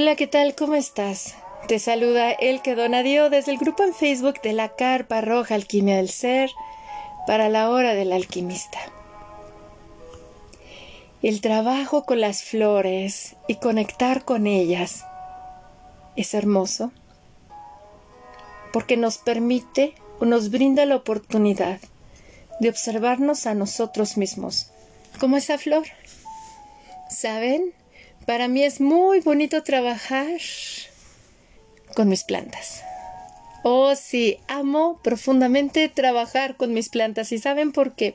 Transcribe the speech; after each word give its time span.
Hola, 0.00 0.14
¿qué 0.14 0.28
tal? 0.28 0.54
¿Cómo 0.54 0.76
estás? 0.76 1.34
Te 1.66 1.80
saluda 1.80 2.30
El 2.30 2.62
que 2.62 2.76
Donadio 2.76 3.30
desde 3.30 3.50
el 3.50 3.58
grupo 3.58 3.82
en 3.82 3.92
Facebook 3.92 4.40
de 4.42 4.52
la 4.52 4.68
Carpa 4.76 5.20
Roja 5.22 5.56
Alquimia 5.56 5.96
del 5.96 6.08
Ser 6.08 6.50
para 7.26 7.48
la 7.48 7.68
hora 7.68 7.94
del 7.94 8.12
alquimista. 8.12 8.78
El 11.20 11.40
trabajo 11.40 12.04
con 12.04 12.20
las 12.20 12.44
flores 12.44 13.34
y 13.48 13.56
conectar 13.56 14.24
con 14.24 14.46
ellas 14.46 15.04
es 16.14 16.32
hermoso 16.32 16.92
porque 18.72 18.96
nos 18.96 19.18
permite 19.18 19.94
o 20.20 20.26
nos 20.26 20.50
brinda 20.50 20.86
la 20.86 20.94
oportunidad 20.94 21.80
de 22.60 22.68
observarnos 22.68 23.46
a 23.46 23.54
nosotros 23.54 24.16
mismos 24.16 24.70
como 25.18 25.36
esa 25.36 25.58
flor. 25.58 25.88
¿Saben? 27.10 27.74
Para 28.28 28.46
mí 28.46 28.62
es 28.62 28.82
muy 28.82 29.20
bonito 29.20 29.62
trabajar 29.62 30.28
con 31.96 32.10
mis 32.10 32.24
plantas. 32.24 32.82
Oh, 33.62 33.94
sí, 33.96 34.36
amo 34.48 35.00
profundamente 35.02 35.88
trabajar 35.88 36.58
con 36.58 36.74
mis 36.74 36.90
plantas. 36.90 37.32
¿Y 37.32 37.38
saben 37.38 37.72
por 37.72 37.94
qué? 37.94 38.12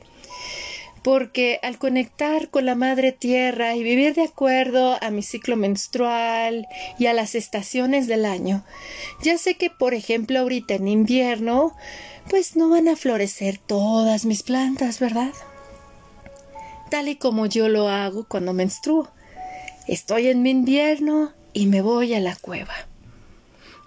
Porque 1.02 1.58
al 1.64 1.78
conectar 1.78 2.48
con 2.50 2.64
la 2.64 2.76
madre 2.76 3.10
tierra 3.10 3.74
y 3.74 3.82
vivir 3.82 4.14
de 4.14 4.22
acuerdo 4.22 4.96
a 5.02 5.10
mi 5.10 5.24
ciclo 5.24 5.56
menstrual 5.56 6.68
y 6.96 7.06
a 7.06 7.12
las 7.12 7.34
estaciones 7.34 8.06
del 8.06 8.24
año, 8.24 8.64
ya 9.20 9.36
sé 9.36 9.56
que, 9.56 9.68
por 9.68 9.94
ejemplo, 9.94 10.38
ahorita 10.38 10.74
en 10.74 10.86
invierno, 10.86 11.74
pues 12.30 12.54
no 12.54 12.68
van 12.68 12.86
a 12.86 12.94
florecer 12.94 13.58
todas 13.58 14.26
mis 14.26 14.44
plantas, 14.44 15.00
¿verdad? 15.00 15.32
Tal 16.88 17.08
y 17.08 17.16
como 17.16 17.46
yo 17.46 17.68
lo 17.68 17.88
hago 17.88 18.28
cuando 18.28 18.52
menstruo. 18.52 19.10
Estoy 19.86 20.28
en 20.28 20.40
mi 20.40 20.48
invierno 20.48 21.34
y 21.52 21.66
me 21.66 21.82
voy 21.82 22.14
a 22.14 22.20
la 22.20 22.36
cueva. 22.36 22.74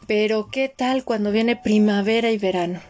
Pero 0.06 0.50
¿qué 0.52 0.70
tal 0.70 1.04
cuando 1.04 1.32
viene 1.32 1.56
primavera 1.56 2.30
y 2.30 2.38
verano? 2.38 2.82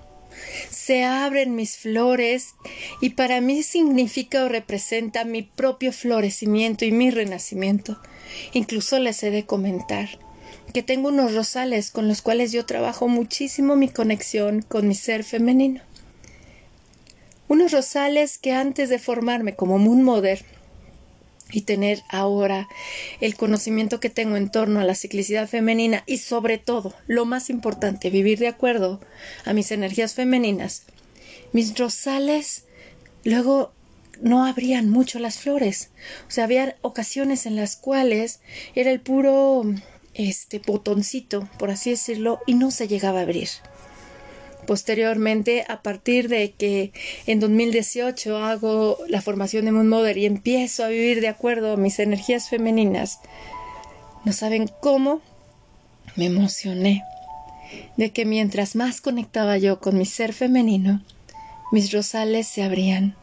Se 0.70 1.06
abren 1.06 1.56
mis 1.56 1.78
flores 1.78 2.56
y 3.00 3.12
para 3.12 3.40
mí 3.40 3.64
significa 3.64 4.44
o 4.44 4.50
representa 4.50 5.24
mi 5.24 5.42
propio 5.42 5.94
florecimiento 5.94 6.84
y 6.84 6.92
mi 6.92 7.10
renacimiento. 7.10 7.98
Incluso 8.52 9.00
les 9.00 9.24
he 9.24 9.32
de 9.32 9.46
comentar 9.46 10.10
que 10.74 10.84
tengo 10.84 11.08
unos 11.08 11.34
rosales 11.34 11.92
con 11.92 12.10
los 12.10 12.22
cuales 12.22 12.52
yo 12.52 12.66
trabajo 12.66 13.08
muchísimo 13.08 13.78
mi 13.78 13.88
conexión 13.88 14.62
con 14.62 14.86
mi 14.86 14.96
ser 14.96 15.24
femenino. 15.24 15.82
Unos 17.48 17.72
rosales 17.72 18.38
que 18.38 18.52
antes 18.52 18.90
de 18.90 19.00
formarme 19.00 19.56
como 19.56 19.78
Moon 19.78 20.04
Mother 20.04 20.44
y 21.52 21.62
tener 21.62 22.04
ahora 22.10 22.68
el 23.22 23.36
conocimiento 23.36 24.00
que 24.00 24.10
tengo 24.10 24.36
en 24.38 24.50
torno 24.50 24.80
a 24.80 24.84
la 24.84 24.96
ciclicidad 24.96 25.48
femenina 25.48 26.04
y 26.06 26.18
sobre 26.18 26.58
todo, 26.58 26.94
lo 27.08 27.26
más 27.26 27.50
importante, 27.50 28.10
vivir 28.10 28.40
de 28.40 28.48
acuerdo 28.48 29.00
a 29.46 29.54
mis 29.54 29.72
energías 29.72 30.14
femeninas, 30.14 30.84
mis 31.54 31.78
rosales 31.78 32.66
luego 33.24 33.72
no 34.22 34.46
abrían 34.46 34.90
mucho 34.90 35.20
las 35.20 35.38
flores. 35.38 35.90
O 36.28 36.32
sea, 36.32 36.46
había 36.46 36.76
ocasiones 36.82 37.46
en 37.46 37.56
las 37.56 37.76
cuales 37.76 38.40
era 38.76 38.92
el 38.92 39.00
puro 39.00 39.64
este 40.14 40.60
botoncito, 40.60 41.48
por 41.60 41.70
así 41.70 41.92
decirlo, 41.92 42.40
y 42.48 42.56
no 42.56 42.72
se 42.72 42.88
llegaba 42.88 43.20
a 43.20 43.24
abrir. 43.24 43.50
Posteriormente, 44.68 45.64
a 45.70 45.82
partir 45.82 46.28
de 46.28 46.52
que 46.52 46.92
en 47.26 47.40
2018 47.40 48.38
hago 48.38 48.98
la 49.08 49.22
formación 49.22 49.64
de 49.64 49.72
Moon 49.72 49.88
Mother 49.88 50.18
y 50.18 50.26
empiezo 50.26 50.84
a 50.84 50.90
vivir 50.90 51.22
de 51.22 51.30
acuerdo 51.30 51.72
a 51.72 51.78
mis 51.78 52.00
energías 52.00 52.50
femeninas, 52.50 53.22
no 54.26 54.34
saben 54.34 54.70
cómo 54.82 55.22
me 56.18 56.26
emocioné 56.26 57.02
de 57.96 58.12
que 58.12 58.26
mientras 58.26 58.76
más 58.76 59.00
conectaba 59.00 59.58
yo 59.58 59.80
con 59.80 59.98
mi 59.98 60.06
ser 60.06 60.34
femenino, 60.34 61.02
mis 61.72 61.94
rosales 61.94 62.46
se 62.46 62.62
abrían. 62.62 63.16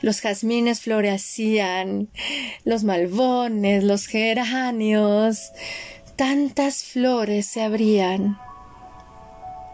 Los 0.00 0.22
jazmines 0.22 0.80
florecían, 0.80 2.08
los 2.64 2.82
malbones, 2.82 3.84
los 3.84 4.06
geranios, 4.06 5.52
tantas 6.16 6.82
flores 6.82 7.44
se 7.44 7.62
abrían 7.62 8.38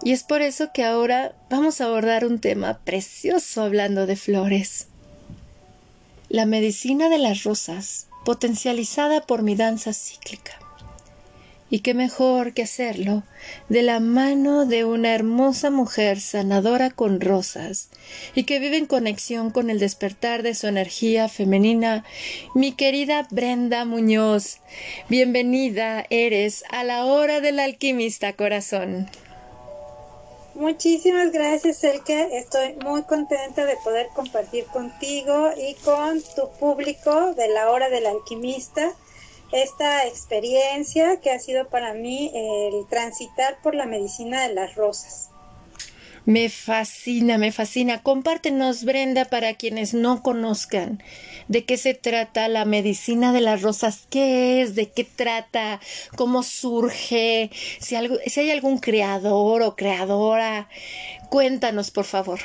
y 0.02 0.12
es 0.12 0.24
por 0.24 0.42
eso 0.42 0.70
que 0.72 0.84
ahora 0.84 1.34
vamos 1.48 1.80
a 1.80 1.86
abordar 1.86 2.24
un 2.24 2.40
tema 2.40 2.80
precioso 2.84 3.62
hablando 3.62 4.06
de 4.06 4.16
flores. 4.16 4.88
La 6.28 6.44
medicina 6.44 7.08
de 7.08 7.18
las 7.18 7.44
rosas, 7.44 8.08
potencializada 8.24 9.22
por 9.22 9.42
mi 9.42 9.54
danza 9.54 9.92
cíclica. 9.92 10.58
Y 11.70 11.78
qué 11.80 11.94
mejor 11.94 12.52
que 12.52 12.64
hacerlo 12.64 13.22
de 13.70 13.82
la 13.82 13.98
mano 13.98 14.66
de 14.66 14.84
una 14.84 15.14
hermosa 15.14 15.70
mujer 15.70 16.20
sanadora 16.20 16.90
con 16.90 17.20
rosas 17.20 17.88
y 18.34 18.42
que 18.42 18.58
vive 18.58 18.76
en 18.76 18.84
conexión 18.84 19.50
con 19.50 19.70
el 19.70 19.78
despertar 19.78 20.42
de 20.42 20.54
su 20.54 20.66
energía 20.66 21.28
femenina, 21.28 22.04
mi 22.54 22.72
querida 22.72 23.26
Brenda 23.30 23.86
Muñoz. 23.86 24.58
Bienvenida 25.08 26.04
eres 26.10 26.62
a 26.70 26.84
la 26.84 27.06
hora 27.06 27.40
del 27.40 27.58
alquimista 27.58 28.34
corazón. 28.34 29.08
Muchísimas 30.54 31.32
gracias, 31.32 31.82
Elke. 31.82 32.36
Estoy 32.36 32.74
muy 32.84 33.02
contenta 33.04 33.64
de 33.64 33.76
poder 33.82 34.08
compartir 34.14 34.64
contigo 34.66 35.50
y 35.56 35.74
con 35.76 36.20
tu 36.36 36.50
público 36.60 37.34
de 37.34 37.48
la 37.48 37.70
hora 37.70 37.88
del 37.88 38.06
alquimista 38.06 38.92
esta 39.52 40.06
experiencia 40.06 41.20
que 41.20 41.30
ha 41.30 41.38
sido 41.38 41.68
para 41.68 41.92
mí 41.94 42.30
el 42.34 42.86
transitar 42.88 43.58
por 43.62 43.74
la 43.74 43.86
medicina 43.86 44.46
de 44.48 44.54
las 44.54 44.74
rosas. 44.74 45.28
Me 46.24 46.48
fascina, 46.48 47.36
me 47.36 47.52
fascina. 47.52 48.02
Compártenos, 48.02 48.84
Brenda, 48.84 49.24
para 49.24 49.54
quienes 49.54 49.92
no 49.92 50.22
conozcan 50.22 51.02
de 51.48 51.64
qué 51.64 51.76
se 51.76 51.94
trata 51.94 52.48
la 52.48 52.64
medicina 52.64 53.32
de 53.32 53.40
las 53.40 53.62
rosas, 53.62 54.06
qué 54.10 54.62
es, 54.62 54.74
de 54.74 54.90
qué 54.90 55.04
trata, 55.04 55.80
cómo 56.16 56.42
surge, 56.42 57.50
si, 57.80 57.96
hay 57.96 58.50
algún 58.50 58.78
creador 58.78 59.62
o 59.62 59.76
creadora. 59.76 60.68
Cuéntanos, 61.30 61.90
por 61.90 62.04
favor. 62.04 62.40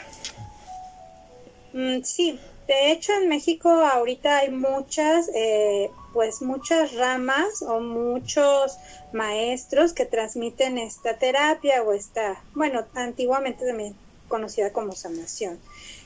Mm, 1.74 2.02
sí, 2.04 2.40
de 2.68 2.92
hecho 2.92 3.14
en 3.14 3.30
México 3.30 3.70
ahorita 3.70 4.40
hay 4.40 4.52
muchas, 4.52 5.30
eh, 5.36 5.90
pues 6.14 6.42
muchas 6.42 6.94
ramas 6.96 7.62
o 7.62 7.80
muchos 7.80 8.78
maestros 9.14 9.94
que 9.94 10.06
transmiten 10.06 10.78
esta 10.78 11.18
terapia 11.18 11.84
o 11.84 11.94
esta, 11.94 12.42
bueno, 12.54 12.86
antiguamente 12.94 13.66
también 13.66 13.96
conocida 14.28 14.72
como 14.74 14.94
sanación. 14.94 15.60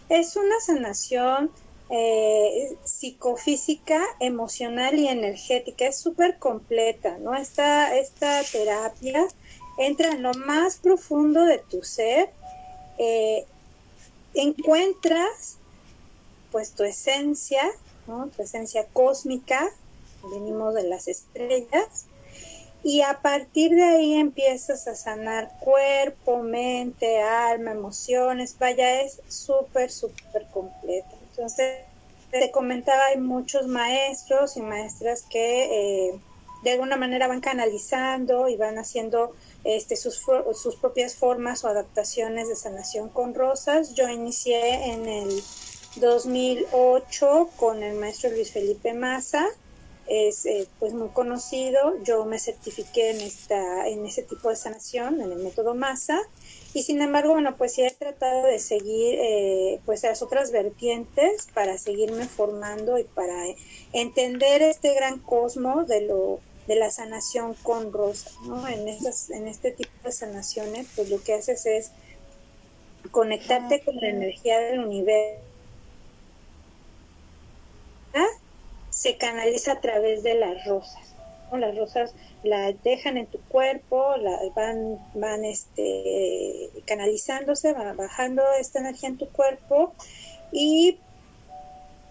Es 0.10 0.36
una 0.36 0.60
sanación 0.60 1.52
eh, 1.92 2.78
psicofísica, 2.84 4.02
emocional 4.20 4.98
y 4.98 5.08
energética. 5.08 5.86
Es 5.86 5.98
súper 5.98 6.38
completa, 6.40 7.18
¿no? 7.18 7.36
Esta, 7.36 7.98
esta 7.98 8.42
terapia 8.44 9.28
entra 9.78 10.12
en 10.12 10.24
lo 10.24 10.34
más 10.34 10.78
profundo 10.78 11.44
de 11.46 11.58
tu 11.58 11.84
ser, 11.84 12.30
eh, 12.98 13.46
encuentras 14.34 15.58
pues 16.52 16.72
tu 16.74 16.84
esencia, 16.84 17.64
tu 18.06 18.44
esencia 18.44 18.86
cósmica, 18.94 19.70
venimos 20.32 20.74
de 20.74 20.84
las 20.84 21.08
estrellas, 21.08 22.08
y 22.84 23.02
a 23.02 23.22
partir 23.22 23.72
de 23.76 23.84
ahí 23.84 24.14
empiezas 24.16 24.88
a 24.88 24.96
sanar 24.96 25.52
cuerpo, 25.60 26.42
mente, 26.42 27.22
alma, 27.22 27.72
emociones, 27.72 28.58
vaya, 28.58 29.02
es 29.02 29.22
súper, 29.28 29.92
súper 29.92 30.48
completa. 30.52 31.21
Entonces, 31.32 31.80
te 32.30 32.52
comentaba, 32.52 33.06
hay 33.08 33.18
muchos 33.20 33.68
maestros 33.68 34.56
y 34.58 34.62
maestras 34.62 35.24
que 35.30 36.10
eh, 36.10 36.20
de 36.64 36.72
alguna 36.72 36.96
manera 36.96 37.28
van 37.28 37.42
canalizando 37.42 38.48
y 38.48 38.56
van 38.56 38.78
haciendo 38.78 39.34
este, 39.64 39.96
sus, 39.96 40.22
sus 40.54 40.76
propias 40.76 41.16
formas 41.16 41.64
o 41.64 41.68
adaptaciones 41.68 42.48
de 42.48 42.56
sanación 42.56 43.10
con 43.10 43.34
rosas. 43.34 43.94
Yo 43.96 44.08
inicié 44.08 44.92
en 44.92 45.08
el 45.08 45.44
2008 45.98 47.50
con 47.58 47.84
el 47.84 47.98
maestro 47.98 48.30
Luis 48.30 48.52
Felipe 48.52 48.94
Maza 48.94 49.46
es 50.12 50.46
eh, 50.46 50.68
pues 50.78 50.94
muy 50.94 51.08
conocido. 51.10 52.02
Yo 52.04 52.26
me 52.26 52.38
certifiqué 52.38 53.12
en 53.12 53.22
esta, 53.22 53.88
en 53.88 54.06
ese 54.06 54.24
tipo 54.24 54.50
de 54.50 54.58
sanación, 54.58 55.22
en 55.22 55.32
el 55.32 55.40
método 55.40 55.74
masa, 55.74 56.20
y 56.74 56.84
sin 56.84 57.02
embargo, 57.02 57.34
bueno, 57.34 57.58
pues 57.58 57.74
sí 57.74 57.84
he 57.84 57.92
tratado 57.92 58.46
de 58.46 58.60
seguir 58.60 59.16
eh, 59.20 59.80
pues 59.86 60.04
las 60.04 60.22
otras 60.22 60.52
vertientes 60.52 61.48
para 61.54 61.78
seguirme 61.78 62.26
formando 62.26 62.98
y 62.98 63.04
para 63.04 63.46
entender 63.94 64.62
este 64.62 64.94
gran 64.94 65.20
cosmos 65.20 65.88
de 65.88 66.02
lo 66.02 66.40
de 66.68 66.76
la 66.76 66.92
sanación 66.92 67.56
con 67.64 67.92
rosa, 67.92 68.30
¿no? 68.46 68.68
En 68.68 68.88
estas, 68.88 69.30
en 69.32 69.48
este 69.48 69.72
tipo 69.72 69.92
de 70.04 70.12
sanaciones, 70.12 70.88
pues 70.96 71.10
lo 71.10 71.22
que 71.22 71.34
haces 71.34 71.66
es 71.66 71.92
conectarte 73.10 73.82
con 73.82 73.96
la 73.96 74.10
energía 74.10 74.60
del 74.60 74.80
universo 74.80 75.52
se 79.02 79.18
canaliza 79.18 79.74
a 79.74 79.82
través 79.82 80.22
de 80.22 80.36
las 80.36 80.64
rosas. 80.66 81.11
Las 81.58 81.78
rosas 81.78 82.14
la 82.44 82.72
dejan 82.72 83.18
en 83.18 83.28
tu 83.28 83.40
cuerpo, 83.42 84.16
la, 84.18 84.40
van, 84.56 85.00
van 85.14 85.44
este, 85.46 86.70
canalizándose, 86.86 87.74
van 87.74 87.98
bajando 87.98 88.44
esta 88.60 88.80
energía 88.80 89.10
en 89.10 89.18
tu 89.18 89.28
cuerpo 89.30 89.94
y 90.52 91.00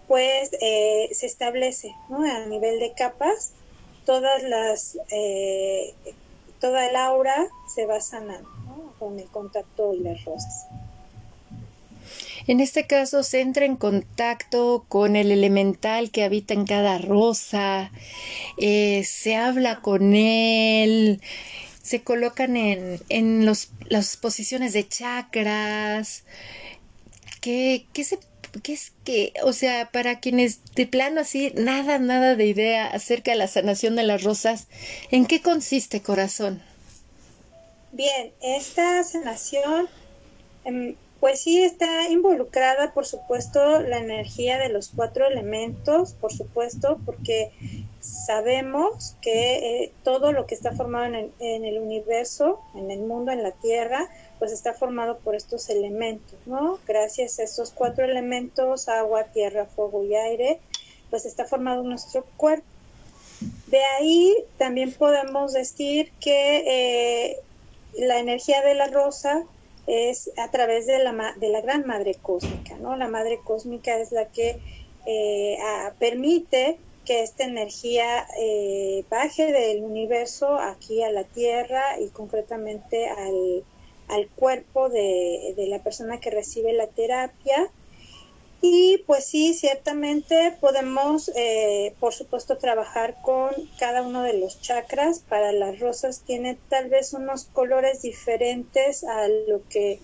pues 0.07 0.51
eh, 0.61 1.09
se 1.13 1.25
establece 1.25 1.93
a 2.09 2.45
nivel 2.45 2.79
de 2.79 2.93
capas 2.93 3.53
todas 4.05 4.43
las 4.43 4.97
eh, 5.11 5.93
toda 6.59 6.87
el 6.87 6.95
aura 6.95 7.47
se 7.73 7.85
va 7.85 8.01
sanando 8.01 8.49
con 8.99 9.19
el 9.19 9.27
contacto 9.29 9.93
y 9.93 9.99
las 9.99 10.23
rosas. 10.25 10.67
En 12.47 12.59
este 12.59 12.87
caso 12.87 13.23
se 13.23 13.41
entra 13.41 13.65
en 13.65 13.75
contacto 13.75 14.85
con 14.87 15.15
el 15.15 15.31
elemental 15.31 16.11
que 16.11 16.23
habita 16.23 16.53
en 16.53 16.65
cada 16.65 16.97
rosa, 16.97 17.91
eh, 18.57 19.03
se 19.05 19.35
habla 19.35 19.81
con 19.81 20.15
él, 20.15 21.21
se 21.81 22.01
colocan 22.01 22.57
en, 22.57 22.99
en 23.09 23.45
los, 23.45 23.69
las 23.87 24.17
posiciones 24.17 24.73
de 24.73 24.87
chakras. 24.87 26.23
¿Qué, 27.41 27.87
qué 27.93 28.03
¿qué 28.63 28.73
es 28.73 28.91
que, 29.05 29.33
o 29.43 29.53
sea, 29.53 29.91
para 29.91 30.19
quienes 30.19 30.59
de 30.75 30.85
plano 30.85 31.21
así, 31.21 31.53
nada, 31.55 31.99
nada 31.99 32.35
de 32.35 32.45
idea 32.45 32.87
acerca 32.87 33.31
de 33.31 33.37
la 33.37 33.47
sanación 33.47 33.95
de 33.95 34.03
las 34.03 34.23
rosas, 34.23 34.67
¿en 35.09 35.25
qué 35.25 35.41
consiste 35.41 36.01
corazón? 36.01 36.61
Bien, 37.91 38.31
esta 38.41 39.03
sanación 39.03 39.87
em, 40.65 40.95
pues 41.21 41.41
sí 41.41 41.63
está 41.63 42.09
involucrada, 42.09 42.93
por 42.93 43.05
supuesto, 43.05 43.79
la 43.79 43.99
energía 43.99 44.57
de 44.57 44.69
los 44.69 44.89
cuatro 44.89 45.27
elementos, 45.27 46.13
por 46.13 46.33
supuesto, 46.33 46.99
porque 47.05 47.51
sabemos 47.99 49.15
que 49.21 49.83
eh, 49.83 49.93
todo 50.03 50.31
lo 50.31 50.47
que 50.47 50.55
está 50.55 50.71
formado 50.71 51.05
en 51.05 51.65
el, 51.65 51.77
universo, 51.77 52.59
en 52.73 52.89
el 52.89 53.01
mundo, 53.01 53.31
en 53.31 53.43
la 53.43 53.51
Tierra, 53.51 54.09
pues 54.39 54.51
está 54.51 54.73
formado 54.73 55.19
por 55.19 55.35
estos 55.35 55.69
elementos, 55.69 56.39
¿no? 56.47 56.79
Gracias 56.87 57.37
a 57.37 57.43
estos 57.43 57.69
cuatro 57.69 58.03
elementos, 58.03 58.89
agua, 58.89 59.25
tierra, 59.25 59.67
fuego 59.67 60.03
y 60.03 60.15
aire, 60.15 60.59
pues 61.11 61.27
está 61.27 61.45
formado 61.45 61.83
nuestro 61.83 62.25
cuerpo. 62.35 62.65
De 63.67 63.83
ahí 63.99 64.35
también 64.57 64.91
podemos 64.91 65.53
decir 65.53 66.11
que 66.19 66.63
eh, 66.65 67.37
la 67.93 68.17
energía 68.17 68.63
de 68.63 68.73
la 68.73 68.87
rosa 68.87 69.45
es 69.85 70.31
a 70.37 70.51
través 70.51 70.85
de 70.87 70.99
la, 71.03 71.33
de 71.37 71.49
la 71.49 71.61
gran 71.61 71.85
madre 71.85 72.19
cósmica, 72.21 72.77
¿no? 72.77 72.95
La 72.95 73.07
madre 73.07 73.41
cósmica 73.43 73.99
es 73.99 74.11
la 74.11 74.29
que 74.31 74.61
eh, 75.05 75.57
permite 75.99 76.81
que 77.03 77.23
esta 77.23 77.43
energía 77.45 78.27
eh, 78.39 79.05
baje 79.09 79.51
del 79.51 79.83
universo 79.83 80.55
aquí 80.59 81.01
a 81.03 81.11
la 81.11 81.23
Tierra 81.25 81.99
y 81.99 82.11
concretamente 82.11 83.07
al, 83.09 83.65
al 84.07 84.29
cuerpo 84.31 84.89
de, 84.89 85.53
de, 85.57 85.67
la 85.67 85.81
persona 85.83 86.19
que 86.19 86.29
recibe 86.29 86.73
la 86.73 86.87
terapia 86.91 87.73
y 88.61 88.99
pues 89.07 89.25
sí, 89.25 89.55
ciertamente 89.55 90.55
podemos, 90.61 91.31
eh, 91.35 91.95
por 91.99 92.13
supuesto, 92.13 92.57
trabajar 92.57 93.17
con 93.23 93.49
cada 93.79 94.03
uno 94.03 94.21
de 94.21 94.37
los 94.37 94.61
chakras. 94.61 95.19
Para 95.27 95.51
las 95.51 95.79
rosas 95.79 96.21
tiene 96.21 96.57
tal 96.69 96.87
vez 96.89 97.13
unos 97.13 97.45
colores 97.45 98.03
diferentes 98.03 99.03
a 99.03 99.27
lo 99.27 99.67
que 99.67 99.99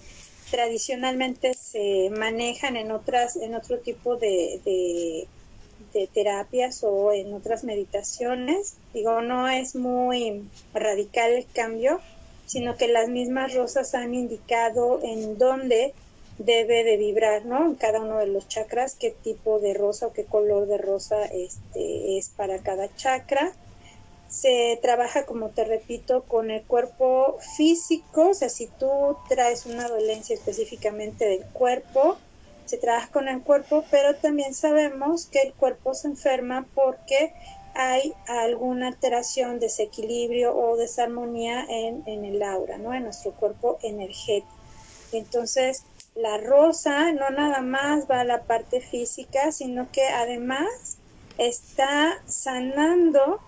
tradicionalmente 0.50 1.54
se 1.54 2.10
manejan 2.10 2.78
en 2.78 2.92
otras, 2.92 3.36
en 3.36 3.54
otro 3.54 3.78
tipo 3.78 4.16
de, 4.16 4.60
de, 4.66 5.28
de 5.94 6.08
terapias 6.08 6.84
o 6.84 7.12
en 7.14 7.34
otras 7.36 7.64
meditaciones. 7.64 8.78
Digo, 8.92 9.22
no 9.22 9.48
es 9.48 9.76
muy 9.76 10.50
radical 10.74 11.32
el 11.32 11.46
cambio, 11.54 12.02
sino 12.48 12.76
que 12.76 12.88
las 12.88 13.08
mismas 13.08 13.54
rosas 13.54 13.94
han 13.94 14.16
indicado 14.16 15.00
en 15.04 15.38
dónde 15.38 15.94
debe 16.38 16.84
de 16.84 16.98
vibrar, 16.98 17.46
¿no? 17.46 17.66
En 17.66 17.76
cada 17.76 18.02
uno 18.02 18.20
de 18.20 18.28
los 18.28 18.48
chakras, 18.48 18.96
qué 18.96 19.12
tipo 19.12 19.60
de 19.60 19.74
rosa 19.74 20.08
o 20.08 20.14
qué 20.14 20.26
color 20.26 20.68
de 20.68 20.78
rosa 20.78 21.26
este, 21.26 22.18
es 22.18 22.30
para 22.30 22.60
cada 22.60 22.94
chakra. 22.96 23.54
Se 24.30 24.78
trabaja, 24.82 25.26
como 25.26 25.50
te 25.50 25.64
repito, 25.64 26.24
con 26.24 26.52
el 26.52 26.64
cuerpo 26.64 27.38
físico, 27.56 28.30
o 28.30 28.34
sea, 28.34 28.50
si 28.50 28.68
tú 28.68 29.18
traes 29.30 29.66
una 29.66 29.88
dolencia 29.88 30.36
específicamente 30.36 31.26
del 31.26 31.46
cuerpo, 31.46 32.18
se 32.66 32.78
trabaja 32.78 33.10
con 33.10 33.30
el 33.30 33.42
cuerpo, 33.42 33.86
pero 33.90 34.16
también 34.16 34.54
sabemos 34.54 35.26
que 35.28 35.40
el 35.42 35.54
cuerpo 35.54 35.94
se 35.94 36.10
enferma 36.10 36.68
porque 36.76 37.34
hay 37.74 38.14
alguna 38.28 38.88
alteración, 38.90 39.60
desequilibrio 39.60 40.56
o 40.58 40.76
desarmonía 40.76 41.66
en, 41.70 42.04
en 42.06 42.26
el 42.26 42.44
aura, 42.44 42.78
¿no? 42.78 42.94
En 42.94 43.04
nuestro 43.04 43.32
cuerpo 43.32 43.78
energético. 43.82 44.52
Entonces, 45.14 45.84
la 46.18 46.38
rosa 46.38 47.12
no 47.12 47.30
nada 47.30 47.62
más 47.62 48.10
va 48.10 48.22
a 48.22 48.24
la 48.24 48.44
parte 48.44 48.82
física, 48.82 49.52
sino 49.52 49.92
que 49.92 50.04
además 50.04 50.98
está 51.38 52.22
sanando 52.26 53.40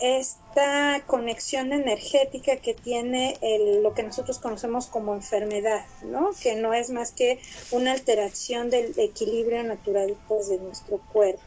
esta 0.00 1.02
conexión 1.06 1.72
energética 1.72 2.56
que 2.56 2.74
tiene 2.74 3.36
el, 3.40 3.82
lo 3.82 3.94
que 3.94 4.02
nosotros 4.02 4.38
conocemos 4.38 4.86
como 4.86 5.14
enfermedad, 5.14 5.84
¿no? 6.04 6.30
Que 6.40 6.54
no 6.54 6.72
es 6.74 6.90
más 6.90 7.12
que 7.12 7.40
una 7.72 7.92
alteración 7.92 8.70
del 8.70 8.96
equilibrio 8.98 9.62
natural 9.64 10.16
pues, 10.28 10.48
de 10.48 10.58
nuestro 10.58 10.98
cuerpo, 11.12 11.42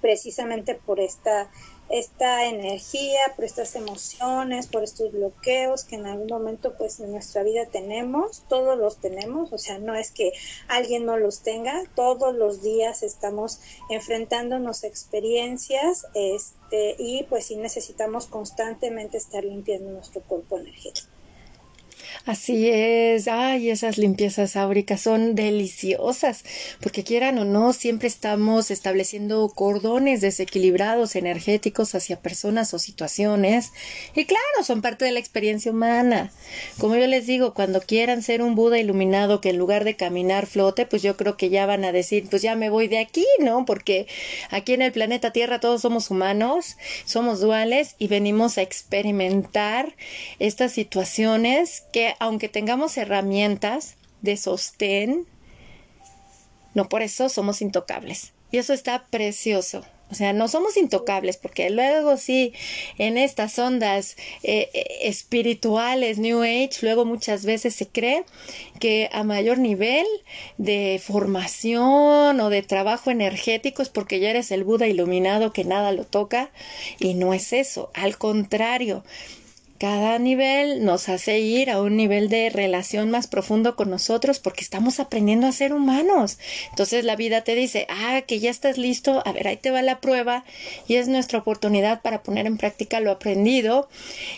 precisamente 0.00 0.74
por 0.74 1.00
esta 1.00 1.48
esta 1.90 2.46
energía, 2.46 3.18
por 3.34 3.44
estas 3.44 3.74
emociones, 3.74 4.68
por 4.68 4.84
estos 4.84 5.10
bloqueos 5.10 5.84
que 5.84 5.96
en 5.96 6.06
algún 6.06 6.28
momento 6.28 6.74
pues 6.78 7.00
en 7.00 7.10
nuestra 7.10 7.42
vida 7.42 7.66
tenemos, 7.66 8.44
todos 8.48 8.78
los 8.78 8.98
tenemos, 8.98 9.52
o 9.52 9.58
sea, 9.58 9.78
no 9.78 9.96
es 9.96 10.12
que 10.12 10.32
alguien 10.68 11.04
no 11.04 11.16
los 11.16 11.42
tenga, 11.42 11.82
todos 11.96 12.34
los 12.34 12.62
días 12.62 13.02
estamos 13.02 13.60
enfrentándonos 13.90 14.84
experiencias 14.84 16.06
este, 16.14 16.94
y 16.98 17.24
pues 17.24 17.46
sí 17.46 17.56
necesitamos 17.56 18.26
constantemente 18.26 19.18
estar 19.18 19.44
limpiando 19.44 19.90
nuestro 19.90 20.22
cuerpo 20.22 20.58
energético. 20.58 21.09
Así 22.26 22.68
es, 22.68 23.28
ay, 23.28 23.70
esas 23.70 23.98
limpiezas 23.98 24.56
áuricas 24.56 25.00
son 25.00 25.34
deliciosas, 25.34 26.44
porque 26.80 27.04
quieran 27.04 27.38
o 27.38 27.44
no, 27.44 27.72
siempre 27.72 28.08
estamos 28.08 28.70
estableciendo 28.70 29.48
cordones 29.54 30.20
desequilibrados 30.20 31.16
energéticos 31.16 31.94
hacia 31.94 32.20
personas 32.20 32.74
o 32.74 32.78
situaciones, 32.78 33.72
y 34.14 34.24
claro, 34.26 34.64
son 34.64 34.82
parte 34.82 35.04
de 35.04 35.12
la 35.12 35.20
experiencia 35.20 35.72
humana. 35.72 36.30
Como 36.78 36.96
yo 36.96 37.06
les 37.06 37.26
digo, 37.26 37.54
cuando 37.54 37.80
quieran 37.80 38.22
ser 38.22 38.42
un 38.42 38.54
Buda 38.54 38.78
iluminado 38.78 39.40
que 39.40 39.50
en 39.50 39.58
lugar 39.58 39.84
de 39.84 39.96
caminar 39.96 40.46
flote, 40.46 40.86
pues 40.86 41.02
yo 41.02 41.16
creo 41.16 41.36
que 41.36 41.48
ya 41.48 41.66
van 41.66 41.84
a 41.84 41.92
decir, 41.92 42.26
pues 42.28 42.42
ya 42.42 42.54
me 42.54 42.70
voy 42.70 42.88
de 42.88 42.98
aquí, 42.98 43.26
¿no? 43.38 43.64
Porque 43.64 44.06
aquí 44.50 44.74
en 44.74 44.82
el 44.82 44.92
planeta 44.92 45.32
Tierra 45.32 45.60
todos 45.60 45.82
somos 45.82 46.10
humanos, 46.10 46.76
somos 47.04 47.40
duales 47.40 47.94
y 47.98 48.08
venimos 48.08 48.58
a 48.58 48.62
experimentar 48.62 49.94
estas 50.38 50.72
situaciones 50.72 51.84
que 51.92 51.99
aunque 52.18 52.48
tengamos 52.48 52.96
herramientas 52.96 53.96
de 54.22 54.36
sostén, 54.36 55.26
no 56.74 56.88
por 56.88 57.02
eso 57.02 57.28
somos 57.28 57.62
intocables. 57.62 58.32
Y 58.52 58.58
eso 58.58 58.72
está 58.72 59.06
precioso. 59.10 59.84
O 60.10 60.14
sea, 60.14 60.32
no 60.32 60.48
somos 60.48 60.76
intocables, 60.76 61.36
porque 61.36 61.70
luego 61.70 62.16
sí, 62.16 62.52
en 62.98 63.16
estas 63.16 63.56
ondas 63.60 64.16
eh, 64.42 64.68
eh, 64.74 64.84
espirituales, 65.02 66.18
New 66.18 66.42
Age, 66.42 66.70
luego 66.82 67.04
muchas 67.04 67.44
veces 67.44 67.76
se 67.76 67.86
cree 67.86 68.24
que 68.80 69.08
a 69.12 69.22
mayor 69.22 69.58
nivel 69.58 70.06
de 70.58 71.00
formación 71.04 72.40
o 72.40 72.50
de 72.50 72.62
trabajo 72.62 73.12
energético 73.12 73.82
es 73.82 73.88
porque 73.88 74.18
ya 74.18 74.30
eres 74.30 74.50
el 74.50 74.64
Buda 74.64 74.88
iluminado 74.88 75.52
que 75.52 75.64
nada 75.64 75.92
lo 75.92 76.04
toca, 76.04 76.50
y 76.98 77.14
no 77.14 77.32
es 77.32 77.52
eso, 77.52 77.92
al 77.94 78.18
contrario, 78.18 79.04
cada 79.80 80.18
nivel 80.18 80.84
nos 80.84 81.08
hace 81.08 81.38
ir 81.38 81.70
a 81.70 81.80
un 81.80 81.96
nivel 81.96 82.28
de 82.28 82.50
relación 82.50 83.10
más 83.10 83.26
profundo 83.28 83.76
con 83.76 83.88
nosotros 83.88 84.38
porque 84.38 84.60
estamos 84.60 85.00
aprendiendo 85.00 85.46
a 85.46 85.52
ser 85.52 85.72
humanos. 85.72 86.38
Entonces 86.68 87.02
la 87.02 87.16
vida 87.16 87.44
te 87.44 87.54
dice, 87.54 87.86
ah, 87.88 88.20
que 88.26 88.40
ya 88.40 88.50
estás 88.50 88.76
listo, 88.76 89.22
a 89.24 89.32
ver, 89.32 89.48
ahí 89.48 89.56
te 89.56 89.70
va 89.70 89.80
la 89.80 89.98
prueba 90.00 90.44
y 90.86 90.96
es 90.96 91.08
nuestra 91.08 91.38
oportunidad 91.38 92.02
para 92.02 92.22
poner 92.22 92.44
en 92.46 92.58
práctica 92.58 93.00
lo 93.00 93.10
aprendido. 93.10 93.88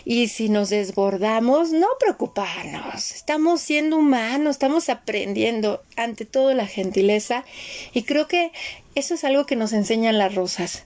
Y 0.05 0.29
si 0.29 0.47
nos 0.47 0.69
desbordamos, 0.69 1.73
no 1.73 1.87
preocuparnos, 1.99 3.11
estamos 3.11 3.59
siendo 3.59 3.97
humanos, 3.97 4.51
estamos 4.51 4.87
aprendiendo 4.87 5.83
ante 5.97 6.23
todo 6.23 6.53
la 6.53 6.67
gentileza 6.67 7.43
y 7.91 8.03
creo 8.03 8.29
que 8.29 8.53
eso 8.95 9.15
es 9.15 9.25
algo 9.25 9.45
que 9.45 9.57
nos 9.57 9.73
enseñan 9.73 10.17
las 10.17 10.35
rosas 10.35 10.85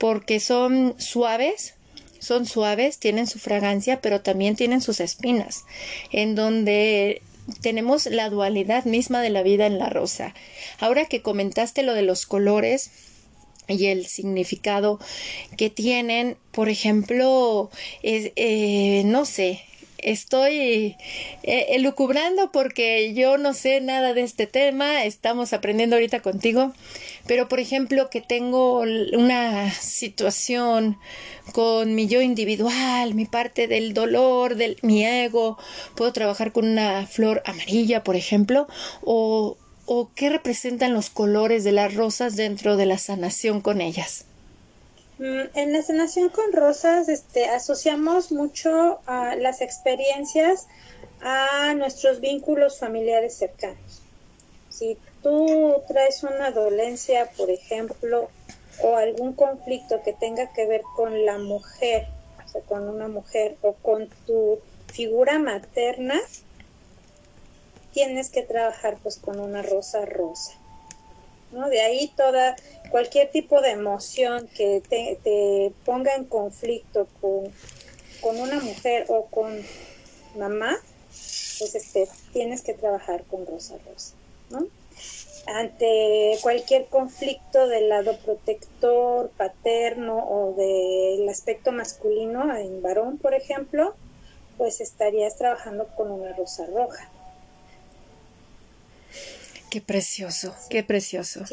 porque 0.00 0.40
son 0.40 0.96
suaves, 0.98 1.74
son 2.22 2.46
suaves, 2.46 2.98
tienen 2.98 3.26
su 3.26 3.40
fragancia, 3.40 4.00
pero 4.00 4.20
también 4.20 4.54
tienen 4.54 4.80
sus 4.80 5.00
espinas, 5.00 5.64
en 6.12 6.36
donde 6.36 7.20
tenemos 7.60 8.06
la 8.06 8.30
dualidad 8.30 8.84
misma 8.84 9.20
de 9.20 9.30
la 9.30 9.42
vida 9.42 9.66
en 9.66 9.80
la 9.80 9.88
rosa. 9.88 10.32
Ahora 10.78 11.06
que 11.06 11.20
comentaste 11.20 11.82
lo 11.82 11.94
de 11.94 12.02
los 12.02 12.24
colores, 12.26 12.92
y 13.68 13.86
el 13.86 14.06
significado 14.06 14.98
que 15.56 15.70
tienen. 15.70 16.36
Por 16.50 16.68
ejemplo, 16.68 17.70
eh, 18.02 19.02
no 19.06 19.24
sé, 19.24 19.62
estoy 20.02 20.96
eh, 21.42 21.66
elucubrando 21.70 22.52
porque 22.52 23.14
yo 23.14 23.38
no 23.38 23.54
sé 23.54 23.80
nada 23.80 24.14
de 24.14 24.22
este 24.22 24.46
tema, 24.46 25.04
estamos 25.04 25.52
aprendiendo 25.52 25.96
ahorita 25.96 26.20
contigo, 26.20 26.72
pero 27.26 27.48
por 27.48 27.60
ejemplo 27.60 28.10
que 28.10 28.20
tengo 28.20 28.80
una 28.80 29.72
situación 29.72 30.98
con 31.52 31.94
mi 31.94 32.06
yo 32.08 32.20
individual, 32.20 33.14
mi 33.14 33.24
parte 33.26 33.68
del 33.68 33.94
dolor, 33.94 34.56
del 34.56 34.76
mi 34.82 35.04
ego, 35.04 35.58
puedo 35.96 36.12
trabajar 36.12 36.52
con 36.52 36.66
una 36.66 37.06
flor 37.06 37.42
amarilla, 37.46 38.04
por 38.04 38.16
ejemplo, 38.16 38.66
o, 39.02 39.56
o 39.86 40.10
qué 40.14 40.28
representan 40.28 40.94
los 40.94 41.10
colores 41.10 41.64
de 41.64 41.72
las 41.72 41.94
rosas 41.94 42.36
dentro 42.36 42.76
de 42.76 42.86
la 42.86 42.98
sanación 42.98 43.60
con 43.60 43.80
ellas. 43.80 44.26
Mm, 45.22 45.56
en 45.56 45.72
la 45.72 45.82
sanación 45.82 46.30
con 46.30 46.52
rosas 46.52 47.08
este, 47.08 47.44
asociamos 47.44 48.32
mucho 48.32 48.98
las 49.06 49.60
experiencias 49.60 50.66
a 51.20 51.74
nuestros 51.74 52.20
vínculos 52.20 52.80
familiares 52.80 53.36
cercanos. 53.36 54.02
Si 54.68 54.98
tú 55.22 55.80
traes 55.86 56.24
una 56.24 56.50
dolencia, 56.50 57.30
por 57.36 57.50
ejemplo, 57.50 58.30
o 58.82 58.96
algún 58.96 59.34
conflicto 59.34 60.02
que 60.02 60.12
tenga 60.12 60.52
que 60.52 60.66
ver 60.66 60.82
con 60.96 61.24
la 61.24 61.38
mujer, 61.38 62.08
o 62.44 62.48
sea, 62.48 62.62
con 62.62 62.88
una 62.88 63.06
mujer 63.06 63.56
o 63.62 63.74
con 63.74 64.08
tu 64.26 64.58
figura 64.88 65.38
materna, 65.38 66.18
tienes 67.92 68.28
que 68.28 68.42
trabajar 68.42 68.98
pues 69.04 69.18
con 69.18 69.38
una 69.38 69.62
rosa 69.62 70.04
rosa. 70.04 70.61
De 71.52 71.80
ahí 71.82 72.10
toda, 72.16 72.56
cualquier 72.90 73.30
tipo 73.30 73.60
de 73.60 73.70
emoción 73.70 74.48
que 74.56 74.82
te, 74.88 75.72
ponga 75.84 76.14
en 76.14 76.24
conflicto 76.24 77.06
con, 77.20 77.52
con, 78.22 78.38
una 78.38 78.58
mujer 78.60 79.04
o 79.08 79.26
con 79.26 79.60
mamá, 80.36 80.78
pues 81.58 81.74
este, 81.74 82.08
tienes 82.32 82.62
que 82.62 82.72
trabajar 82.72 83.24
con 83.24 83.46
rosa 83.46 83.76
rosa. 83.86 84.14
Ante 85.46 86.38
cualquier 86.40 86.86
conflicto 86.86 87.68
del 87.68 87.88
lado 87.88 88.16
protector, 88.18 89.30
paterno 89.36 90.16
o 90.16 90.54
del 90.54 91.28
aspecto 91.28 91.72
masculino 91.72 92.56
en 92.56 92.80
varón, 92.80 93.18
por 93.18 93.34
ejemplo, 93.34 93.94
pues 94.56 94.80
estarías 94.80 95.36
trabajando 95.36 95.86
con 95.96 96.10
una 96.10 96.32
rosa 96.34 96.66
roja. 96.66 97.10
Qué 99.72 99.80
precioso, 99.80 100.54
qué 100.68 100.84
precioso. 100.84 101.44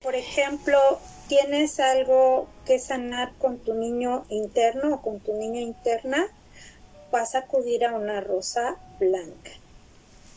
Por 0.00 0.14
ejemplo, 0.14 0.78
tienes 1.26 1.80
algo 1.80 2.46
que 2.64 2.78
sanar 2.78 3.32
con 3.38 3.58
tu 3.58 3.74
niño 3.74 4.24
interno 4.28 4.94
o 4.94 5.02
con 5.02 5.18
tu 5.18 5.32
niña 5.32 5.60
interna, 5.60 6.24
vas 7.10 7.34
a 7.34 7.38
acudir 7.38 7.84
a 7.84 7.96
una 7.96 8.20
rosa 8.20 8.76
blanca. 9.00 9.50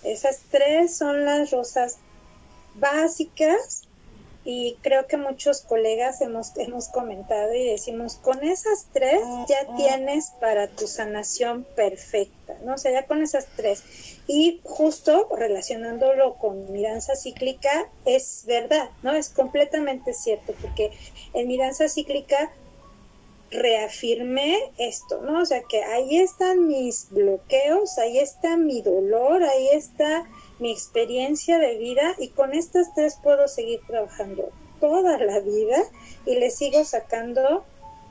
Esas 0.02 0.40
tres 0.50 0.98
son 0.98 1.26
las 1.26 1.52
rosas 1.52 1.98
básicas 2.74 3.87
y 4.50 4.78
creo 4.82 5.08
que 5.08 5.18
muchos 5.18 5.60
colegas 5.60 6.22
hemos, 6.22 6.56
hemos 6.56 6.88
comentado 6.88 7.54
y 7.54 7.66
decimos, 7.66 8.16
con 8.16 8.42
esas 8.46 8.88
tres 8.94 9.20
ya 9.50 9.76
tienes 9.76 10.32
para 10.40 10.70
tu 10.70 10.88
sanación 10.88 11.68
perfecta, 11.76 12.56
¿no? 12.64 12.76
O 12.76 12.78
sea, 12.78 12.94
ya 12.94 13.06
con 13.06 13.22
esas 13.22 13.46
tres. 13.58 13.84
Y 14.26 14.62
justo 14.64 15.28
relacionándolo 15.36 16.36
con 16.36 16.72
mi 16.72 16.82
danza 16.82 17.18
cíclica, 17.18 17.92
es 18.06 18.46
verdad, 18.48 18.90
¿no? 19.04 19.12
Es 19.12 19.28
completamente 19.28 20.14
cierto, 20.14 20.54
porque 20.62 20.92
en 21.34 21.50
mi 21.50 21.58
danza 21.58 21.90
cíclica 21.90 22.50
reafirmé 23.52 24.72
esto, 24.78 25.22
¿no? 25.24 25.42
O 25.42 25.46
sea, 25.46 25.62
que 25.64 25.84
ahí 25.84 26.20
están 26.20 26.68
mis 26.68 27.08
bloqueos, 27.10 27.98
ahí 27.98 28.20
está 28.20 28.56
mi 28.56 28.82
dolor, 28.82 29.44
ahí 29.44 29.68
está 29.74 30.26
mi 30.60 30.72
experiencia 30.72 31.60
de 31.60 31.78
vida 31.78 32.16
y 32.18 32.30
con 32.30 32.54
estas 32.54 32.94
tres 32.96 33.18
puedo 33.22 33.48
seguir 33.48 33.82
trabajando 33.88 34.50
toda 34.80 35.18
la 35.18 35.40
vida 35.40 35.78
y 36.26 36.36
le 36.36 36.50
sigo 36.52 36.84
sacando 36.84 37.66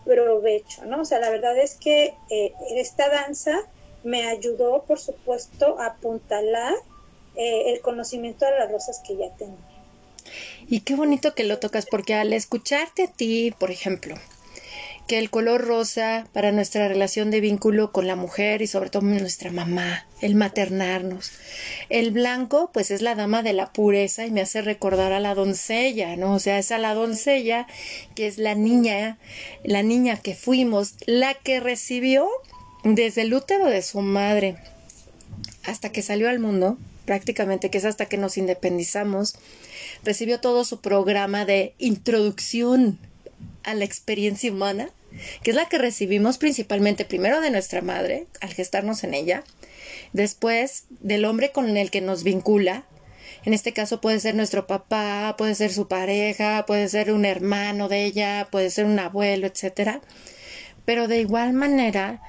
provecho, 0.05 0.85
¿no? 0.85 1.03
O 1.03 1.05
sea, 1.05 1.19
la 1.19 1.31
verdad 1.31 1.59
es 1.59 1.75
que 1.75 2.15
eh, 2.31 2.53
esta 2.77 3.09
danza 3.09 3.63
me 4.05 4.29
ayudó, 4.29 4.85
por 4.85 5.01
supuesto, 5.01 5.79
a 5.81 5.87
apuntalar 5.87 6.75
eh, 7.35 7.73
el 7.73 7.81
conocimiento 7.81 8.45
de 8.45 8.53
las 8.53 8.71
rosas 8.71 9.03
que 9.07 9.17
ya 9.17 9.35
tenía. 9.37 9.57
Y 10.69 10.81
qué 10.81 10.95
bonito 10.95 11.35
que 11.35 11.45
lo 11.45 11.59
tocas, 11.59 11.87
porque 11.87 12.15
al 12.15 12.33
escucharte 12.33 13.05
a 13.05 13.13
ti, 13.13 13.55
por 13.59 13.71
ejemplo, 13.71 14.17
que 15.07 15.19
el 15.19 15.31
color 15.31 15.65
rosa 15.65 16.27
para 16.33 16.51
nuestra 16.51 16.89
relación 16.89 17.31
de 17.31 17.41
vínculo 17.41 17.93
con 17.93 18.07
la 18.07 18.17
mujer 18.17 18.61
y 18.61 18.67
sobre 18.67 18.91
todo 18.91 19.03
nuestra 19.03 19.53
mamá, 19.53 20.07
el 20.21 20.35
maternarnos. 20.35 21.31
El 21.91 22.11
blanco, 22.11 22.71
pues 22.73 22.91
es 22.91 23.03
la 23.03 23.15
dama 23.15 23.43
de 23.43 23.53
la 23.53 23.73
pureza 23.73 24.27
y 24.27 24.33
me 24.33 24.41
hace 24.41 24.63
recordar 24.63 25.13
a 25.13 25.21
la 25.21 25.35
doncella, 25.35 26.17
¿no? 26.17 26.35
O 26.35 26.39
sea, 26.41 26.59
es 26.59 26.73
a 26.73 26.79
la 26.79 26.95
doncella 26.95 27.67
que 28.15 28.27
es 28.27 28.39
la 28.39 28.55
niña, 28.55 29.19
la 29.63 29.83
niña 29.83 30.17
que 30.17 30.35
fuimos, 30.35 30.95
la 31.07 31.35
que 31.35 31.61
recibió 31.61 32.29
desde 32.83 33.23
el 33.23 33.35
útero 33.35 33.67
de 33.67 33.83
su 33.83 34.01
madre 34.01 34.57
hasta 35.65 35.91
que 35.91 36.03
salió 36.03 36.29
al 36.29 36.39
mundo, 36.39 36.79
prácticamente 37.05 37.71
que 37.71 37.79
es 37.79 37.85
hasta 37.85 38.07
que 38.07 38.19
nos 38.19 38.39
independizamos, 38.39 39.37
recibió 40.05 40.41
todo 40.41 40.65
su 40.65 40.81
programa 40.81 41.45
de 41.45 41.75
introducción 41.79 42.99
a 43.65 43.75
la 43.75 43.85
experiencia 43.85 44.51
humana, 44.53 44.91
que 45.43 45.51
es 45.51 45.57
la 45.57 45.69
que 45.69 45.79
recibimos 45.79 46.39
principalmente 46.39 47.05
primero 47.05 47.41
de 47.41 47.51
nuestra 47.51 47.83
madre, 47.83 48.27
al 48.41 48.53
gestarnos 48.53 49.05
en 49.05 49.15
ella, 49.15 49.45
después 50.13 50.85
del 51.01 51.25
hombre 51.25 51.53
con 51.53 51.77
el 51.77 51.91
que 51.91 52.01
nos 52.01 52.23
vincula, 52.23 52.85
en 53.45 53.55
este 53.55 53.73
caso 53.73 54.01
puede 54.01 54.19
ser 54.19 54.35
nuestro 54.35 54.67
papá, 54.67 55.37
puede 55.39 55.55
ser 55.55 55.73
su 55.73 55.87
pareja, 55.87 56.67
puede 56.67 56.89
ser 56.89 57.13
un 57.13 57.25
hermano 57.25 57.89
de 57.89 58.05
ella, 58.05 58.49
puede 58.51 58.71
ser 58.71 58.87
un 58.87 58.99
abuelo, 58.99 59.47
etcétera. 59.47 60.01
Pero 60.85 61.07
de 61.07 61.21
igual 61.21 61.53
manera, 61.53 62.21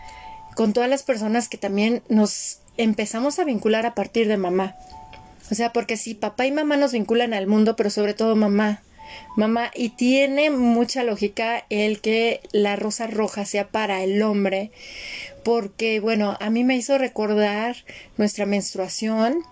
con 0.55 0.73
todas 0.73 0.89
las 0.89 1.01
personas 1.01 1.49
que 1.49 1.57
también 1.57 2.03
nos 2.07 2.59
empezamos 2.77 3.39
a 3.39 3.45
vincular 3.45 3.87
a 3.87 3.95
partir 3.95 4.27
de 4.27 4.37
mamá. 4.37 4.75
O 5.49 5.55
sea, 5.55 5.73
porque 5.73 5.97
si 5.97 6.13
papá 6.13 6.45
y 6.45 6.51
mamá 6.51 6.77
nos 6.77 6.91
vinculan 6.91 7.33
al 7.33 7.47
mundo, 7.47 7.75
pero 7.75 7.89
sobre 7.89 8.13
todo 8.13 8.35
mamá, 8.35 8.83
Mamá, 9.35 9.71
y 9.75 9.89
tiene 9.89 10.49
mucha 10.49 11.03
lógica 11.03 11.65
el 11.69 12.01
que 12.01 12.41
la 12.51 12.75
rosa 12.75 13.07
roja 13.07 13.45
sea 13.45 13.67
para 13.67 14.03
el 14.03 14.21
hombre, 14.21 14.71
porque, 15.43 15.99
bueno, 15.99 16.37
a 16.39 16.49
mí 16.49 16.63
me 16.63 16.75
hizo 16.75 16.97
recordar 16.97 17.75
nuestra 18.17 18.45
menstruación, 18.45 19.43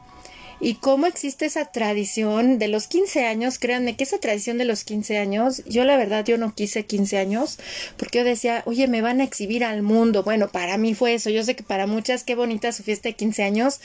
y 0.65 0.73
cómo 0.73 1.05
existe 1.05 1.45
esa 1.45 1.65
tradición 1.65 2.57
de 2.57 2.67
los 2.67 2.87
15 2.87 3.27
años, 3.27 3.59
créanme 3.59 3.95
que 3.95 4.03
esa 4.03 4.17
tradición 4.17 4.57
de 4.57 4.65
los 4.65 4.83
15 4.83 5.19
años, 5.19 5.63
yo 5.67 5.83
la 5.83 5.95
verdad 5.95 6.25
yo 6.25 6.39
no 6.39 6.55
quise 6.55 6.87
15 6.87 7.19
años 7.19 7.59
porque 7.97 8.17
yo 8.17 8.23
decía, 8.23 8.63
oye, 8.65 8.87
me 8.87 9.03
van 9.03 9.21
a 9.21 9.25
exhibir 9.25 9.63
al 9.63 9.83
mundo. 9.83 10.23
Bueno, 10.23 10.49
para 10.49 10.79
mí 10.79 10.95
fue 10.95 11.13
eso, 11.13 11.29
yo 11.29 11.43
sé 11.43 11.55
que 11.55 11.61
para 11.61 11.85
muchas 11.85 12.23
qué 12.23 12.33
bonita 12.33 12.71
su 12.71 12.81
fiesta 12.81 13.09
de 13.09 13.13
15 13.13 13.43
años, 13.43 13.79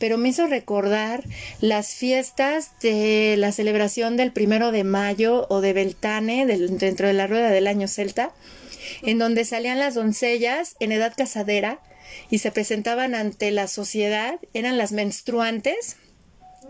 pero 0.00 0.18
me 0.18 0.30
hizo 0.30 0.48
recordar 0.48 1.22
las 1.60 1.94
fiestas 1.94 2.72
de 2.82 3.36
la 3.38 3.52
celebración 3.52 4.16
del 4.16 4.32
primero 4.32 4.72
de 4.72 4.82
mayo 4.82 5.46
o 5.50 5.60
de 5.60 5.72
Beltane, 5.72 6.46
dentro 6.46 7.06
de 7.06 7.14
la 7.14 7.28
rueda 7.28 7.50
del 7.50 7.68
año 7.68 7.86
celta, 7.86 8.32
en 9.02 9.18
donde 9.18 9.44
salían 9.44 9.78
las 9.78 9.94
doncellas 9.94 10.74
en 10.80 10.90
edad 10.90 11.14
casadera 11.16 11.78
y 12.28 12.38
se 12.38 12.50
presentaban 12.50 13.14
ante 13.14 13.52
la 13.52 13.68
sociedad, 13.68 14.40
eran 14.52 14.78
las 14.78 14.90
menstruantes, 14.90 15.96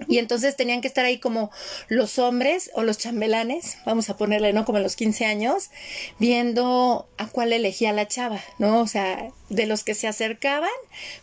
y 0.09 0.19
entonces 0.19 0.57
tenían 0.57 0.81
que 0.81 0.89
estar 0.89 1.05
ahí 1.05 1.19
como 1.19 1.51
los 1.89 2.19
hombres 2.19 2.71
o 2.75 2.83
los 2.83 2.99
chambelanes, 2.99 3.79
vamos 3.85 4.11
a 4.11 4.17
ponerle, 4.17 4.53
¿no? 4.53 4.65
Como 4.65 4.79
a 4.79 4.81
los 4.81 4.97
15 4.97 5.25
años, 5.25 5.71
viendo 6.19 7.09
a 7.17 7.27
cuál 7.29 7.53
elegía 7.53 7.93
la 7.93 8.09
chava, 8.09 8.41
¿no? 8.59 8.81
O 8.81 8.87
sea, 8.87 9.29
de 9.49 9.67
los 9.67 9.85
que 9.85 9.95
se 9.95 10.09
acercaban, 10.09 10.71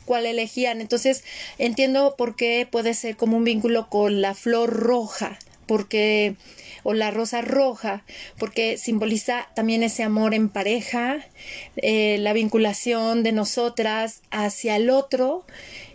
cuál 0.06 0.26
elegían. 0.26 0.82
Entonces, 0.82 1.24
entiendo 1.58 2.16
por 2.18 2.36
qué 2.36 2.68
puede 2.70 2.94
ser 2.94 3.18
como 3.18 3.38
un 3.38 3.44
vínculo 3.44 3.90
con 3.90 4.22
la 4.22 4.34
flor 4.34 4.72
roja, 4.72 5.38
porque 5.66 6.36
o 6.84 6.94
la 6.94 7.12
rosa 7.12 7.42
roja, 7.42 8.04
porque 8.40 8.78
simboliza 8.78 9.50
también 9.56 9.84
ese 9.84 10.04
amor 10.04 10.34
en 10.34 10.50
pareja, 10.50 11.20
eh, 11.78 12.18
la 12.20 12.34
vinculación 12.34 13.22
de 13.24 13.32
nosotras 13.32 14.22
hacia 14.32 14.76
el 14.78 14.90
otro 14.90 15.46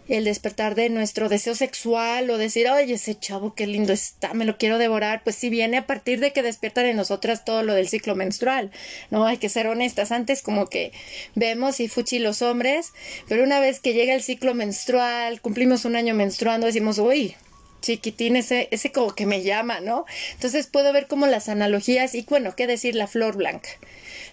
el 0.09 0.25
despertar 0.25 0.75
de 0.75 0.89
nuestro 0.89 1.29
deseo 1.29 1.55
sexual 1.55 2.31
o 2.31 2.39
decir, 2.39 2.69
oye, 2.69 2.95
ese 2.95 3.19
chavo 3.19 3.55
qué 3.55 3.67
lindo 3.67 3.93
está, 3.93 4.35
me 4.35 4.45
lo 4.45 4.57
quiero 4.59 4.79
devorar, 4.79 5.23
pues 5.25 5.37
sí 5.37 5.51
viene 5.51 5.79
a 5.79 5.87
partir 5.87 6.21
de 6.21 6.33
que 6.33 6.43
despiertan 6.43 6.87
en 6.87 6.97
nosotras 6.97 7.45
todo 7.45 7.63
lo 7.63 7.75
del 7.75 7.89
ciclo 7.89 8.15
menstrual, 8.15 8.71
¿no? 9.11 9.27
Hay 9.27 9.39
que 9.39 9.49
ser 9.49 9.67
honestas, 9.67 10.13
antes 10.13 10.43
como 10.43 10.67
que 10.67 10.93
vemos 11.35 11.81
y 11.81 11.89
fuchi 11.89 12.19
los 12.19 12.43
hombres, 12.43 12.93
pero 13.29 13.43
una 13.43 13.61
vez 13.61 13.81
que 13.81 13.95
llega 13.95 14.15
el 14.15 14.23
ciclo 14.23 14.55
menstrual, 14.55 15.41
cumplimos 15.41 15.85
un 15.85 15.97
año 15.97 16.15
menstruando, 16.15 16.67
decimos, 16.67 16.99
uy, 16.99 17.35
chiquitín, 17.81 18.37
ese, 18.37 18.69
ese 18.71 18.93
como 18.93 19.15
que 19.15 19.27
me 19.27 19.43
llama, 19.43 19.81
¿no? 19.81 20.05
Entonces 20.33 20.67
puedo 20.67 20.93
ver 20.93 21.07
como 21.07 21.27
las 21.27 21.49
analogías 21.49 22.15
y 22.15 22.27
bueno, 22.29 22.55
¿qué 22.57 22.67
decir 22.67 22.95
la 22.95 23.07
flor 23.07 23.37
blanca? 23.37 23.69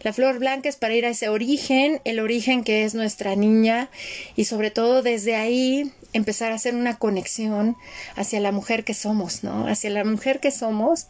La 0.02 0.12
flor 0.12 0.40
blanca 0.40 0.70
es 0.70 0.76
para 0.76 0.96
ir 0.96 1.06
a 1.06 1.10
ese 1.10 1.30
origen, 1.30 2.02
el 2.04 2.20
origen 2.20 2.64
que 2.64 2.84
es 2.84 2.94
nuestra 2.94 3.36
niña 3.36 3.90
y 4.36 4.46
sobre 4.46 4.72
todo 4.72 5.02
desde 5.02 5.36
ahí 5.36 5.92
empezar 6.12 6.52
a 6.52 6.56
hacer 6.56 6.76
una 6.76 6.98
conexión 6.98 7.78
hacia 8.16 8.40
la 8.40 8.52
mujer 8.52 8.84
que 8.84 8.94
somos, 8.94 9.44
¿no? 9.44 9.68
Hacia 9.68 9.90
la 9.90 10.04
mujer 10.04 10.40
que 10.40 10.52
somos 10.52 11.08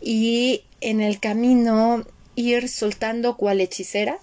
y 0.00 0.64
en 0.80 1.00
el 1.00 1.20
camino 1.20 2.04
ir 2.36 2.68
soltando 2.68 3.36
cual 3.36 3.60
hechicera, 3.60 4.18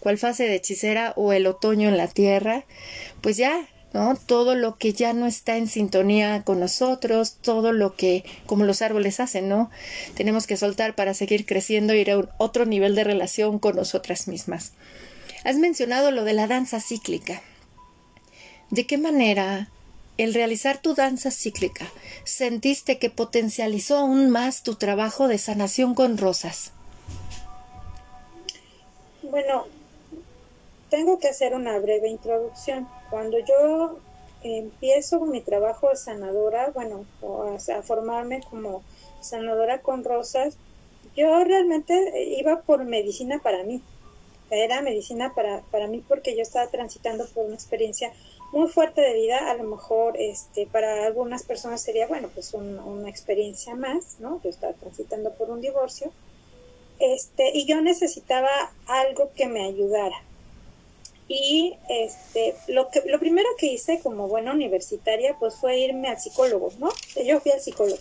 cual 0.00 0.16
fase 0.18 0.44
de 0.44 0.54
hechicera 0.54 1.12
o 1.16 1.32
el 1.32 1.46
otoño 1.46 1.88
en 1.88 1.96
la 1.98 2.08
tierra, 2.08 2.64
pues 3.20 3.36
ya 3.36 3.68
Todo 4.26 4.54
lo 4.54 4.76
que 4.76 4.92
ya 4.92 5.12
no 5.12 5.26
está 5.26 5.56
en 5.56 5.68
sintonía 5.68 6.42
con 6.44 6.60
nosotros, 6.60 7.36
todo 7.40 7.72
lo 7.72 7.94
que, 7.96 8.24
como 8.46 8.64
los 8.64 8.82
árboles 8.82 9.20
hacen, 9.20 9.48
¿no? 9.48 9.70
Tenemos 10.14 10.46
que 10.46 10.56
soltar 10.56 10.94
para 10.94 11.14
seguir 11.14 11.46
creciendo 11.46 11.94
y 11.94 12.00
ir 12.00 12.10
a 12.10 12.28
otro 12.38 12.66
nivel 12.66 12.94
de 12.94 13.04
relación 13.04 13.58
con 13.58 13.76
nosotras 13.76 14.28
mismas. 14.28 14.72
Has 15.44 15.56
mencionado 15.56 16.10
lo 16.10 16.24
de 16.24 16.32
la 16.32 16.46
danza 16.46 16.80
cíclica. 16.80 17.42
¿De 18.70 18.86
qué 18.86 18.98
manera 18.98 19.68
el 20.18 20.34
realizar 20.34 20.78
tu 20.78 20.94
danza 20.94 21.30
cíclica 21.30 21.86
sentiste 22.24 22.98
que 22.98 23.10
potencializó 23.10 23.98
aún 23.98 24.30
más 24.30 24.62
tu 24.62 24.74
trabajo 24.74 25.28
de 25.28 25.38
sanación 25.38 25.94
con 25.94 26.18
rosas? 26.18 26.72
Bueno, 29.22 29.66
tengo 30.96 31.18
que 31.18 31.28
hacer 31.28 31.54
una 31.54 31.78
breve 31.78 32.08
introducción. 32.08 32.88
Cuando 33.10 33.38
yo 33.38 33.98
empiezo 34.42 35.20
mi 35.26 35.42
trabajo 35.42 35.90
de 35.90 35.96
sanadora, 35.96 36.70
bueno, 36.70 37.04
a, 37.22 37.82
formarme 37.82 38.40
como 38.48 38.82
sanadora 39.20 39.82
con 39.82 40.04
rosas, 40.04 40.56
yo 41.14 41.44
realmente 41.44 42.24
iba 42.38 42.62
por 42.62 42.84
medicina 42.84 43.40
para 43.42 43.62
mí. 43.62 43.82
Era 44.48 44.80
medicina 44.80 45.34
para, 45.34 45.60
para 45.70 45.86
mí 45.86 46.02
porque 46.08 46.34
yo 46.34 46.40
estaba 46.40 46.68
transitando 46.68 47.26
por 47.34 47.44
una 47.44 47.56
experiencia 47.56 48.10
muy 48.52 48.68
fuerte 48.68 49.02
de 49.02 49.12
vida. 49.12 49.50
A 49.50 49.54
lo 49.54 49.64
mejor 49.64 50.16
este, 50.16 50.66
para 50.66 51.04
algunas 51.04 51.42
personas 51.42 51.82
sería, 51.82 52.06
bueno, 52.06 52.30
pues 52.32 52.54
una 52.54 53.10
experiencia 53.10 53.74
más, 53.74 54.18
¿no? 54.18 54.40
Yo 54.42 54.48
estaba 54.48 54.72
transitando 54.72 55.34
por 55.34 55.50
un 55.50 55.60
divorcio. 55.60 56.10
Este, 57.00 57.50
y 57.52 57.66
yo 57.66 57.82
necesitaba 57.82 58.48
algo 58.86 59.30
que 59.34 59.46
me 59.46 59.66
ayudara, 59.66 60.16
y 61.28 61.76
este, 61.88 62.54
lo, 62.68 62.88
que, 62.90 63.02
lo 63.06 63.18
primero 63.18 63.48
que 63.58 63.66
hice 63.66 64.00
como 64.00 64.28
buena 64.28 64.52
universitaria 64.52 65.36
pues 65.38 65.56
fue 65.56 65.78
irme 65.78 66.08
al 66.08 66.20
psicólogo, 66.20 66.70
¿no? 66.78 66.90
Yo 67.24 67.40
fui 67.40 67.52
al 67.52 67.60
psicólogo. 67.60 67.98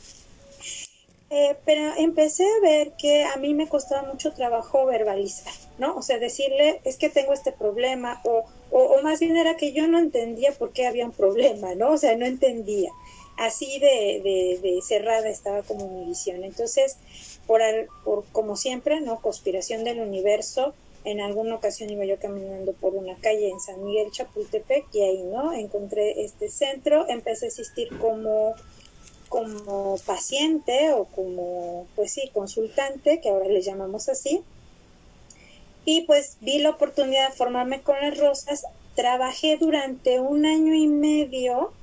Eh, 1.32 1.56
pero 1.66 1.92
empecé 1.98 2.46
a 2.46 2.62
ver 2.62 2.94
que 3.00 3.24
a 3.24 3.36
mí 3.38 3.56
me 3.56 3.68
costaba 3.68 4.08
mucho 4.08 4.32
trabajo 4.34 4.86
verbalizar, 4.86 5.54
¿no? 5.80 5.96
O 5.96 6.04
sea, 6.04 6.20
decirle, 6.20 6.82
es 6.84 6.98
que 6.98 7.10
tengo 7.10 7.34
este 7.34 7.52
problema, 7.52 8.22
o, 8.24 8.46
o, 8.70 9.02
más 9.02 9.20
bien 9.20 9.36
era 9.36 9.58
que 9.58 9.74
yo 9.74 9.88
no 9.88 9.98
entendía 9.98 10.52
por 10.52 10.72
qué 10.72 10.86
había 10.86 11.06
un 11.06 11.12
problema, 11.12 11.74
¿no? 11.74 11.92
O 11.94 11.98
sea, 11.98 12.16
no 12.16 12.28
entendía. 12.28 12.92
Así 13.38 13.80
de, 13.80 14.22
de, 14.24 14.60
de 14.62 14.82
cerrada 14.82 15.28
estaba 15.28 15.64
como 15.64 15.90
mi 15.90 16.06
visión. 16.06 16.44
Entonces, 16.44 16.98
por, 17.48 17.62
por 18.04 18.24
como 18.32 18.56
siempre, 18.56 19.02
¿no? 19.02 19.20
Conspiración 19.20 19.84
del 19.84 20.02
universo, 20.02 20.74
en 21.06 21.22
alguna 21.22 21.56
ocasión 21.56 21.90
iba 21.90 22.04
yo 22.04 22.20
caminando 22.20 22.74
por 22.74 22.96
una 22.96 23.16
calle 23.16 23.50
en 23.50 23.60
San 23.60 23.84
Miguel 23.84 24.12
Chapultepec 24.12 24.86
y 24.94 25.02
ahí 25.02 25.24
no 25.24 25.54
encontré 25.54 26.26
este 26.26 26.50
centro 26.50 27.08
empecé 27.08 27.46
a 27.46 27.50
asistir 27.50 27.98
como 28.00 28.56
como 29.30 29.98
paciente 30.06 30.94
o 30.94 31.06
como 31.06 31.88
pues 31.96 32.14
sí 32.14 32.30
consultante 32.34 33.20
que 33.22 33.30
ahora 33.30 33.48
le 33.48 33.62
llamamos 33.62 34.10
así. 34.10 34.44
Y 35.84 36.02
pues 36.02 36.38
vi 36.42 36.60
la 36.60 36.72
oportunidad 36.72 37.30
de 37.30 37.36
formarme 37.36 37.82
con 37.82 38.00
las 38.00 38.18
rosas. 38.18 38.66
Trabajé 38.96 39.58
durante 39.58 40.20
un 40.20 40.46
año 40.46 40.74
y 40.74 40.88
medio. 40.88 41.74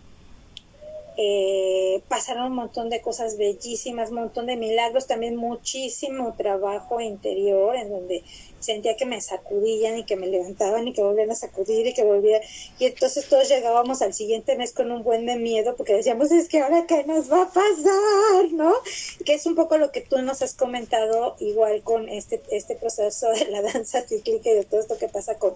Eh, 1.16 2.03
pasaron 2.09 2.46
un 2.46 2.55
montón 2.55 2.88
de 2.88 3.03
cosas 3.03 3.37
bellísimas, 3.37 4.11
un 4.11 4.16
montón 4.16 4.46
de 4.46 4.57
milagros, 4.57 5.07
también 5.07 5.37
muchísimo 5.37 6.35
trabajo 6.37 7.01
interior 7.01 7.77
en 7.77 7.90
donde 7.90 8.25
sentía 8.62 8.96
que 8.96 9.07
me 9.07 9.20
sacudían 9.20 9.98
y 9.98 10.05
que 10.05 10.16
me 10.16 10.27
levantaban 10.27 10.88
y 10.88 10.92
que 10.92 11.03
volvían 11.03 11.31
a 11.31 11.35
sacudir 11.35 11.87
y 11.87 11.94
que 11.94 12.05
volvían. 12.05 12.40
Y 12.79 12.87
entonces 12.87 13.29
todos 13.29 13.48
llegábamos 13.48 14.03
al 14.03 14.14
siguiente 14.14 14.57
mes 14.57 14.72
con 14.72 14.90
un 14.90 15.03
buen 15.03 15.27
de 15.27 15.37
miedo 15.37 15.75
porque 15.77 15.94
decíamos, 15.94 16.31
es 16.31 16.48
que 16.48 16.61
ahora 16.61 16.87
qué 16.87 17.05
nos 17.05 17.31
va 17.31 17.42
a 17.42 17.53
pasar, 17.53 18.53
¿no? 18.53 18.72
Que 19.25 19.35
es 19.35 19.46
un 19.46 19.55
poco 19.55 19.79
lo 19.79 19.92
que 19.92 20.01
tú 20.01 20.20
nos 20.22 20.42
has 20.42 20.55
comentado 20.55 21.37
igual 21.38 21.83
con 21.83 22.09
este, 22.09 22.42
este 22.51 22.77
proceso 22.77 23.29
de 23.31 23.46
la 23.46 23.62
danza 23.62 24.03
cíclica 24.03 24.51
y 24.51 24.55
de 24.55 24.64
todo 24.64 24.81
esto 24.81 24.98
que 24.98 25.09
pasa 25.09 25.38
con, 25.38 25.55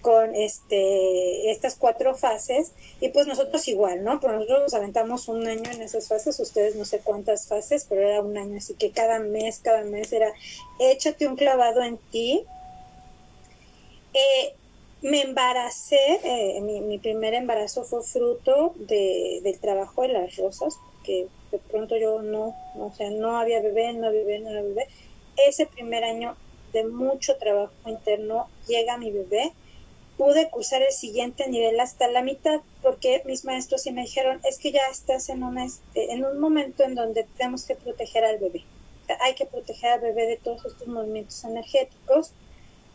con 0.00 0.34
este, 0.34 1.50
estas 1.50 1.76
cuatro 1.76 2.14
fases. 2.14 2.72
Y 3.00 3.08
pues 3.08 3.26
nosotros 3.26 3.66
igual, 3.68 4.04
¿no? 4.04 4.20
Pues 4.20 4.32
nosotros 4.34 4.62
nos 4.62 4.74
aventamos 4.74 5.28
un 5.28 5.46
año 5.46 5.70
en 5.70 5.82
esas 5.82 6.08
fases, 6.08 6.38
ustedes 6.40 6.76
no 6.76 6.84
sé 6.84 7.00
cuántas 7.00 7.46
fases, 7.46 7.86
pero 7.88 8.02
era 8.02 8.20
un 8.20 8.36
año, 8.36 8.58
así 8.58 8.74
que 8.74 8.90
cada 8.90 9.18
mes, 9.18 9.60
cada 9.62 9.84
mes 9.84 10.12
era 10.12 10.32
échate 10.78 11.26
un 11.26 11.36
clavado 11.36 11.82
en 11.82 11.98
ti. 12.10 12.41
Eh, 14.14 14.54
me 15.02 15.22
embaracé, 15.22 16.20
eh, 16.22 16.60
mi, 16.60 16.98
primer 16.98 17.34
embarazo 17.34 17.82
fue 17.82 18.02
fruto 18.02 18.72
de, 18.76 19.40
del 19.42 19.58
trabajo 19.58 20.02
de 20.02 20.08
las 20.08 20.36
rosas, 20.36 20.76
que 21.04 21.26
de 21.50 21.58
pronto 21.58 21.96
yo 21.96 22.22
no, 22.22 22.54
o 22.76 22.92
sea, 22.96 23.10
no 23.10 23.36
había 23.36 23.60
bebé, 23.60 23.92
no 23.94 24.06
había 24.06 24.20
bebé, 24.20 24.38
no 24.40 24.50
había 24.50 24.62
bebé. 24.62 24.86
Ese 25.48 25.66
primer 25.66 26.04
año 26.04 26.36
de 26.72 26.84
mucho 26.84 27.36
trabajo 27.36 27.72
interno 27.86 28.48
llega 28.68 28.96
mi 28.96 29.10
bebé. 29.10 29.52
Pude 30.16 30.50
cursar 30.50 30.82
el 30.82 30.92
siguiente 30.92 31.48
nivel 31.48 31.80
hasta 31.80 32.06
la 32.06 32.22
mitad 32.22 32.60
porque 32.82 33.22
mis 33.24 33.44
maestros 33.44 33.82
sí 33.82 33.92
me 33.92 34.02
dijeron, 34.02 34.40
es 34.44 34.58
que 34.58 34.70
ya 34.70 34.86
estás 34.90 35.30
en, 35.30 35.42
una, 35.42 35.66
en 35.94 36.24
un 36.24 36.38
momento 36.38 36.84
en 36.84 36.94
donde 36.94 37.24
tenemos 37.36 37.64
que 37.64 37.74
proteger 37.74 38.24
al 38.24 38.38
bebé 38.38 38.62
hay 39.20 39.34
que 39.34 39.46
proteger 39.46 39.92
al 39.92 40.00
bebé 40.00 40.26
de 40.26 40.36
todos 40.36 40.64
estos 40.64 40.86
movimientos 40.86 41.42
energéticos. 41.44 42.32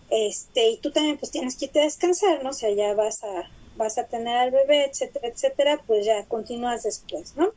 Este, 0.09 0.69
y 0.69 0.77
tú 0.77 0.91
también 0.91 1.17
pues 1.17 1.31
tienes 1.31 1.55
que 1.55 1.65
irte 1.65 1.81
a 1.81 1.83
descansar, 1.83 2.43
¿no? 2.43 2.51
O 2.51 2.53
sea, 2.53 2.71
ya 2.71 2.93
vas 2.93 3.23
a, 3.23 3.49
vas 3.75 3.97
a 3.97 4.07
tener 4.07 4.37
al 4.37 4.51
bebé, 4.51 4.85
etcétera, 4.85 5.27
etcétera, 5.27 5.81
pues 5.85 6.05
ya 6.05 6.25
continúas 6.25 6.83
después, 6.83 7.35
¿no? 7.35 7.51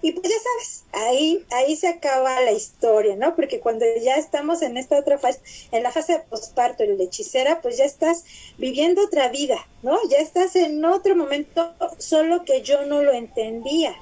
Y 0.00 0.12
pues 0.12 0.32
ya 0.32 0.38
sabes, 0.38 0.84
ahí, 0.92 1.44
ahí 1.50 1.74
se 1.74 1.88
acaba 1.88 2.40
la 2.42 2.52
historia, 2.52 3.16
¿no? 3.16 3.34
Porque 3.34 3.58
cuando 3.58 3.84
ya 4.00 4.14
estamos 4.14 4.62
en 4.62 4.76
esta 4.76 4.96
otra 4.96 5.18
fase, 5.18 5.40
en 5.72 5.82
la 5.82 5.90
fase 5.90 6.12
de 6.12 6.18
posparto, 6.20 6.84
el 6.84 6.96
de 6.96 7.04
hechicera, 7.04 7.60
pues 7.60 7.78
ya 7.78 7.84
estás 7.84 8.24
viviendo 8.58 9.04
otra 9.04 9.28
vida, 9.28 9.66
¿no? 9.82 9.98
Ya 10.08 10.18
estás 10.18 10.54
en 10.54 10.84
otro 10.84 11.16
momento, 11.16 11.74
solo 11.98 12.44
que 12.44 12.62
yo 12.62 12.86
no 12.86 13.02
lo 13.02 13.12
entendía. 13.12 13.96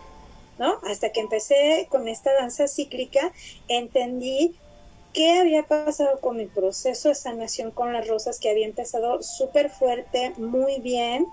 ¿no? 0.59 0.81
Hasta 0.85 1.13
que 1.13 1.21
empecé 1.21 1.87
con 1.91 2.09
esta 2.09 2.33
danza 2.33 2.67
cíclica, 2.67 3.33
entendí 3.69 4.55
qué 5.17 5.39
había 5.39 5.63
pasado 5.63 6.21
con 6.21 6.37
mi 6.37 6.45
proceso 6.45 7.09
de 7.09 7.15
sanación 7.15 7.71
con 7.71 7.95
las 7.95 8.07
rosas, 8.07 8.39
que 8.39 8.51
había 8.51 8.67
empezado 8.67 9.23
súper 9.23 9.71
fuerte, 9.71 10.35
muy 10.37 10.79
bien, 10.81 11.27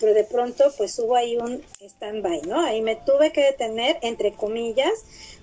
pero 0.00 0.12
de 0.12 0.24
pronto 0.24 0.64
pues 0.76 0.98
hubo 0.98 1.14
ahí 1.14 1.36
un 1.36 1.62
stand-by, 1.80 2.42
¿no? 2.42 2.60
Ahí 2.60 2.82
me 2.82 2.96
tuve 2.96 3.30
que 3.30 3.42
detener, 3.42 3.98
entre 4.02 4.32
comillas, 4.32 4.92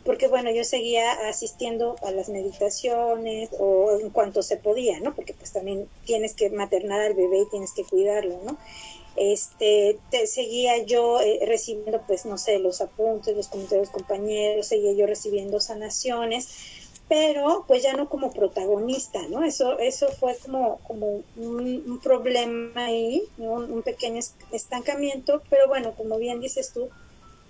porque 0.03 0.27
bueno, 0.27 0.51
yo 0.51 0.65
seguía 0.65 1.09
asistiendo 1.29 1.95
a 2.03 2.11
las 2.11 2.27
meditaciones 2.27 3.49
o 3.57 3.97
en 3.97 4.09
cuanto 4.09 4.43
se 4.43 4.57
podía, 4.57 4.99
¿no? 4.99 5.15
Porque 5.15 5.33
pues 5.33 5.53
también 5.53 5.87
tienes 6.05 6.33
que 6.33 6.49
maternar 6.49 6.99
al 6.99 7.13
bebé 7.13 7.39
y 7.39 7.49
tienes 7.49 7.71
que 7.71 7.85
cuidarlo, 7.85 8.41
¿no? 8.43 8.57
este, 9.17 9.97
te, 10.11 10.27
seguía 10.27 10.83
yo 10.83 11.19
eh, 11.19 11.39
recibiendo, 11.45 12.01
pues, 12.05 12.25
no 12.25 12.37
sé, 12.37 12.59
los 12.59 12.81
apuntes, 12.81 13.35
los 13.35 13.47
comentarios 13.47 13.89
de 13.89 13.93
los 13.93 14.03
compañeros, 14.03 14.67
seguía 14.67 14.93
yo 14.93 15.07
recibiendo 15.07 15.59
sanaciones, 15.59 16.47
pero 17.07 17.63
pues 17.67 17.83
ya 17.83 17.93
no 17.93 18.09
como 18.09 18.31
protagonista, 18.33 19.19
¿no? 19.29 19.43
Eso, 19.43 19.79
eso 19.79 20.07
fue 20.19 20.35
como, 20.37 20.79
como 20.79 21.23
un, 21.37 21.99
problema 22.03 22.85
ahí, 22.85 23.23
un, 23.37 23.71
un, 23.71 23.81
pequeño 23.81 24.19
estancamiento, 24.51 25.41
pero 25.49 25.67
bueno, 25.67 25.93
como 25.95 26.17
bien 26.17 26.41
dices 26.41 26.71
tú, 26.73 26.89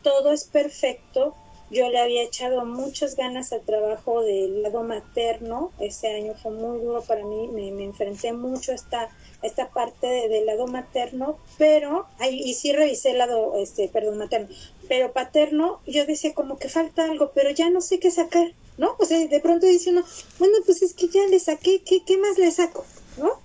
todo 0.04 0.32
es 0.32 0.46
perfecto. 0.46 1.36
Yo 1.70 1.90
le 1.90 2.00
había 2.00 2.24
echado 2.24 2.64
muchas 2.66 3.16
ganas 3.18 3.52
al 3.52 3.62
trabajo 3.62 4.22
del 4.22 4.64
lado 4.64 4.84
materno, 4.84 5.72
ese 5.80 6.08
año 6.16 6.34
fue 6.42 6.52
muy 6.52 6.80
duro 6.80 7.02
para 7.02 7.26
mí, 7.26 7.50
me, 7.50 7.72
me 7.72 7.84
enfrenté 7.84 8.32
mucho 8.32 8.72
a 8.72 8.76
esta 8.76 9.10
esta 9.42 9.70
parte 9.70 10.08
del 10.08 10.46
lado 10.46 10.68
materno, 10.68 11.38
pero, 11.58 12.08
ahí, 12.20 12.42
y 12.44 12.54
sí 12.56 12.74
revisé 12.74 13.12
el 13.12 13.20
lado, 13.20 13.56
este, 13.58 13.88
perdón, 13.88 14.18
materno, 14.18 14.48
pero 14.88 15.12
paterno, 15.12 15.80
yo 15.86 16.06
decía 16.06 16.34
como 16.34 16.58
que 16.58 16.70
falta 16.70 17.06
algo, 17.06 17.32
pero 17.34 17.52
ya 17.52 17.70
no 17.70 17.82
sé 17.82 18.00
qué 18.00 18.10
sacar, 18.10 18.52
¿no? 18.78 18.96
O 19.00 19.06
sea, 19.06 19.26
de 19.26 19.40
pronto 19.40 19.66
dice 19.66 19.92
uno, 19.92 20.04
bueno, 20.40 20.58
pues 20.66 20.82
es 20.82 20.94
que 20.94 21.08
ya 21.08 21.26
le 21.28 21.40
saqué, 21.40 21.82
¿qué, 21.84 22.04
qué 22.06 22.18
más 22.18 22.38
le 22.38 22.52
saco? 22.52 22.86
¿No? 23.18 23.40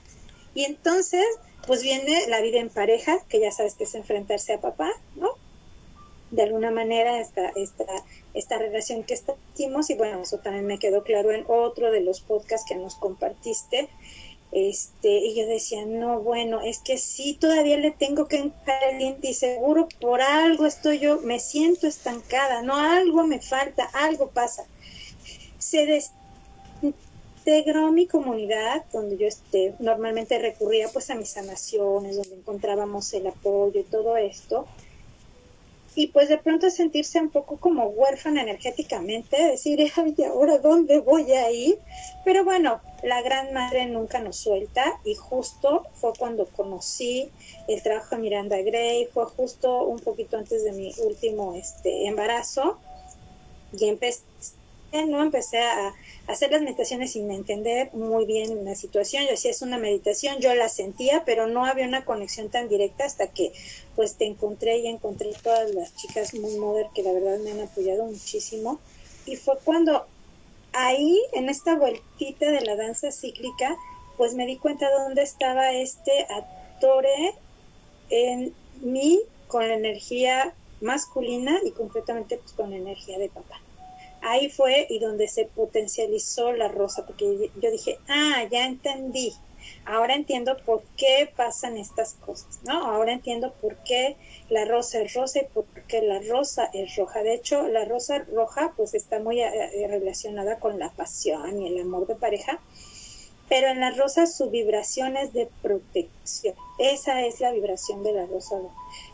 Y 0.55 0.65
entonces, 0.65 1.25
pues 1.67 1.83
viene 1.83 2.27
la 2.29 2.41
vida 2.41 2.59
en 2.59 2.69
pareja, 2.69 3.25
que 3.29 3.41
ya 3.41 3.51
sabes 3.51 3.75
que 3.75 3.85
es 3.85 3.95
enfrentarse 3.95 4.53
a 4.53 4.61
papá, 4.61 4.91
¿no? 5.17 5.37
de 6.33 6.43
alguna 6.43 6.71
manera 6.71 7.21
esta, 7.21 7.51
esta, 7.51 7.85
esta 8.35 8.59
relación 8.59 9.05
que 9.05 9.15
establecimos 9.15 9.91
y 9.91 9.95
bueno, 9.95 10.23
eso 10.23 10.39
también 10.39 10.67
me 10.67 10.79
quedó 10.79 11.05
claro 11.05 11.31
en 11.31 11.45
otro 11.47 11.93
de 11.93 12.01
los 12.01 12.21
podcasts 12.21 12.67
que 12.67 12.75
nos 12.75 12.97
compartiste. 12.97 13.89
Este, 14.51 15.09
y 15.09 15.35
yo 15.35 15.47
decía, 15.47 15.87
no, 15.87 16.21
bueno, 16.21 16.61
es 16.61 16.79
que 16.79 16.99
sí, 16.99 17.39
todavía 17.41 17.79
le 17.79 17.91
tengo 17.91 18.29
que 18.29 18.37
encarar 18.37 18.91
el 18.93 18.99
diente 18.99 19.29
y 19.29 19.35
seguro 19.35 19.89
por 20.01 20.21
algo 20.21 20.67
estoy 20.67 20.99
yo, 20.99 21.21
me 21.21 21.39
siento 21.39 21.87
estancada, 21.87 22.61
no, 22.61 22.77
algo 22.77 23.27
me 23.27 23.41
falta, 23.41 23.85
algo 23.95 24.29
pasa. 24.29 24.67
Se 25.73 25.87
desintegró 26.83 27.93
mi 27.93 28.07
comunidad, 28.07 28.85
donde 28.93 29.17
yo 29.17 29.27
este, 29.27 29.75
normalmente 29.79 30.39
recurría 30.39 30.89
pues 30.93 31.09
a 31.09 31.15
mis 31.15 31.31
sanaciones, 31.31 32.17
donde 32.17 32.35
encontrábamos 32.35 33.11
el 33.15 33.27
apoyo 33.27 33.81
y 33.81 33.85
todo 33.85 34.19
esto. 34.19 34.67
Y 35.95 36.09
pues 36.09 36.29
de 36.29 36.37
pronto 36.37 36.69
sentirse 36.69 37.19
un 37.21 37.31
poco 37.31 37.57
como 37.57 37.87
huérfana 37.87 38.43
energéticamente, 38.43 39.43
decir, 39.43 39.81
¿y 39.81 40.25
ahora 40.25 40.59
dónde 40.59 41.01
voy 41.01 41.33
a 41.33 41.51
ir? 41.51 41.79
Pero 42.23 42.45
bueno, 42.45 42.83
la 43.03 43.23
gran 43.23 43.55
madre 43.55 43.87
nunca 43.87 44.21
nos 44.21 44.37
suelta 44.37 45.01
y 45.07 45.15
justo 45.15 45.87
fue 45.95 46.13
cuando 46.19 46.49
conocí 46.49 47.31
el 47.67 47.83
trabajo 47.83 48.17
de 48.17 48.21
Miranda 48.21 48.61
Gray, 48.61 49.07
fue 49.07 49.25
justo 49.25 49.85
un 49.85 50.01
poquito 50.01 50.37
antes 50.37 50.65
de 50.65 50.73
mi 50.73 50.93
último 50.99 51.55
este, 51.55 52.09
embarazo 52.09 52.79
y 53.73 53.87
empecé, 53.89 54.21
¿no? 54.93 55.23
empecé 55.23 55.59
a, 55.59 55.95
hacer 56.27 56.53
las 56.53 56.63
meditaciones 56.63 57.13
sin 57.13 57.31
entender 57.31 57.93
muy 57.95 58.27
bien 58.27 58.65
la 58.65 58.75
situación. 58.75 59.25
Yo 59.25 59.31
decía, 59.31 59.51
es 59.51 59.63
una 59.63 59.79
meditación, 59.79 60.39
yo 60.39 60.55
la 60.55 60.69
sentía, 60.69 61.25
pero 61.25 61.47
no 61.47 61.65
había 61.65 61.87
una 61.87 62.05
conexión 62.05 62.49
tan 62.49 62.69
directa 62.69 63.05
hasta 63.05 63.29
que 63.29 63.53
pues 63.97 64.15
te 64.17 64.27
encontré 64.27 64.79
y 64.79 64.87
encontré 64.87 65.33
todas 65.43 65.75
las 65.75 65.97
chicas 65.97 66.35
muy 66.35 66.57
modernas 66.57 66.93
que 66.95 67.03
la 67.03 67.13
verdad 67.13 67.39
me 67.39 67.53
han 67.53 67.61
apoyado 67.61 68.05
muchísimo. 68.05 68.79
Y 69.27 69.37
fue 69.37 69.59
cuando 69.65 70.07
ahí, 70.73 71.21
en 71.33 71.49
esta 71.49 71.75
vueltita 71.75 72.51
de 72.51 72.61
la 72.61 72.77
danza 72.77 73.11
cíclica, 73.11 73.77
pues 74.17 74.35
me 74.35 74.47
di 74.47 74.59
cuenta 74.59 74.89
de 74.89 74.95
dónde 75.03 75.23
estaba 75.23 75.73
este 75.73 76.27
actore 76.29 77.35
en 78.11 78.55
mí 78.81 79.21
con 79.49 79.67
la 79.67 79.75
energía 79.75 80.55
masculina 80.81 81.59
y 81.65 81.73
concretamente 81.73 82.37
pues 82.37 82.53
con 82.53 82.71
la 82.71 82.77
energía 82.77 83.19
de 83.19 83.29
papá 83.29 83.61
ahí 84.23 84.49
fue 84.49 84.87
y 84.89 84.99
donde 84.99 85.29
se 85.29 85.47
potencializó 85.47 86.53
la 86.53 86.69
rosa, 86.69 87.05
porque 87.07 87.51
yo 87.61 87.71
dije, 87.71 87.99
ah, 88.09 88.45
ya 88.51 88.67
entendí, 88.67 89.35
ahora 89.85 90.15
entiendo 90.15 90.57
por 90.65 90.83
qué 90.97 91.31
pasan 91.37 91.77
estas 91.77 92.15
cosas, 92.15 92.61
¿no? 92.65 92.87
Ahora 92.87 93.13
entiendo 93.13 93.53
por 93.61 93.77
qué 93.85 94.17
la 94.49 94.65
rosa 94.65 95.01
es 95.03 95.15
rosa 95.15 95.41
y 95.41 95.47
por 95.47 95.65
qué 95.89 96.03
la 96.03 96.21
rosa 96.21 96.71
es 96.73 96.97
roja. 96.97 97.23
De 97.23 97.35
hecho, 97.35 97.69
la 97.69 97.85
rosa 97.85 98.21
roja 98.21 98.73
pues 98.77 98.95
está 98.95 99.19
muy 99.19 99.41
eh, 99.41 99.51
eh, 99.51 99.89
relacionada 99.89 100.59
con 100.59 100.79
la 100.79 100.91
pasión 100.91 101.61
y 101.61 101.69
el 101.69 101.81
amor 101.81 102.07
de 102.07 102.15
pareja, 102.15 102.61
pero 103.49 103.69
en 103.69 103.81
la 103.81 103.91
rosa 103.91 104.27
su 104.27 104.51
vibración 104.51 105.17
es 105.17 105.33
de 105.33 105.49
protección. 105.61 106.55
Esa 106.79 107.27
es 107.27 107.41
la 107.41 107.53
vibración 107.53 108.03
de 108.03 108.13
la 108.13 108.27
rosa. 108.27 108.57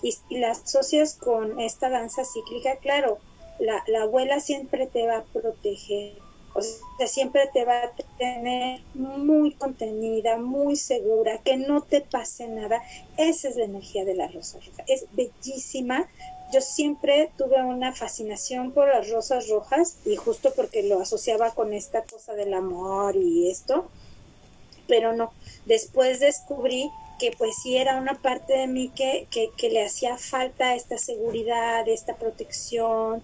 Y, 0.02 0.14
y 0.28 0.38
la 0.38 0.50
asocias 0.52 1.14
con 1.14 1.60
esta 1.60 1.88
danza 1.88 2.24
cíclica, 2.24 2.76
claro, 2.76 3.18
la, 3.58 3.82
la 3.86 4.02
abuela 4.02 4.40
siempre 4.40 4.86
te 4.86 5.06
va 5.06 5.18
a 5.18 5.24
proteger, 5.24 6.14
o 6.54 6.62
sea, 6.62 7.06
siempre 7.06 7.48
te 7.52 7.64
va 7.64 7.84
a 7.84 7.92
tener 8.18 8.80
muy 8.94 9.52
contenida, 9.52 10.38
muy 10.38 10.76
segura, 10.76 11.38
que 11.38 11.56
no 11.56 11.82
te 11.82 12.00
pase 12.00 12.48
nada. 12.48 12.82
Esa 13.16 13.48
es 13.48 13.56
la 13.56 13.64
energía 13.64 14.04
de 14.04 14.14
la 14.14 14.28
rosa 14.28 14.58
roja. 14.58 14.82
Es 14.86 15.06
bellísima. 15.12 16.08
Yo 16.52 16.60
siempre 16.60 17.30
tuve 17.36 17.62
una 17.62 17.94
fascinación 17.94 18.72
por 18.72 18.88
las 18.88 19.10
rosas 19.10 19.48
rojas 19.48 19.98
y 20.06 20.16
justo 20.16 20.52
porque 20.56 20.82
lo 20.82 21.00
asociaba 21.00 21.54
con 21.54 21.74
esta 21.74 22.02
cosa 22.02 22.32
del 22.34 22.54
amor 22.54 23.16
y 23.16 23.50
esto, 23.50 23.88
pero 24.86 25.12
no. 25.12 25.30
Después 25.66 26.20
descubrí 26.20 26.90
que 27.18 27.32
pues 27.36 27.56
sí 27.62 27.76
era 27.76 27.96
una 28.00 28.14
parte 28.14 28.54
de 28.54 28.66
mí 28.66 28.88
que, 28.88 29.26
que, 29.30 29.50
que 29.56 29.70
le 29.70 29.84
hacía 29.84 30.16
falta 30.16 30.74
esta 30.74 30.96
seguridad, 30.98 31.86
esta 31.88 32.16
protección, 32.16 33.22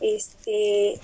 este, 0.00 0.98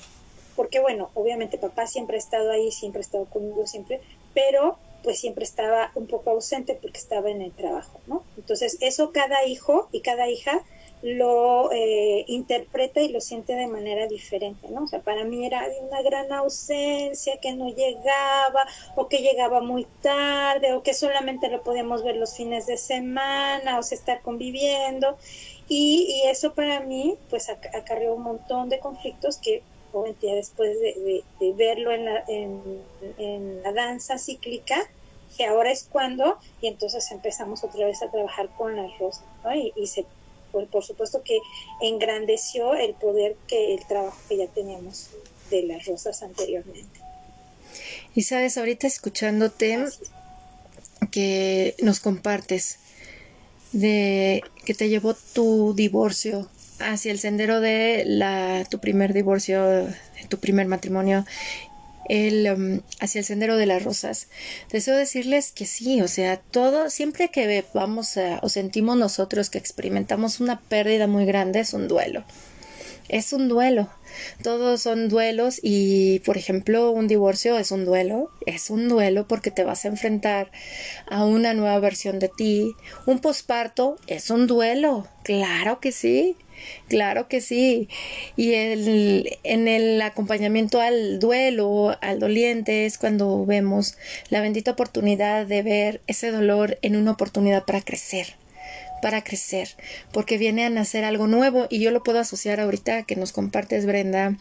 porque 0.57 0.81
bueno, 0.81 1.11
obviamente 1.15 1.59
papá 1.59 1.87
siempre 1.87 2.17
ha 2.17 2.19
estado 2.19 2.51
ahí, 2.51 2.71
siempre 2.71 3.01
ha 3.01 3.03
estado 3.03 3.27
conmigo, 3.27 3.67
siempre, 3.67 4.01
pero 4.35 4.79
pues 5.03 5.19
siempre 5.19 5.45
estaba 5.45 5.93
un 5.95 6.07
poco 6.07 6.31
ausente 6.31 6.75
porque 6.81 6.99
estaba 6.99 7.31
en 7.31 7.43
el 7.43 7.53
trabajo, 7.53 8.01
¿no? 8.07 8.23
Entonces 8.37 8.77
eso 8.81 9.13
cada 9.13 9.45
hijo 9.47 9.89
y 9.93 10.01
cada 10.01 10.29
hija 10.29 10.63
lo 11.03 11.73
eh, 11.73 12.25
interpreta 12.29 13.01
y 13.01 13.09
lo 13.09 13.21
siente 13.21 13.55
de 13.55 13.67
manera 13.67 14.07
diferente, 14.07 14.69
¿no? 14.69 14.85
O 14.85 14.87
sea, 14.87 15.01
para 15.01 15.25
mí 15.25 15.47
era 15.47 15.67
una 15.81 16.03
gran 16.03 16.31
ausencia, 16.33 17.39
que 17.41 17.53
no 17.53 17.71
llegaba, 17.71 18.67
o 18.97 19.09
que 19.09 19.19
llegaba 19.19 19.63
muy 19.63 19.87
tarde, 20.03 20.75
o 20.75 20.83
que 20.83 20.93
solamente 20.93 21.49
lo 21.49 21.63
podíamos 21.63 22.05
ver 22.05 22.17
los 22.17 22.37
fines 22.37 22.67
de 22.67 22.77
semana, 22.77 23.79
o 23.79 23.83
sea, 23.83 23.97
estar 23.97 24.21
conviviendo. 24.21 25.17
Y, 25.73 26.23
eso 26.27 26.53
para 26.53 26.81
mí, 26.81 27.17
pues, 27.31 27.49
acarreó 27.49 28.17
un 28.17 28.25
montón 28.25 28.69
de 28.69 28.81
conflictos 28.81 29.37
que, 29.37 29.63
obviamente, 29.93 30.27
después 30.27 30.77
de, 30.81 31.23
verlo 31.55 31.93
en 31.93 32.07
la, 32.07 32.25
en, 32.27 33.63
la 33.63 33.73
danza 33.73 34.19
cíclica, 34.19 34.91
que 35.37 35.47
ahora 35.47 35.71
es 35.71 35.85
cuando, 35.85 36.39
y 36.61 36.67
entonces 36.67 37.09
empezamos 37.13 37.63
otra 37.63 37.87
vez 37.87 38.03
a 38.03 38.11
trabajar 38.11 38.49
con 38.59 38.75
las 38.75 38.99
rosas, 38.99 39.23
¿no? 39.45 39.55
Y, 39.55 39.73
y 39.77 39.87
se, 39.87 40.07
por, 40.51 40.67
por, 40.67 40.85
supuesto 40.85 41.23
que 41.23 41.39
engrandeció 41.81 42.75
el 42.75 42.95
poder 42.95 43.37
que 43.47 43.73
el 43.75 43.87
trabajo 43.87 44.19
que 44.29 44.39
ya 44.39 44.49
teníamos 44.49 45.11
de 45.51 45.63
las 45.63 45.87
rosas 45.87 46.21
anteriormente. 46.25 47.01
Y 48.17 48.23
sabes, 48.23 48.59
ahorita 48.59 48.89
escuchándote 48.89 49.87
que 51.13 51.77
nos 51.81 52.01
compartes 52.01 52.81
de 53.73 54.43
que 54.65 54.75
te 54.75 54.89
llevó 54.89 55.15
tu 55.15 55.75
divorcio 55.75 56.49
hacia 56.81 57.13
el 57.13 57.19
sendero 57.19 57.61
de 57.61 58.05
la 58.07 58.65
tu 58.71 58.79
primer 58.79 59.13
divorcio, 59.13 59.87
tu 60.29 60.39
primer 60.39 60.67
matrimonio, 60.67 61.25
el, 62.09 62.51
um, 62.53 62.81
hacia 63.01 63.21
el 63.21 63.25
sendero 63.25 63.57
de 63.57 63.67
las 63.67 63.85
rosas. 63.85 64.29
Deseo 64.73 64.97
decirles 64.97 65.53
que 65.53 65.67
sí, 65.67 66.01
o 66.03 66.09
sea, 66.09 66.39
todo, 66.39 66.91
siempre 66.91 67.29
que 67.29 67.65
vamos 67.73 68.19
o 68.43 68.49
sentimos 68.49 68.97
nosotros 68.97 69.51
que 69.51 69.59
experimentamos 69.59 70.41
una 70.41 70.61
pérdida 70.61 71.07
muy 71.07 71.25
grande, 71.25 71.61
es 71.61 71.73
un 71.73 71.87
duelo. 71.87 72.25
Es 73.11 73.33
un 73.33 73.49
duelo. 73.49 73.89
Todos 74.41 74.83
son 74.83 75.09
duelos 75.09 75.59
y, 75.65 76.21
por 76.21 76.37
ejemplo, 76.37 76.93
un 76.93 77.09
divorcio 77.09 77.59
es 77.59 77.73
un 77.73 77.85
duelo, 77.85 78.31
es 78.47 78.71
un 78.71 78.89
duelo 78.89 79.27
porque 79.27 79.51
te 79.51 79.65
vas 79.65 79.85
a 79.85 79.89
enfrentar 79.89 80.53
a 81.09 81.25
una 81.25 81.53
nueva 81.53 81.81
versión 81.81 82.21
de 82.21 82.29
ti. 82.29 82.73
Un 83.07 83.19
posparto 83.19 83.97
es 84.07 84.31
un 84.31 84.47
duelo, 84.47 85.09
claro 85.25 85.81
que 85.81 85.91
sí. 85.91 86.37
Claro 86.89 87.27
que 87.27 87.41
sí. 87.41 87.89
Y 88.37 88.53
el, 88.53 89.39
en 89.43 89.67
el 89.67 90.01
acompañamiento 90.03 90.81
al 90.81 91.19
duelo, 91.19 91.99
al 92.01 92.21
doliente, 92.21 92.87
es 92.87 92.97
cuando 92.97 93.45
vemos 93.45 93.97
la 94.29 94.41
bendita 94.41 94.71
oportunidad 94.71 95.47
de 95.47 95.63
ver 95.65 96.01
ese 96.07 96.31
dolor 96.31 96.79
en 96.83 96.95
una 96.95 97.11
oportunidad 97.11 97.65
para 97.65 97.81
crecer 97.81 98.40
para 99.01 99.23
crecer, 99.23 99.69
porque 100.13 100.39
viene 100.39 100.65
a 100.65 100.71
nacer 100.71 101.05
algo 101.05 101.27
nuevo 101.27 101.67
y 101.71 101.81
yo 101.81 101.91
lo 101.91 102.03
puedo 102.03 102.19
asociar 102.19 102.61
ahorita 102.61 103.03
que 103.05 103.17
nos 103.17 103.33
compartes 103.33 103.87
Brenda 103.87 104.37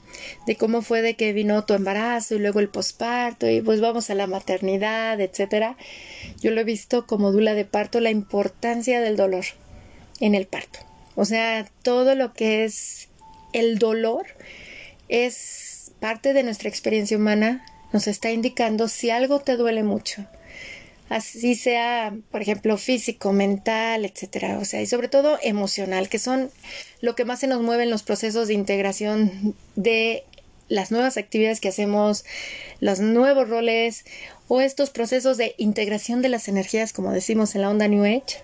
de 0.45 0.55
cómo 0.55 0.81
fue 0.81 1.01
de 1.01 1.15
que 1.15 1.33
vino 1.33 1.65
tu 1.65 1.73
embarazo 1.73 2.35
y 2.35 2.39
luego 2.39 2.59
el 2.59 2.69
posparto 2.69 3.49
y 3.49 3.61
pues 3.61 3.81
vamos 3.81 4.09
a 4.09 4.15
la 4.15 4.27
maternidad, 4.27 5.19
etcétera. 5.19 5.77
Yo 6.41 6.51
lo 6.51 6.61
he 6.61 6.65
visto 6.65 7.05
como 7.07 7.31
dula 7.31 7.53
de 7.53 7.65
parto 7.65 7.99
la 7.99 8.11
importancia 8.11 9.01
del 9.01 9.15
dolor 9.15 9.45
en 10.19 10.35
el 10.35 10.47
parto. 10.47 10.79
O 11.15 11.25
sea, 11.25 11.65
todo 11.83 12.15
lo 12.15 12.33
que 12.33 12.63
es 12.63 13.09
el 13.53 13.79
dolor 13.79 14.25
es 15.09 15.91
parte 15.99 16.33
de 16.33 16.43
nuestra 16.43 16.69
experiencia 16.69 17.17
humana, 17.17 17.65
nos 17.91 18.07
está 18.07 18.31
indicando 18.31 18.87
si 18.87 19.09
algo 19.09 19.39
te 19.39 19.57
duele 19.57 19.83
mucho, 19.83 20.25
así 21.09 21.55
sea, 21.55 22.15
por 22.31 22.41
ejemplo, 22.41 22.77
físico, 22.77 23.33
mental, 23.33 24.05
etcétera, 24.05 24.59
o 24.59 24.65
sea, 24.65 24.81
y 24.81 24.85
sobre 24.85 25.07
todo 25.07 25.37
emocional, 25.41 26.07
que 26.07 26.19
son 26.19 26.51
lo 27.01 27.15
que 27.15 27.25
más 27.25 27.39
se 27.39 27.47
nos 27.47 27.61
mueve 27.61 27.83
en 27.83 27.89
los 27.89 28.03
procesos 28.03 28.47
de 28.47 28.53
integración 28.53 29.55
de 29.75 30.23
las 30.67 30.91
nuevas 30.91 31.17
actividades 31.17 31.59
que 31.59 31.69
hacemos, 31.69 32.25
los 32.79 32.99
nuevos 32.99 33.49
roles 33.49 34.05
o 34.47 34.61
estos 34.61 34.91
procesos 34.91 35.37
de 35.37 35.55
integración 35.57 36.21
de 36.21 36.29
las 36.29 36.47
energías, 36.47 36.93
como 36.93 37.11
decimos 37.11 37.55
en 37.55 37.61
la 37.61 37.69
onda 37.71 37.87
New 37.87 38.03
Age. 38.03 38.43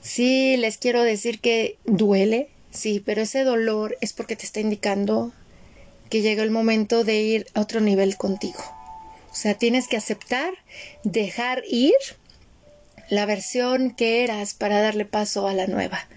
Sí, 0.00 0.56
les 0.56 0.78
quiero 0.78 1.02
decir 1.02 1.40
que 1.40 1.76
duele, 1.84 2.48
sí, 2.70 3.02
pero 3.04 3.22
ese 3.22 3.44
dolor 3.44 3.98
es 4.00 4.14
porque 4.14 4.36
te 4.36 4.46
está 4.46 4.60
indicando 4.60 5.32
que 6.08 6.22
llega 6.22 6.42
el 6.42 6.50
momento 6.50 7.04
de 7.04 7.20
ir 7.20 7.46
a 7.54 7.60
otro 7.60 7.80
nivel 7.80 8.16
contigo 8.16 8.75
o 9.36 9.38
sea, 9.38 9.52
tienes 9.52 9.86
que 9.86 9.98
aceptar, 9.98 10.54
dejar 11.04 11.62
ir 11.68 11.92
la 13.10 13.26
versión 13.26 13.90
que 13.90 14.24
eras 14.24 14.54
para 14.54 14.80
darle 14.80 15.04
paso 15.04 15.46
a 15.46 15.52
la 15.52 15.66
nueva. 15.66 16.08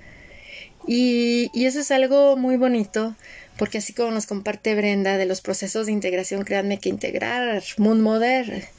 Y, 0.87 1.51
y 1.53 1.65
eso 1.65 1.81
es 1.81 1.91
algo 1.91 2.37
muy 2.37 2.55
bonito 2.55 3.15
porque 3.57 3.79
así 3.79 3.91
como 3.91 4.11
nos 4.11 4.25
comparte 4.25 4.73
Brenda 4.73 5.17
de 5.17 5.25
los 5.25 5.41
procesos 5.41 5.87
de 5.87 5.91
integración, 5.91 6.45
créanme 6.45 6.79
que 6.79 6.87
integrar 6.87 7.61
Moon 7.77 7.99
Mother 7.99 8.69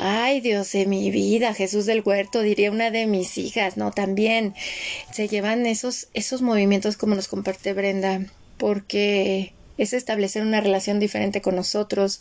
Ay, 0.00 0.40
Dios 0.40 0.72
de 0.72 0.86
mi 0.86 1.10
vida, 1.10 1.52
Jesús 1.52 1.84
del 1.84 2.02
Huerto, 2.02 2.40
diría 2.40 2.70
una 2.70 2.92
de 2.92 3.06
mis 3.06 3.36
hijas, 3.36 3.76
¿no? 3.76 3.90
También 3.90 4.54
se 5.12 5.26
llevan 5.26 5.66
esos, 5.66 6.06
esos 6.14 6.40
movimientos 6.40 6.96
como 6.96 7.16
nos 7.16 7.26
comparte 7.26 7.72
Brenda, 7.74 8.24
porque 8.56 9.52
es 9.78 9.92
establecer 9.92 10.42
una 10.42 10.60
relación 10.60 10.98
diferente 10.98 11.40
con 11.40 11.56
nosotros, 11.56 12.20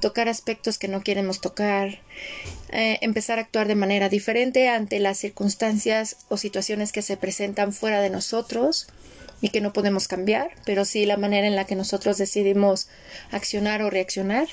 tocar 0.00 0.28
aspectos 0.28 0.78
que 0.78 0.88
no 0.88 1.02
queremos 1.02 1.40
tocar, 1.40 1.98
eh, 2.70 2.98
empezar 3.02 3.38
a 3.38 3.42
actuar 3.42 3.66
de 3.66 3.74
manera 3.74 4.08
diferente 4.08 4.68
ante 4.68 5.00
las 5.00 5.18
circunstancias 5.18 6.16
o 6.28 6.36
situaciones 6.36 6.92
que 6.92 7.02
se 7.02 7.16
presentan 7.16 7.72
fuera 7.72 8.00
de 8.00 8.10
nosotros 8.10 8.86
y 9.40 9.48
que 9.48 9.60
no 9.60 9.72
podemos 9.72 10.06
cambiar, 10.06 10.52
pero 10.64 10.84
sí 10.84 11.04
la 11.04 11.16
manera 11.16 11.48
en 11.48 11.56
la 11.56 11.66
que 11.66 11.74
nosotros 11.74 12.16
decidimos 12.16 12.88
accionar 13.32 13.82
o 13.82 13.90
reaccionar. 13.90 14.46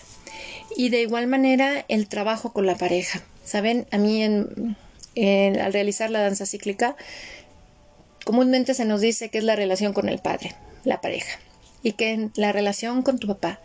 Y 0.76 0.90
de 0.90 1.02
igual 1.02 1.28
manera 1.28 1.86
el 1.88 2.08
trabajo 2.08 2.54
con 2.54 2.66
la 2.66 2.76
pareja. 2.76 3.22
Saben, 3.46 3.86
a 3.92 3.98
mí 4.00 4.24
en, 4.24 5.60
al 5.60 5.74
realizar 5.74 6.10
la 6.10 6.22
danza 6.22 6.48
cíclica, 6.48 6.96
comúnmente 8.26 8.74
se 8.74 8.86
nos 8.86 9.02
dice 9.02 9.30
que 9.30 9.38
es 9.38 9.44
la 9.44 9.56
relación 9.56 9.94
con 9.94 10.10
el 10.10 10.20
padre, 10.20 10.56
la 10.84 11.02
pareja 11.02 11.40
y 11.84 11.94
que 11.94 12.30
la 12.36 12.52
relación 12.52 13.02
con 13.02 13.20
tu 13.20 13.28
papá. 13.28 13.60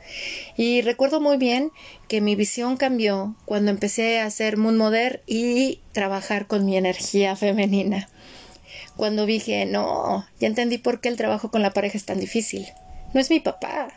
Y 0.57 0.83
recuerdo 0.83 1.21
muy 1.21 1.37
bien 1.37 1.71
que 2.09 2.21
mi 2.21 2.37
visión 2.37 2.77
cambió 2.77 3.35
cuando 3.45 3.71
empecé 3.71 4.21
a 4.21 4.27
hacer 4.27 4.57
Moon 4.57 4.77
Mother 4.77 5.23
y 5.27 5.81
trabajar 5.93 6.47
con 6.47 6.65
mi 6.65 6.77
energía 6.77 7.37
femenina 7.37 8.09
cuando 8.97 9.27
dije, 9.27 9.67
no, 9.67 10.27
ya 10.39 10.47
entendí 10.47 10.79
por 10.79 11.01
qué 11.01 11.09
el 11.09 11.17
trabajo 11.17 11.51
con 11.51 11.63
la 11.63 11.73
pareja 11.73 11.99
es 11.99 12.05
tan 12.05 12.21
difícil. 12.21 12.67
No 13.13 13.21
es 13.21 13.31
mi 13.31 13.41
papá, 13.41 13.89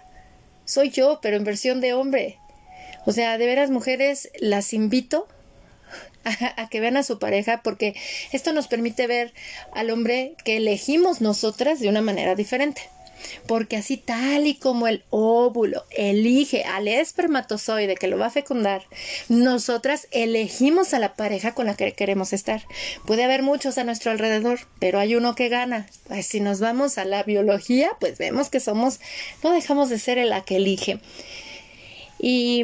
soy 0.66 0.90
yo, 0.90 1.20
pero 1.22 1.38
en 1.38 1.44
versión 1.44 1.82
de 1.82 1.94
hombre. 1.94 2.40
O 3.06 3.12
sea, 3.12 3.38
de 3.38 3.46
veras 3.46 3.70
mujeres 3.70 4.30
las 4.40 4.74
invito 4.74 5.28
a, 6.24 6.62
a, 6.62 6.70
que 6.70 6.80
vean 6.80 6.98
a 6.98 7.04
su 7.04 7.20
pareja 7.20 7.62
porque 7.64 7.96
esto 8.32 8.54
nos 8.54 8.68
permite 8.68 9.08
ver 9.08 9.34
al 9.74 9.92
hombre 9.92 10.36
que 10.44 10.58
elegimos 10.58 11.22
nosotras 11.22 11.80
de 11.80 11.90
una 11.90 12.02
manera 12.02 12.36
diferente 12.36 12.82
porque 13.48 13.78
así 13.78 13.98
tal 13.98 14.48
y 14.48 14.56
como 14.56 14.88
el 14.88 15.04
óvulo 15.10 15.84
elige 15.92 16.64
al 16.64 16.88
espermatozoide 16.88 17.96
que 17.96 18.08
lo 18.08 18.18
va 18.18 18.28
a 18.28 18.32
fecundar, 18.32 18.84
nosotras 19.30 20.08
elegimos 20.12 20.94
a 20.94 21.00
la 21.00 21.16
pareja 21.16 21.54
con 21.54 21.66
la 21.66 21.76
que 21.76 21.94
queremos 21.94 22.34
estar. 22.34 22.62
Puede 23.06 23.24
haber 23.24 23.44
muchos 23.44 23.78
a 23.78 23.84
nuestro 23.84 24.12
alrededor, 24.12 24.60
pero 24.80 25.00
hay 25.00 25.16
uno 25.16 25.36
que 25.36 25.50
gana. 25.50 25.88
Pues 26.08 26.26
si 26.28 26.40
nos 26.40 26.60
vamos 26.60 26.98
a 26.98 27.06
la 27.06 27.24
biología, 27.24 27.92
pues 28.00 28.18
vemos 28.18 28.50
que 28.50 28.60
somos, 28.60 29.00
no 29.44 29.52
dejamos 29.52 29.90
de 29.90 30.00
ser 30.00 30.18
la 30.26 30.44
que 30.44 30.58
elige. 30.58 31.00
Y, 32.20 32.64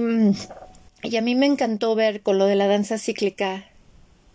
y 1.03 1.17
a 1.17 1.21
mí 1.21 1.35
me 1.35 1.45
encantó 1.45 1.95
ver 1.95 2.21
con 2.21 2.37
lo 2.37 2.45
de 2.45 2.55
la 2.55 2.67
danza 2.67 2.97
cíclica, 2.97 3.69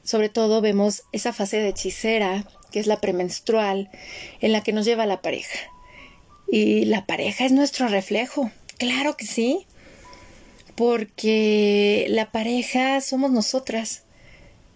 sobre 0.04 0.28
todo 0.28 0.60
vemos 0.60 1.02
esa 1.12 1.32
fase 1.32 1.58
de 1.58 1.68
hechicera, 1.68 2.44
que 2.70 2.80
es 2.80 2.86
la 2.86 3.00
premenstrual, 3.00 3.90
en 4.40 4.52
la 4.52 4.62
que 4.62 4.72
nos 4.72 4.84
lleva 4.84 5.06
la 5.06 5.20
pareja. 5.20 5.58
Y 6.50 6.86
la 6.86 7.04
pareja 7.04 7.44
es 7.44 7.52
nuestro 7.52 7.88
reflejo, 7.88 8.50
claro 8.78 9.16
que 9.16 9.26
sí, 9.26 9.66
porque 10.74 12.06
la 12.08 12.30
pareja 12.30 13.00
somos 13.00 13.30
nosotras. 13.30 14.04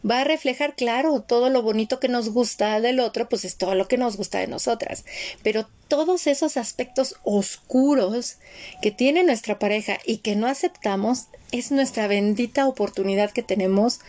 Va 0.08 0.22
a 0.22 0.24
reflejar, 0.24 0.74
claro, 0.74 1.20
todo 1.20 1.48
lo 1.48 1.62
bonito 1.62 2.00
que 2.00 2.08
nos 2.08 2.28
gusta 2.30 2.80
del 2.80 2.98
otro, 2.98 3.28
pues 3.28 3.44
es 3.44 3.56
todo 3.56 3.76
lo 3.76 3.86
que 3.86 3.96
nos 3.96 4.16
gusta 4.16 4.40
de 4.40 4.48
nosotras. 4.48 5.04
Pero 5.44 5.68
todos 5.86 6.26
esos 6.26 6.56
aspectos 6.56 7.14
oscuros 7.22 8.38
que 8.82 8.90
tiene 8.90 9.22
nuestra 9.22 9.60
pareja 9.60 9.98
y 10.04 10.18
que 10.18 10.34
no 10.34 10.48
aceptamos, 10.48 11.28
es 11.52 11.70
nuestra 11.70 12.08
bendita 12.08 12.66
oportunidad 12.66 13.30
que 13.30 13.44
tenemos 13.44 14.00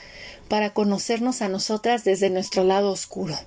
para 0.49 0.73
conocernos 0.73 1.43
a 1.43 1.49
nosotras 1.49 2.03
desde 2.03 2.31
nuestro 2.31 2.63
lado 2.63 2.89
oscuro. 2.91 3.37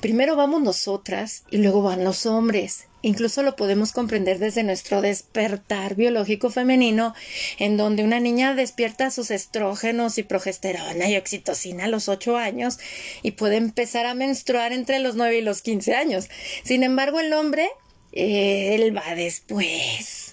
Primero 0.00 0.36
vamos 0.36 0.62
nosotras 0.62 1.42
y 1.50 1.56
luego 1.56 1.82
van 1.82 2.04
los 2.04 2.24
hombres. 2.24 2.86
Incluso 3.02 3.42
lo 3.42 3.56
podemos 3.56 3.90
comprender 3.90 4.38
desde 4.38 4.62
nuestro 4.62 5.00
despertar 5.00 5.96
biológico 5.96 6.50
femenino, 6.50 7.14
en 7.58 7.76
donde 7.76 8.04
una 8.04 8.20
niña 8.20 8.54
despierta 8.54 9.10
sus 9.10 9.32
estrógenos 9.32 10.18
y 10.18 10.22
progesterona 10.22 11.08
y 11.08 11.16
oxitocina 11.16 11.84
a 11.84 11.88
los 11.88 12.08
8 12.08 12.36
años 12.36 12.78
y 13.22 13.32
puede 13.32 13.56
empezar 13.56 14.06
a 14.06 14.14
menstruar 14.14 14.72
entre 14.72 15.00
los 15.00 15.16
9 15.16 15.38
y 15.38 15.42
los 15.42 15.62
15 15.62 15.94
años. 15.94 16.28
Sin 16.62 16.84
embargo, 16.84 17.18
el 17.18 17.32
hombre, 17.32 17.68
él 18.12 18.96
va 18.96 19.16
después 19.16 20.27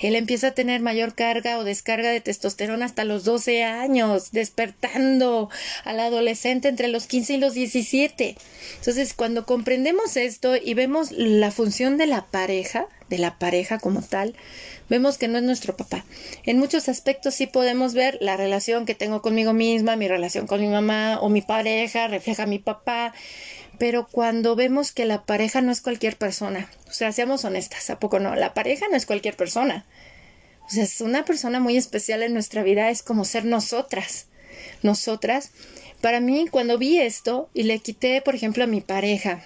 él 0.00 0.14
empieza 0.16 0.48
a 0.48 0.54
tener 0.54 0.80
mayor 0.80 1.14
carga 1.14 1.58
o 1.58 1.64
descarga 1.64 2.10
de 2.10 2.20
testosterona 2.20 2.86
hasta 2.86 3.04
los 3.04 3.24
12 3.24 3.64
años, 3.64 4.32
despertando 4.32 5.50
al 5.84 6.00
adolescente 6.00 6.68
entre 6.68 6.88
los 6.88 7.06
15 7.06 7.34
y 7.34 7.36
los 7.38 7.54
17. 7.54 8.36
Entonces, 8.78 9.14
cuando 9.14 9.46
comprendemos 9.46 10.16
esto 10.16 10.56
y 10.56 10.74
vemos 10.74 11.12
la 11.12 11.50
función 11.50 11.96
de 11.96 12.06
la 12.06 12.26
pareja, 12.26 12.86
de 13.08 13.18
la 13.18 13.38
pareja 13.38 13.78
como 13.78 14.02
tal, 14.02 14.34
vemos 14.88 15.18
que 15.18 15.28
no 15.28 15.38
es 15.38 15.44
nuestro 15.44 15.76
papá. 15.76 16.04
En 16.44 16.58
muchos 16.58 16.88
aspectos 16.88 17.34
sí 17.34 17.46
podemos 17.46 17.94
ver 17.94 18.18
la 18.20 18.36
relación 18.36 18.86
que 18.86 18.94
tengo 18.94 19.22
conmigo 19.22 19.52
misma, 19.52 19.96
mi 19.96 20.08
relación 20.08 20.46
con 20.46 20.60
mi 20.60 20.68
mamá 20.68 21.18
o 21.20 21.28
mi 21.28 21.42
pareja 21.42 22.08
refleja 22.08 22.44
a 22.44 22.46
mi 22.46 22.58
papá, 22.58 23.14
pero 23.78 24.06
cuando 24.06 24.56
vemos 24.56 24.92
que 24.92 25.04
la 25.04 25.24
pareja 25.24 25.60
no 25.60 25.72
es 25.72 25.80
cualquier 25.80 26.16
persona, 26.16 26.70
o 26.88 26.92
sea, 26.92 27.12
seamos 27.12 27.44
honestas, 27.44 27.90
¿a 27.90 27.98
poco 27.98 28.20
no? 28.20 28.34
La 28.34 28.54
pareja 28.54 28.86
no 28.90 28.96
es 28.96 29.06
cualquier 29.06 29.36
persona. 29.36 29.84
O 30.66 30.70
sea, 30.70 30.84
es 30.84 31.00
una 31.00 31.24
persona 31.24 31.60
muy 31.60 31.76
especial 31.76 32.22
en 32.22 32.32
nuestra 32.32 32.62
vida, 32.62 32.90
es 32.90 33.02
como 33.02 33.24
ser 33.24 33.44
nosotras. 33.44 34.26
Nosotras. 34.82 35.50
Para 36.00 36.20
mí, 36.20 36.46
cuando 36.50 36.78
vi 36.78 36.98
esto 36.98 37.48
y 37.54 37.64
le 37.64 37.78
quité, 37.80 38.22
por 38.22 38.34
ejemplo, 38.34 38.64
a 38.64 38.68
mi 38.68 38.80
pareja, 38.80 39.44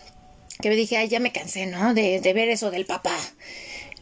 que 0.61 0.69
me 0.69 0.77
dije, 0.77 0.97
ay, 0.97 1.09
ya 1.09 1.21
me 1.21 1.33
cansé, 1.33 1.67
¿no? 1.67 1.95
De, 1.95 2.21
ver 2.21 2.49
eso 2.49 2.71
del 2.71 2.87
papá. 2.87 3.17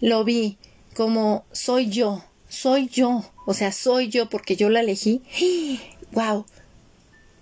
Lo 0.00 0.24
vi 0.24 0.58
como 0.94 1.44
soy 1.52 1.88
yo, 1.88 2.24
soy 2.48 2.88
yo. 2.88 3.24
O 3.46 3.54
sea, 3.54 3.72
soy 3.72 4.08
yo 4.08 4.28
porque 4.28 4.56
yo 4.56 4.68
la 4.70 4.80
elegí. 4.80 5.22
¡Wow! 6.12 6.46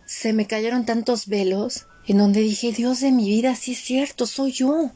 Se 0.07 0.33
me 0.33 0.47
cayeron 0.47 0.85
tantos 0.85 1.27
velos 1.29 1.87
en 2.07 2.19
donde 2.19 2.41
dije, 2.41 2.73
Dios 2.73 3.01
de 3.01 3.13
mi 3.13 3.29
vida, 3.29 3.55
sí 3.57 3.73
es 3.73 3.79
cierto, 3.79 4.27
soy 4.27 4.53
yo. 4.53 4.91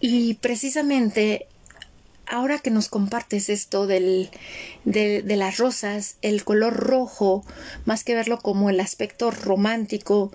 Y 0.00 0.34
precisamente 0.34 1.46
ahora 2.26 2.58
que 2.58 2.70
nos 2.70 2.88
compartes 2.88 3.48
esto 3.48 3.86
del, 3.86 4.30
de, 4.84 5.22
de, 5.22 5.36
las 5.36 5.58
rosas, 5.58 6.16
el 6.22 6.44
color 6.44 6.74
rojo, 6.74 7.44
más 7.84 8.04
que 8.04 8.14
verlo 8.14 8.38
como 8.38 8.68
el 8.68 8.80
aspecto 8.80 9.30
romántico, 9.30 10.32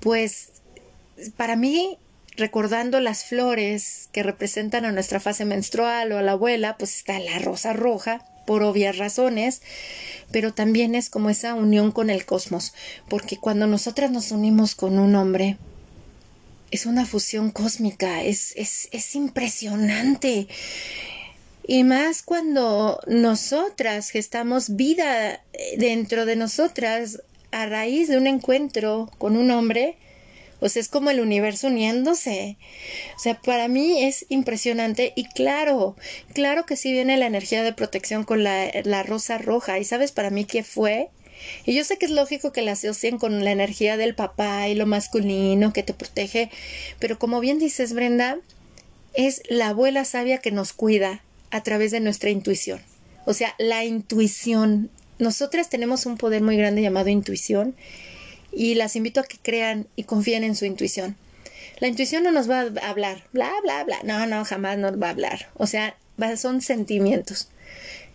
pues 0.00 0.52
para 1.36 1.56
mí, 1.56 1.98
recordando 2.36 3.00
las 3.00 3.24
flores 3.24 4.08
que 4.12 4.22
representan 4.22 4.84
a 4.84 4.92
nuestra 4.92 5.20
fase 5.20 5.44
menstrual 5.44 6.12
o 6.12 6.18
a 6.18 6.22
la 6.22 6.32
abuela, 6.32 6.76
pues 6.78 6.96
está 6.96 7.18
la 7.18 7.38
rosa 7.38 7.72
roja, 7.72 8.24
por 8.46 8.62
obvias 8.62 8.98
razones, 8.98 9.62
pero 10.30 10.52
también 10.52 10.94
es 10.94 11.10
como 11.10 11.30
esa 11.30 11.54
unión 11.54 11.92
con 11.92 12.10
el 12.10 12.24
cosmos, 12.24 12.74
porque 13.08 13.36
cuando 13.36 13.66
nosotras 13.66 14.10
nos 14.10 14.30
unimos 14.30 14.74
con 14.74 14.98
un 14.98 15.14
hombre, 15.14 15.56
es 16.70 16.86
una 16.86 17.06
fusión 17.06 17.50
cósmica, 17.50 18.22
es, 18.22 18.52
es, 18.56 18.88
es 18.90 19.14
impresionante. 19.14 20.48
Y 21.66 21.84
más 21.84 22.22
cuando 22.22 23.00
nosotras 23.06 24.10
gestamos 24.10 24.76
vida 24.76 25.42
dentro 25.78 26.26
de 26.26 26.36
nosotras 26.36 27.22
a 27.52 27.66
raíz 27.66 28.08
de 28.08 28.18
un 28.18 28.26
encuentro 28.26 29.10
con 29.18 29.36
un 29.36 29.50
hombre, 29.50 29.96
o 30.64 30.68
sea, 30.70 30.80
es 30.80 30.88
como 30.88 31.10
el 31.10 31.20
universo 31.20 31.66
uniéndose. 31.66 32.56
O 33.16 33.18
sea, 33.18 33.38
para 33.38 33.68
mí 33.68 34.02
es 34.02 34.24
impresionante 34.30 35.12
y 35.14 35.24
claro, 35.24 35.94
claro 36.32 36.64
que 36.64 36.78
sí 36.78 36.90
viene 36.90 37.18
la 37.18 37.26
energía 37.26 37.62
de 37.62 37.74
protección 37.74 38.24
con 38.24 38.42
la, 38.44 38.70
la 38.84 39.02
rosa 39.02 39.36
roja. 39.36 39.78
¿Y 39.78 39.84
sabes 39.84 40.10
para 40.10 40.30
mí 40.30 40.46
qué 40.46 40.64
fue? 40.64 41.10
Y 41.66 41.74
yo 41.74 41.84
sé 41.84 41.98
que 41.98 42.06
es 42.06 42.12
lógico 42.12 42.50
que 42.50 42.62
la 42.62 42.72
asocien 42.72 43.18
con 43.18 43.44
la 43.44 43.52
energía 43.52 43.98
del 43.98 44.14
papá 44.14 44.66
y 44.66 44.74
lo 44.74 44.86
masculino 44.86 45.74
que 45.74 45.82
te 45.82 45.92
protege, 45.92 46.50
pero 46.98 47.18
como 47.18 47.40
bien 47.40 47.58
dices, 47.58 47.92
Brenda, 47.92 48.38
es 49.12 49.42
la 49.50 49.68
abuela 49.68 50.06
sabia 50.06 50.38
que 50.38 50.50
nos 50.50 50.72
cuida 50.72 51.22
a 51.50 51.62
través 51.62 51.90
de 51.90 52.00
nuestra 52.00 52.30
intuición. 52.30 52.80
O 53.26 53.34
sea, 53.34 53.54
la 53.58 53.84
intuición. 53.84 54.88
Nosotras 55.18 55.68
tenemos 55.68 56.06
un 56.06 56.16
poder 56.16 56.40
muy 56.40 56.56
grande 56.56 56.80
llamado 56.80 57.10
intuición 57.10 57.76
y 58.56 58.74
las 58.74 58.96
invito 58.96 59.20
a 59.20 59.24
que 59.24 59.38
crean 59.38 59.86
y 59.96 60.04
confíen 60.04 60.44
en 60.44 60.56
su 60.56 60.64
intuición. 60.64 61.16
La 61.80 61.88
intuición 61.88 62.22
no 62.22 62.30
nos 62.30 62.48
va 62.48 62.60
a 62.60 62.88
hablar, 62.88 63.24
bla, 63.32 63.52
bla, 63.62 63.84
bla. 63.84 63.98
No, 64.04 64.26
no, 64.26 64.44
jamás 64.44 64.78
nos 64.78 65.00
va 65.00 65.08
a 65.08 65.10
hablar. 65.10 65.48
O 65.54 65.66
sea, 65.66 65.96
son 66.36 66.60
sentimientos. 66.60 67.48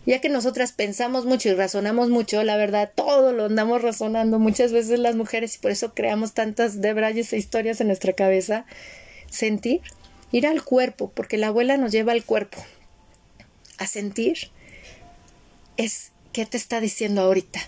Ya 0.06 0.20
que 0.20 0.30
nosotras 0.30 0.72
pensamos 0.72 1.26
mucho 1.26 1.50
y 1.50 1.54
razonamos 1.54 2.08
mucho, 2.08 2.42
la 2.42 2.56
verdad, 2.56 2.90
todo 2.94 3.32
lo 3.32 3.44
andamos 3.44 3.82
razonando 3.82 4.38
muchas 4.38 4.72
veces 4.72 4.98
las 4.98 5.14
mujeres 5.14 5.56
y 5.56 5.58
por 5.58 5.70
eso 5.70 5.92
creamos 5.94 6.32
tantas 6.32 6.80
debrayes 6.80 7.32
e 7.32 7.36
historias 7.36 7.80
en 7.80 7.88
nuestra 7.88 8.14
cabeza. 8.14 8.64
Sentir, 9.30 9.82
ir 10.32 10.46
al 10.46 10.64
cuerpo, 10.64 11.12
porque 11.14 11.36
la 11.36 11.48
abuela 11.48 11.76
nos 11.76 11.92
lleva 11.92 12.12
al 12.12 12.24
cuerpo. 12.24 12.58
A 13.76 13.86
sentir 13.86 14.50
es 15.76 16.12
qué 16.32 16.46
te 16.46 16.56
está 16.56 16.80
diciendo 16.80 17.20
ahorita. 17.20 17.60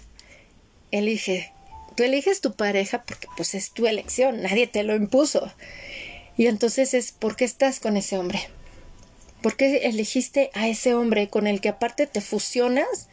Elige. 0.90 1.52
Tú 1.94 2.02
eliges 2.02 2.40
tu 2.40 2.52
pareja 2.54 3.02
porque 3.02 3.28
pues 3.36 3.54
es 3.54 3.70
tu 3.70 3.86
elección, 3.86 4.42
nadie 4.42 4.66
te 4.66 4.82
lo 4.82 4.94
impuso. 4.94 5.52
Y 6.36 6.46
entonces 6.46 6.94
es 6.94 7.12
¿por 7.12 7.36
qué 7.36 7.44
estás 7.44 7.80
con 7.80 7.96
ese 7.96 8.18
hombre? 8.18 8.40
¿Por 9.42 9.56
qué 9.56 9.78
elegiste 9.88 10.50
a 10.54 10.68
ese 10.68 10.94
hombre 10.94 11.28
con 11.28 11.46
el 11.46 11.60
que 11.60 11.68
aparte 11.68 12.06
te 12.06 12.20
fusionas 12.20 13.08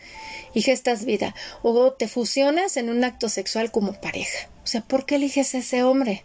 y 0.53 0.61
gestas 0.61 1.03
vida? 1.03 1.35
O 1.63 1.91
te 1.93 2.07
fusionas 2.07 2.77
en 2.77 2.89
un 2.89 3.03
acto 3.03 3.29
sexual 3.29 3.71
como 3.71 3.99
pareja. 3.99 4.47
O 4.63 4.67
sea, 4.67 4.81
¿por 4.81 5.05
qué 5.05 5.15
eliges 5.15 5.55
a 5.55 5.59
ese 5.59 5.83
hombre? 5.83 6.23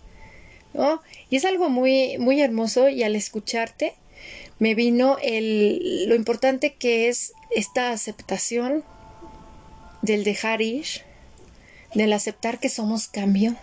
¿No? 0.75 1.01
Y 1.31 1.37
es 1.37 1.45
algo 1.45 1.71
muy, 1.71 2.19
muy 2.19 2.43
hermoso 2.43 2.89
y 2.89 3.03
al 3.03 3.17
escucharte 3.17 3.95
me 4.59 4.75
vino 4.75 5.17
el, 5.23 6.07
lo 6.07 6.15
importante 6.15 6.75
que 6.75 7.09
es 7.09 7.33
esta 7.51 7.91
aceptación 7.91 8.85
del 10.03 10.23
dejar 10.25 10.61
ir, 10.61 10.87
del 11.95 12.13
aceptar 12.13 12.59
que 12.59 12.69
somos 12.69 13.09
cambio, 13.09 13.57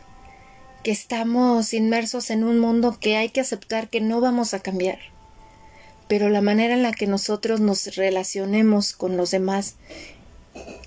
que 0.84 0.92
estamos 0.92 1.74
inmersos 1.74 2.30
en 2.30 2.44
un 2.44 2.60
mundo 2.60 2.98
que 3.00 3.18
hay 3.18 3.30
que 3.30 3.42
aceptar 3.42 3.90
que 3.90 4.02
no 4.02 4.22
vamos 4.22 4.54
a 4.54 4.60
cambiar 4.60 5.00
pero 6.12 6.28
la 6.28 6.42
manera 6.42 6.74
en 6.74 6.84
la 6.84 6.92
que 6.92 7.08
nosotros 7.08 7.62
nos 7.62 7.96
relacionemos 7.96 8.92
con 8.92 9.16
los 9.16 9.32
demás 9.32 9.76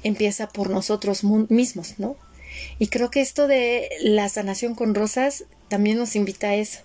empieza 0.03 0.51
por 0.51 0.69
nosotros 0.69 1.25
mismos, 1.25 1.95
¿no? 1.97 2.17
Y 2.79 2.89
creo 2.89 3.11
que 3.11 3.23
esto 3.23 3.49
de 3.49 3.89
la 4.03 4.29
sanación 4.29 4.75
con 4.75 4.95
rosas 4.95 5.45
también 5.69 5.97
nos 5.97 6.15
invita 6.15 6.49
a 6.49 6.57
eso. 6.57 6.81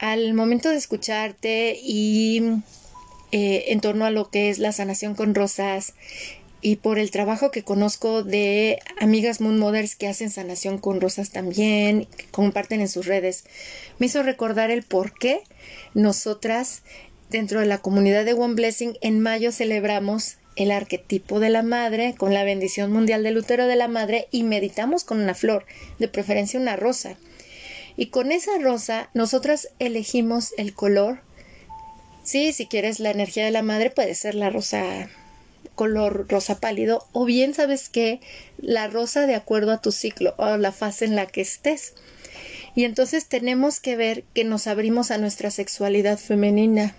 Al 0.00 0.34
momento 0.34 0.68
de 0.68 0.78
escucharte 0.78 1.78
y 1.80 2.42
eh, 3.30 3.66
en 3.68 3.80
torno 3.80 4.04
a 4.04 4.10
lo 4.10 4.30
que 4.30 4.50
es 4.50 4.58
la 4.58 4.72
sanación 4.72 5.14
con 5.14 5.32
rosas 5.36 5.94
y 6.64 6.76
por 6.76 6.98
el 6.98 7.12
trabajo 7.12 7.52
que 7.52 7.62
conozco 7.62 8.24
de 8.24 8.80
amigas 8.98 9.40
Moon 9.40 9.60
Mothers 9.60 9.94
que 9.94 10.08
hacen 10.08 10.30
sanación 10.30 10.78
con 10.78 11.00
rosas 11.00 11.30
también, 11.30 12.06
que 12.16 12.24
comparten 12.32 12.80
en 12.80 12.88
sus 12.88 13.06
redes, 13.06 13.44
me 14.00 14.06
hizo 14.06 14.24
recordar 14.24 14.72
el 14.72 14.82
por 14.82 15.12
qué 15.12 15.42
nosotras 15.94 16.82
Dentro 17.34 17.58
de 17.58 17.66
la 17.66 17.78
comunidad 17.78 18.24
de 18.24 18.34
One 18.34 18.54
Blessing, 18.54 18.96
en 19.00 19.18
mayo 19.18 19.50
celebramos 19.50 20.36
el 20.54 20.70
arquetipo 20.70 21.40
de 21.40 21.50
la 21.50 21.64
madre 21.64 22.14
con 22.16 22.32
la 22.32 22.44
bendición 22.44 22.92
mundial 22.92 23.24
del 23.24 23.38
útero 23.38 23.66
de 23.66 23.74
la 23.74 23.88
madre 23.88 24.28
y 24.30 24.44
meditamos 24.44 25.02
con 25.02 25.20
una 25.20 25.34
flor, 25.34 25.66
de 25.98 26.06
preferencia 26.06 26.60
una 26.60 26.76
rosa. 26.76 27.16
Y 27.96 28.06
con 28.06 28.30
esa 28.30 28.56
rosa 28.60 29.10
nosotras 29.14 29.68
elegimos 29.80 30.54
el 30.58 30.74
color. 30.74 31.22
Sí, 32.22 32.52
si 32.52 32.66
quieres 32.66 33.00
la 33.00 33.10
energía 33.10 33.44
de 33.44 33.50
la 33.50 33.62
madre 33.62 33.90
puede 33.90 34.14
ser 34.14 34.36
la 34.36 34.50
rosa 34.50 35.08
color 35.74 36.26
rosa 36.28 36.60
pálido 36.60 37.06
o 37.12 37.24
bien 37.24 37.54
sabes 37.54 37.88
que 37.88 38.20
la 38.58 38.88
rosa 38.88 39.26
de 39.26 39.34
acuerdo 39.34 39.72
a 39.72 39.80
tu 39.80 39.92
ciclo 39.92 40.34
o 40.38 40.56
la 40.56 40.72
fase 40.72 41.04
en 41.04 41.16
la 41.16 41.26
que 41.26 41.40
estés. 41.40 41.94
Y 42.74 42.84
entonces 42.84 43.26
tenemos 43.26 43.78
que 43.80 43.96
ver 43.96 44.24
que 44.34 44.44
nos 44.44 44.66
abrimos 44.66 45.10
a 45.10 45.18
nuestra 45.18 45.50
sexualidad 45.50 46.18
femenina 46.18 46.94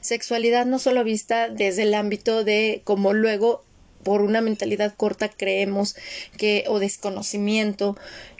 Sexualidad 0.00 0.66
no 0.66 0.78
solo 0.78 1.04
vista 1.04 1.48
desde 1.48 1.82
el 1.82 1.94
ámbito 1.94 2.44
de 2.44 2.82
como 2.84 3.12
luego 3.12 3.64
por 4.02 4.22
una 4.22 4.40
mentalidad 4.40 4.94
corta 4.96 5.28
creemos 5.28 5.96
que 6.36 6.64
o 6.68 6.78
desconocimiento 6.78 7.96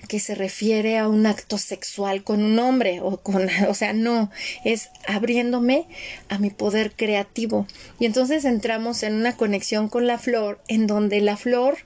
que 0.09 0.21
se 0.21 0.35
refiere 0.35 0.99
a 0.99 1.09
un 1.09 1.27
acto 1.27 1.59
sexual 1.59 2.25
con 2.25 2.43
un 2.43 2.59
hombre 2.59 3.01
o 3.01 3.19
con 3.19 3.49
o 3.69 3.75
sea 3.75 3.93
no 3.93 4.31
es 4.65 4.91
abriéndome 5.07 5.87
a 6.29 6.39
mi 6.39 6.51
poder 6.51 6.93
creativo 6.93 7.67
y 7.99 8.07
entonces 8.07 8.45
entramos 8.45 9.03
en 9.03 9.15
una 9.15 9.37
conexión 9.37 9.89
con 9.89 10.07
la 10.07 10.19
flor 10.19 10.61
en 10.69 10.87
donde 10.87 11.21
la 11.21 11.37
flor 11.37 11.77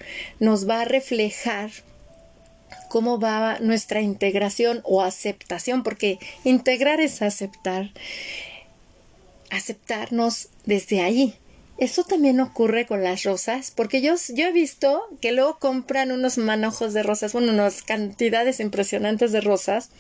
nos 0.41 0.69
va 0.69 0.83
a 0.83 0.85
reflejar 0.85 1.71
cómo 2.89 3.19
va 3.19 3.59
nuestra 3.61 4.01
integración 4.01 4.81
o 4.85 5.03
aceptación 5.03 5.83
porque 5.83 6.19
integrar 6.45 7.01
es 7.01 7.23
aceptar 7.23 7.91
aceptarnos 9.51 10.49
desde 10.65 11.01
ahí. 11.01 11.35
Eso 11.79 12.05
también 12.05 12.41
ocurre 12.41 12.87
con 12.87 13.03
las 13.03 13.25
rosas, 13.25 13.71
porque 13.71 14.01
yo, 14.01 14.15
yo 14.35 14.47
he 14.47 14.53
visto 14.53 15.03
que 15.21 15.33
luego 15.33 15.59
compran 15.59 16.11
unos 16.11 16.39
manojos 16.39 16.95
de 16.95 17.03
rosas, 17.03 17.35
bueno, 17.35 17.53
unas 17.53 17.83
cantidades 17.83 18.61
impresionantes 18.61 19.31
de 19.31 19.43
rosas, 19.43 19.91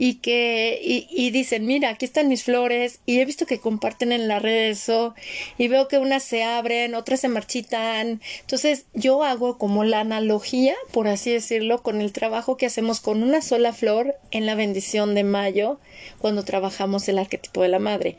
y 0.00 0.14
que 0.14 0.78
y, 0.80 1.30
dicen 1.30 1.66
mira 1.66 1.88
aquí 1.88 2.04
están 2.04 2.28
mis 2.28 2.44
flores 2.44 3.00
y 3.04 3.18
he 3.18 3.24
visto 3.24 3.46
que 3.46 3.58
comparten 3.58 4.12
en 4.12 4.28
la 4.28 4.38
red 4.38 4.70
eso 4.70 5.16
y 5.58 5.66
veo 5.66 5.88
que 5.88 5.98
unas 5.98 6.22
se 6.22 6.44
abren 6.44 6.94
otras 6.94 7.20
se 7.20 7.28
marchitan. 7.28 8.20
Entonces 8.40 8.84
yo 8.94 9.24
hago 9.24 9.58
como 9.58 9.82
la 9.82 9.98
analogía 9.98 10.76
por 10.92 11.08
así 11.08 11.32
decirlo 11.32 11.82
con 11.82 12.00
el 12.00 12.12
trabajo 12.12 12.56
que 12.56 12.66
hacemos 12.66 13.00
con 13.00 13.24
una 13.24 13.42
sola 13.42 13.72
flor 13.72 14.14
en 14.30 14.46
la 14.46 14.54
bendición 14.54 15.16
de 15.16 15.24
mayo 15.24 15.80
cuando 16.18 16.44
trabajamos 16.44 17.08
el 17.08 17.18
arquetipo 17.18 17.62
de 17.62 17.68
la 17.68 17.80
madre 17.80 18.16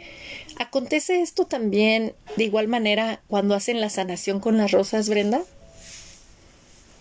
acontece 0.59 1.21
esto 1.21 1.45
también 1.45 2.13
de 2.37 2.43
igual 2.43 2.67
manera 2.67 3.21
cuando 3.27 3.55
hacen 3.55 3.81
la 3.81 3.89
sanación 3.89 4.39
con 4.39 4.57
las 4.57 4.71
rosas 4.71 5.09
Brenda 5.09 5.41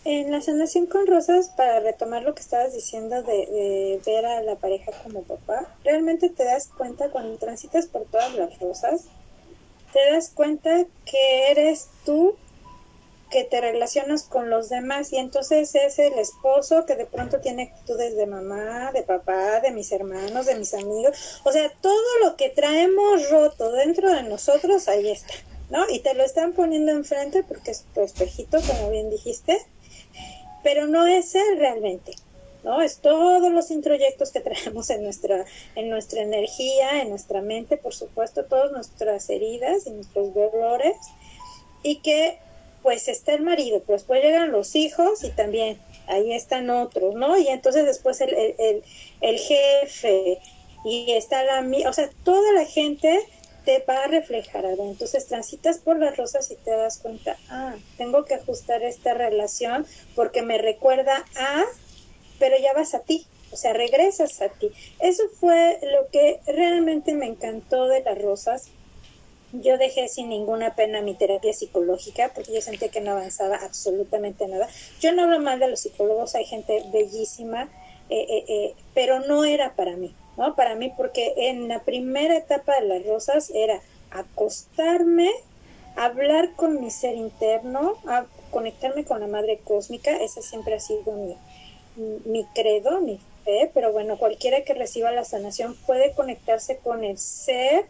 en 0.09 0.31
la 0.31 0.40
sanación 0.40 0.87
con 0.87 1.07
rosas, 1.07 1.51
para 1.51 1.81
retomar 1.81 2.23
lo 2.23 2.35
que 2.35 2.40
estabas 2.40 2.73
diciendo 2.73 3.23
de, 3.23 4.01
ver 4.07 4.25
a 4.25 4.42
la 4.42 4.57
pareja 4.57 4.90
como 5.03 5.23
papá, 5.23 5.68
realmente 5.85 6.31
te 6.31 6.44
das 6.44 6.68
cuenta 6.68 7.11
cuando 7.11 7.37
transitas 7.37 7.87
por 7.87 8.07
todas 8.07 8.35
las 8.35 8.59
rosas, 8.59 9.05
te 9.92 9.99
das 10.11 10.31
cuenta 10.31 10.87
que 11.05 11.51
eres 11.51 11.88
tú 12.07 12.37
que 13.31 13.45
te 13.45 13.61
relacionas 13.61 14.23
con 14.23 14.51
los 14.51 14.69
demás 14.69 15.12
y 15.12 15.17
entonces 15.17 15.75
es 15.75 15.99
el 15.99 16.19
esposo 16.19 16.87
que 16.87 16.97
de 16.97 17.07
pronto 17.07 17.41
tiene 17.41 17.64
actitudes 17.64 18.17
de 18.17 18.27
mamá, 18.27 18.93
de 18.93 19.03
papá, 19.03 19.61
de 19.61 19.71
mis 19.71 19.93
hermanos, 19.93 20.47
de 20.47 20.55
mis 20.57 20.75
amigos, 20.75 21.41
o 21.45 21.53
sea, 21.53 21.71
todo 21.81 22.19
lo 22.25 22.37
que 22.37 22.49
traemos 22.51 23.31
roto 23.31 23.73
dentro 23.73 24.11
de 24.11 24.23
nosotros, 24.23 24.88
ahí 24.88 25.11
está, 25.11 25.35
¿no? 25.71 25.88
Y 25.91 26.01
te 26.01 26.14
lo 26.14 26.25
están 26.25 26.53
poniendo 26.53 26.93
enfrente 26.93 27.43
porque 27.43 27.73
es 27.73 27.85
tu 27.95 28.01
espejito, 28.01 28.59
como 28.67 28.91
bien 28.91 29.11
dijiste, 29.11 29.59
pero 30.62 30.87
no 30.87 31.07
es 31.07 31.35
él 31.35 31.59
realmente. 31.59 32.12
¿no? 32.64 32.83
Es 32.83 32.99
todos 32.99 33.53
los 33.53 33.71
introyectos 33.71 34.33
que 34.33 34.41
traemos 34.41 34.91
en 34.91 35.03
nuestra, 35.03 35.45
en 35.77 35.88
nuestra 35.88 36.23
energía, 36.23 37.03
en 37.03 37.11
nuestra 37.11 37.41
mente, 37.41 37.77
por 37.77 37.95
supuesto, 37.95 38.45
todas 38.45 38.73
nuestras 38.73 39.31
heridas 39.31 39.87
y 39.87 39.91
nuestros 39.91 40.35
dolores, 40.35 40.97
y 41.83 42.01
que 42.01 42.38
pues 42.83 43.09
está 43.09 43.35
el 43.35 43.43
marido, 43.43 43.83
pues 43.83 44.03
después 44.03 44.23
llegan 44.23 44.53
los 44.53 44.75
hijos 44.75 45.25
y 45.25 45.31
también 45.31 45.79
ahí 46.07 46.33
están 46.33 46.71
otros, 46.71 47.14
¿no? 47.14 47.37
Y 47.38 47.49
entonces 47.49 47.85
después 47.85 48.21
el, 48.21 48.35
el, 48.35 48.83
el 49.21 49.38
jefe 49.38 50.38
y 50.85 51.12
está 51.12 51.43
la, 51.45 51.67
o 51.88 51.93
sea, 51.93 52.11
toda 52.25 52.53
la 52.53 52.64
gente 52.64 53.19
te 53.64 53.85
va 53.87 54.05
a 54.05 54.07
reflejar 54.07 54.64
algo. 54.64 54.88
Entonces 54.88 55.27
transitas 55.27 55.79
por 55.79 55.99
las 55.99 56.17
rosas 56.17 56.51
y 56.51 56.57
te 56.57 56.71
das 56.71 56.99
cuenta, 56.99 57.37
ah, 57.51 57.75
tengo 57.99 58.25
que 58.25 58.35
ajustar 58.35 58.83
esta 58.83 59.12
relación 59.12 59.87
porque 60.14 60.41
me 60.41 60.57
recuerda 60.57 61.25
a, 61.37 61.64
pero 62.38 62.57
ya 62.59 62.73
vas 62.73 62.95
a 62.95 63.01
ti, 63.01 63.27
o 63.51 63.57
sea, 63.57 63.75
regresas 63.75 64.41
a 64.41 64.49
ti. 64.49 64.71
Eso 65.01 65.25
fue 65.38 65.79
lo 65.83 66.09
que 66.11 66.41
realmente 66.47 67.14
me 67.14 67.27
encantó 67.27 67.88
de 67.88 68.03
las 68.03 68.17
rosas. 68.17 68.69
Yo 69.53 69.78
dejé 69.78 70.09
sin 70.09 70.28
ninguna 70.28 70.74
pena 70.74 71.01
mi 71.01 71.14
terapia 71.14 71.53
psicológica 71.53 72.30
porque 72.34 72.53
yo 72.53 72.61
sentía 72.61 72.90
que 72.90 73.01
no 73.01 73.12
avanzaba 73.12 73.57
absolutamente 73.57 74.46
nada. 74.46 74.68
Yo 75.01 75.12
no 75.12 75.22
hablo 75.22 75.40
mal 75.40 75.59
de 75.59 75.68
los 75.68 75.80
psicólogos, 75.80 76.34
hay 76.34 76.44
gente 76.44 76.84
bellísima, 76.92 77.68
eh, 78.11 78.26
eh, 78.28 78.44
eh, 78.49 78.74
pero 78.94 79.20
no 79.20 79.44
era 79.44 79.74
para 79.74 79.96
mí. 79.96 80.14
¿no? 80.36 80.55
Para 80.55 80.74
mí, 80.76 80.92
porque 80.96 81.34
en 81.36 81.66
la 81.68 81.82
primera 81.82 82.36
etapa 82.36 82.80
de 82.80 82.86
las 82.86 83.07
rosas 83.07 83.51
era 83.55 83.80
acostarme, 84.11 85.30
hablar 85.96 86.55
con 86.55 86.80
mi 86.80 86.90
ser 86.90 87.16
interno, 87.16 87.94
a 88.07 88.26
conectarme 88.51 89.05
con 89.05 89.20
la 89.20 89.26
madre 89.26 89.59
cósmica, 89.64 90.16
ese 90.16 90.42
siempre 90.42 90.74
ha 90.74 90.80
sido 90.80 91.12
mi, 91.12 91.36
mi 92.24 92.44
credo, 92.55 93.01
mi 93.01 93.18
fe, 93.44 93.70
pero 93.74 93.92
bueno, 93.92 94.16
cualquiera 94.16 94.62
que 94.62 94.74
reciba 94.74 95.11
la 95.11 95.24
sanación 95.24 95.74
puede 95.86 96.12
conectarse 96.12 96.78
con 96.78 97.03
el 97.03 97.18
ser 97.18 97.86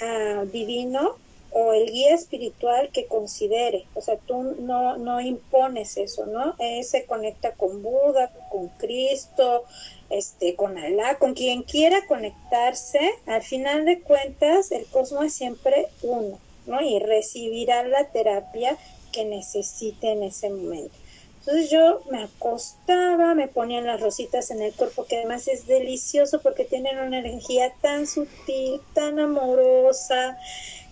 ah, 0.00 0.44
divino 0.50 1.16
o 1.52 1.72
el 1.72 1.90
guía 1.90 2.14
espiritual 2.14 2.90
que 2.92 3.06
considere. 3.06 3.86
O 3.94 4.00
sea, 4.00 4.16
tú 4.16 4.54
no, 4.60 4.96
no 4.96 5.20
impones 5.20 5.96
eso, 5.96 6.26
¿no? 6.26 6.54
Él 6.58 6.84
se 6.84 7.06
conecta 7.06 7.52
con 7.52 7.82
Buda, 7.82 8.30
con 8.50 8.68
Cristo, 8.68 9.64
este, 10.10 10.54
con 10.54 10.78
Alá, 10.78 11.18
con 11.18 11.34
quien 11.34 11.62
quiera 11.62 12.06
conectarse, 12.06 13.00
al 13.26 13.42
final 13.42 13.84
de 13.84 14.00
cuentas 14.00 14.70
el 14.72 14.86
cosmos 14.86 15.26
es 15.26 15.34
siempre 15.34 15.86
uno, 16.02 16.38
¿no? 16.66 16.80
Y 16.80 16.98
recibirá 16.98 17.82
la 17.84 18.04
terapia 18.06 18.76
que 19.12 19.24
necesite 19.24 20.12
en 20.12 20.22
ese 20.22 20.50
momento. 20.50 20.94
Entonces 21.40 21.70
yo 21.70 22.02
me 22.10 22.24
acostaba, 22.24 23.34
me 23.34 23.48
ponían 23.48 23.86
las 23.86 24.00
rositas 24.00 24.50
en 24.50 24.60
el 24.60 24.74
cuerpo, 24.74 25.06
que 25.06 25.16
además 25.16 25.48
es 25.48 25.66
delicioso 25.66 26.42
porque 26.42 26.66
tienen 26.66 26.98
una 26.98 27.18
energía 27.18 27.72
tan 27.80 28.06
sutil, 28.06 28.82
tan 28.92 29.18
amorosa, 29.18 30.38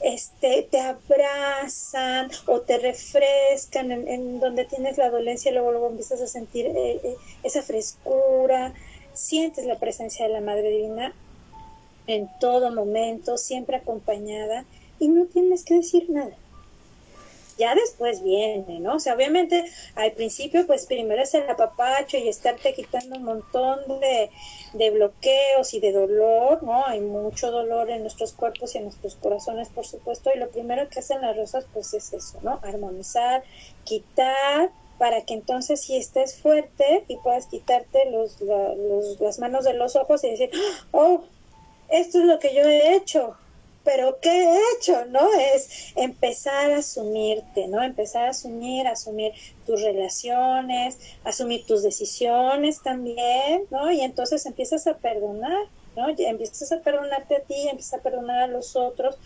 este, 0.00 0.66
te 0.70 0.80
abrazan 0.80 2.30
o 2.46 2.62
te 2.62 2.78
refrescan 2.78 3.92
en, 3.92 4.40
donde 4.40 4.64
tienes 4.64 4.96
la 4.96 5.10
dolencia, 5.10 5.52
luego, 5.52 5.70
luego 5.70 5.88
empiezas 5.88 6.22
a 6.22 6.26
sentir 6.26 6.64
eh, 6.66 7.00
eh, 7.04 7.16
esa 7.42 7.62
frescura, 7.62 8.72
sientes 9.12 9.66
la 9.66 9.78
presencia 9.78 10.26
de 10.26 10.32
la 10.32 10.40
Madre 10.40 10.70
Divina 10.70 11.12
en 12.06 12.26
todo 12.40 12.72
momento, 12.72 13.36
siempre 13.36 13.76
acompañada, 13.76 14.64
y 14.98 15.08
no 15.08 15.26
tienes 15.26 15.62
que 15.62 15.74
decir 15.74 16.08
nada 16.08 16.34
ya 17.58 17.74
después 17.74 18.22
viene, 18.22 18.80
¿no? 18.80 18.94
O 18.94 19.00
sea, 19.00 19.14
obviamente 19.14 19.64
al 19.94 20.12
principio, 20.12 20.66
pues 20.66 20.86
primero 20.86 21.22
es 21.22 21.34
el 21.34 21.48
apapacho 21.48 22.16
y 22.16 22.28
estarte 22.28 22.72
quitando 22.72 23.16
un 23.16 23.24
montón 23.24 24.00
de, 24.00 24.30
de 24.74 24.90
bloqueos 24.90 25.74
y 25.74 25.80
de 25.80 25.92
dolor, 25.92 26.62
¿no? 26.62 26.86
Hay 26.86 27.00
mucho 27.00 27.50
dolor 27.50 27.90
en 27.90 28.02
nuestros 28.02 28.32
cuerpos 28.32 28.74
y 28.74 28.78
en 28.78 28.84
nuestros 28.84 29.16
corazones, 29.16 29.68
por 29.68 29.86
supuesto, 29.86 30.30
y 30.34 30.38
lo 30.38 30.48
primero 30.48 30.88
que 30.88 31.00
hacen 31.00 31.20
las 31.20 31.36
rosas, 31.36 31.66
pues 31.72 31.92
es 31.94 32.12
eso, 32.12 32.38
¿no? 32.42 32.60
Armonizar, 32.62 33.42
quitar, 33.84 34.70
para 34.98 35.22
que 35.22 35.34
entonces 35.34 35.80
si 35.80 35.96
estés 35.96 36.36
fuerte 36.36 37.04
y 37.08 37.16
puedas 37.18 37.46
quitarte 37.46 38.10
los, 38.10 38.40
los, 38.40 39.20
las 39.20 39.38
manos 39.38 39.64
de 39.64 39.74
los 39.74 39.96
ojos 39.96 40.24
y 40.24 40.30
decir, 40.30 40.50
oh, 40.90 41.22
esto 41.88 42.18
es 42.18 42.24
lo 42.24 42.38
que 42.38 42.54
yo 42.54 42.62
he 42.62 42.96
hecho, 42.96 43.36
pero 43.88 44.18
¿qué 44.20 44.28
he 44.28 44.58
hecho? 44.76 45.06
¿No? 45.06 45.32
Es 45.54 45.94
empezar 45.96 46.72
a 46.72 46.76
asumirte, 46.76 47.68
¿no? 47.68 47.82
Empezar 47.82 48.26
a 48.26 48.30
asumir, 48.30 48.86
asumir 48.86 49.32
tus 49.64 49.80
relaciones, 49.80 50.98
asumir 51.24 51.64
tus 51.64 51.82
decisiones 51.82 52.82
también, 52.82 53.64
¿no? 53.70 53.90
Y 53.90 54.02
entonces 54.02 54.44
empiezas 54.44 54.86
a 54.86 54.98
perdonar, 54.98 55.68
¿no? 55.96 56.06
Empiezas 56.10 56.70
a 56.70 56.80
perdonarte 56.82 57.36
a 57.36 57.40
ti, 57.40 57.66
empiezas 57.66 57.98
a 57.98 58.02
perdonar 58.02 58.42
a 58.42 58.46
los 58.46 58.76
otros, 58.76 59.16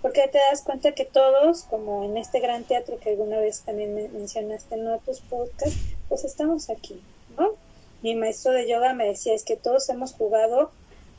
porque 0.00 0.28
te 0.28 0.38
das 0.38 0.62
cuenta 0.62 0.92
que 0.92 1.04
todos, 1.04 1.64
como 1.64 2.04
en 2.04 2.16
este 2.16 2.38
gran 2.38 2.62
teatro 2.62 3.00
que 3.00 3.10
alguna 3.10 3.40
vez 3.40 3.62
también 3.62 3.92
mencionaste 4.12 4.76
en 4.76 5.00
tus 5.00 5.18
podcasts, 5.22 5.80
pues 6.08 6.22
estamos 6.22 6.70
aquí, 6.70 7.02
¿no? 7.36 7.54
Mi 8.02 8.14
maestro 8.14 8.52
de 8.52 8.68
yoga 8.68 8.94
me 8.94 9.08
decía, 9.08 9.34
es 9.34 9.42
que 9.42 9.56
todos 9.56 9.88
hemos 9.88 10.12
jugado 10.12 10.70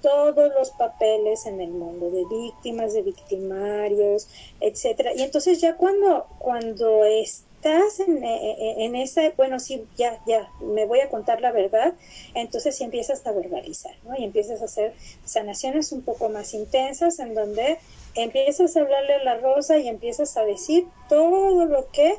todos 0.03 0.51
los 0.53 0.69
papeles 0.71 1.47
en 1.47 1.61
el 1.61 1.71
mundo, 1.71 2.11
de 2.11 2.25
víctimas, 2.25 2.93
de 2.93 3.01
victimarios, 3.01 4.27
etcétera. 4.59 5.13
Y 5.15 5.23
entonces 5.23 5.61
ya 5.61 5.77
cuando, 5.77 6.27
cuando 6.37 7.05
estás 7.05 8.01
en, 8.01 8.21
eh, 8.23 8.51
eh, 8.51 8.75
en, 8.79 8.95
esa, 8.95 9.21
bueno, 9.37 9.59
sí, 9.59 9.85
ya, 9.97 10.21
ya, 10.27 10.51
me 10.59 10.85
voy 10.85 10.99
a 10.99 11.09
contar 11.09 11.39
la 11.39 11.53
verdad, 11.53 11.93
entonces 12.35 12.75
sí 12.75 12.83
empiezas 12.83 13.25
a 13.25 13.31
verbalizar, 13.31 13.95
¿no? 14.03 14.15
Y 14.17 14.25
empiezas 14.25 14.61
a 14.61 14.65
hacer 14.65 14.93
sanaciones 15.23 15.93
un 15.93 16.01
poco 16.01 16.27
más 16.27 16.53
intensas 16.53 17.19
en 17.19 17.33
donde 17.33 17.77
empiezas 18.15 18.75
a 18.75 18.81
hablarle 18.81 19.13
a 19.13 19.23
la 19.23 19.37
rosa 19.37 19.77
y 19.77 19.87
empiezas 19.87 20.35
a 20.35 20.43
decir 20.43 20.85
todo 21.07 21.65
lo 21.65 21.89
que 21.91 22.17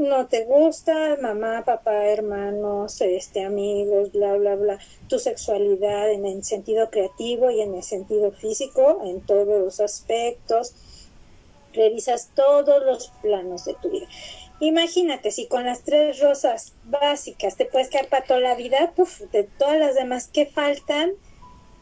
no 0.00 0.26
te 0.26 0.46
gusta, 0.46 1.18
mamá, 1.20 1.62
papá, 1.64 2.06
hermanos, 2.06 3.00
este, 3.02 3.44
amigos, 3.44 4.12
bla, 4.12 4.34
bla, 4.34 4.56
bla, 4.56 4.78
tu 5.08 5.18
sexualidad 5.18 6.10
en 6.10 6.24
el 6.24 6.42
sentido 6.42 6.90
creativo 6.90 7.50
y 7.50 7.60
en 7.60 7.74
el 7.74 7.82
sentido 7.82 8.32
físico, 8.32 9.02
en 9.04 9.20
todos 9.20 9.46
los 9.46 9.78
aspectos, 9.80 10.74
revisas 11.74 12.30
todos 12.34 12.82
los 12.84 13.12
planos 13.20 13.66
de 13.66 13.74
tu 13.74 13.90
vida. 13.90 14.06
Imagínate, 14.60 15.30
si 15.30 15.46
con 15.46 15.64
las 15.64 15.82
tres 15.82 16.18
rosas 16.20 16.74
básicas 16.84 17.56
te 17.56 17.66
puedes 17.66 17.88
quedar 17.88 18.08
para 18.08 18.24
toda 18.24 18.40
la 18.40 18.54
vida, 18.54 18.92
de 19.32 19.44
todas 19.44 19.78
las 19.78 19.94
demás 19.94 20.28
que 20.28 20.46
faltan, 20.46 21.12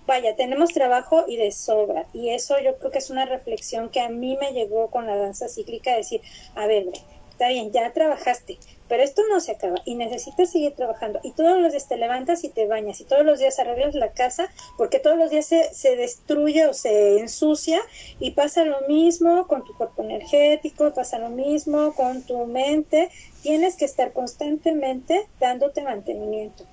vaya, 0.07 0.35
tenemos 0.35 0.73
trabajo 0.73 1.25
y 1.29 1.37
de 1.37 1.53
sobra. 1.53 2.07
Y 2.13 2.31
eso 2.31 2.59
yo 2.59 2.79
creo 2.79 2.91
que 2.91 2.99
es 2.99 3.11
una 3.11 3.27
reflexión 3.27 3.91
que 3.91 4.01
a 4.01 4.09
mí 4.09 4.37
me 4.41 4.53
llegó 4.53 4.91
con 4.91 5.07
la 5.07 5.17
danza 5.17 5.49
cíclica, 5.49 5.95
decir, 5.95 6.21
a 6.55 6.67
ver, 6.67 6.87
está 7.39 7.51
bien, 7.51 7.71
ya 7.71 7.93
trabajaste, 7.93 8.59
pero 8.89 9.05
esto 9.05 9.23
no 9.31 9.39
se 9.39 9.53
acaba 9.53 9.77
y 9.85 9.95
necesitas 9.95 10.51
seguir 10.51 10.75
trabajando. 10.75 11.21
Y 11.23 11.31
todos 11.31 11.61
los 11.61 11.71
días 11.71 11.87
te 11.87 11.97
levantas 11.97 12.43
y 12.43 12.49
te 12.49 12.67
bañas 12.67 13.01
y 13.01 13.05
todos 13.05 13.25
los 13.25 13.39
días 13.39 13.61
arreglas 13.61 13.95
la 13.95 14.11
casa 14.11 14.51
porque 14.77 14.99
todos 14.99 15.17
los 15.17 15.31
días 15.31 15.47
se, 15.47 15.73
se 15.73 15.95
destruye 15.95 16.67
o 16.67 16.75
se 16.75 17.21
ensucia 17.21 17.81
y 18.19 18.33
pasa 18.33 18.65
lo 18.65 18.81
mismo 18.89 19.47
con 19.47 19.65
tu 19.65 19.73
cuerpo 19.77 20.03
energético, 20.03 20.93
pasa 20.93 21.21
lo 21.21 21.29
mismo 21.29 21.95
con 21.95 22.23
tu 22.23 22.45
mente. 22.47 23.09
Tienes 23.43 23.77
que 23.77 23.85
estar 23.85 24.13
constantemente 24.13 25.29
dándote 25.39 25.83
mantenimiento. 25.83 26.65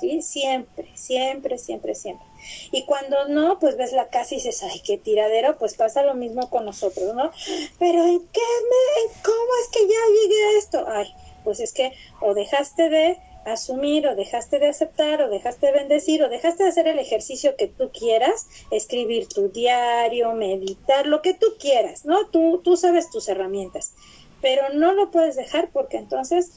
¿sí? 0.00 0.20
Siempre, 0.20 0.88
siempre, 0.94 1.58
siempre, 1.58 1.94
siempre. 1.94 2.27
Y 2.72 2.84
cuando 2.84 3.28
no, 3.28 3.58
pues 3.58 3.76
ves 3.76 3.92
la 3.92 4.08
casa 4.08 4.34
y 4.34 4.38
dices, 4.38 4.62
ay, 4.62 4.80
qué 4.84 4.98
tiradero, 4.98 5.58
pues 5.58 5.74
pasa 5.74 6.02
lo 6.02 6.14
mismo 6.14 6.50
con 6.50 6.64
nosotros, 6.64 7.14
¿no? 7.14 7.30
Pero 7.78 8.04
¿en 8.04 8.20
qué 8.20 8.40
me, 8.40 9.12
cómo 9.22 9.50
es 9.62 9.68
que 9.72 9.80
ya 9.80 10.22
llegué 10.22 10.44
a 10.44 10.58
esto? 10.58 10.84
Ay, 10.88 11.14
pues 11.44 11.60
es 11.60 11.72
que 11.72 11.92
o 12.20 12.34
dejaste 12.34 12.88
de 12.90 13.18
asumir 13.44 14.06
o 14.06 14.14
dejaste 14.14 14.58
de 14.58 14.68
aceptar 14.68 15.22
o 15.22 15.28
dejaste 15.28 15.66
de 15.66 15.72
bendecir 15.72 16.22
o 16.22 16.28
dejaste 16.28 16.64
de 16.64 16.68
hacer 16.68 16.88
el 16.88 16.98
ejercicio 16.98 17.56
que 17.56 17.68
tú 17.68 17.90
quieras, 17.90 18.46
escribir 18.70 19.28
tu 19.28 19.48
diario, 19.48 20.32
meditar, 20.32 21.06
lo 21.06 21.22
que 21.22 21.34
tú 21.34 21.46
quieras, 21.58 22.04
¿no? 22.04 22.26
Tú, 22.28 22.60
tú 22.62 22.76
sabes 22.76 23.10
tus 23.10 23.28
herramientas, 23.28 23.94
pero 24.40 24.70
no 24.74 24.92
lo 24.92 25.10
puedes 25.10 25.36
dejar 25.36 25.70
porque 25.72 25.96
entonces 25.96 26.52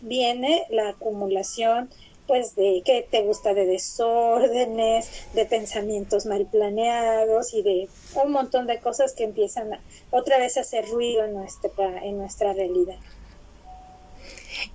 viene 0.00 0.66
la 0.70 0.90
acumulación 0.90 1.90
pues 2.28 2.54
de 2.54 2.82
qué 2.84 3.04
te 3.10 3.22
gusta 3.22 3.54
de 3.54 3.66
desórdenes, 3.66 5.08
de 5.34 5.46
pensamientos 5.46 6.26
mal 6.26 6.46
planeados 6.46 7.54
y 7.54 7.62
de 7.62 7.88
un 8.22 8.30
montón 8.30 8.66
de 8.68 8.78
cosas 8.78 9.14
que 9.14 9.24
empiezan 9.24 9.72
a, 9.72 9.80
otra 10.10 10.38
vez 10.38 10.58
a 10.58 10.60
hacer 10.60 10.86
ruido 10.86 11.24
en 11.24 11.32
nuestra, 11.32 12.04
en 12.04 12.18
nuestra 12.18 12.52
realidad. 12.52 12.98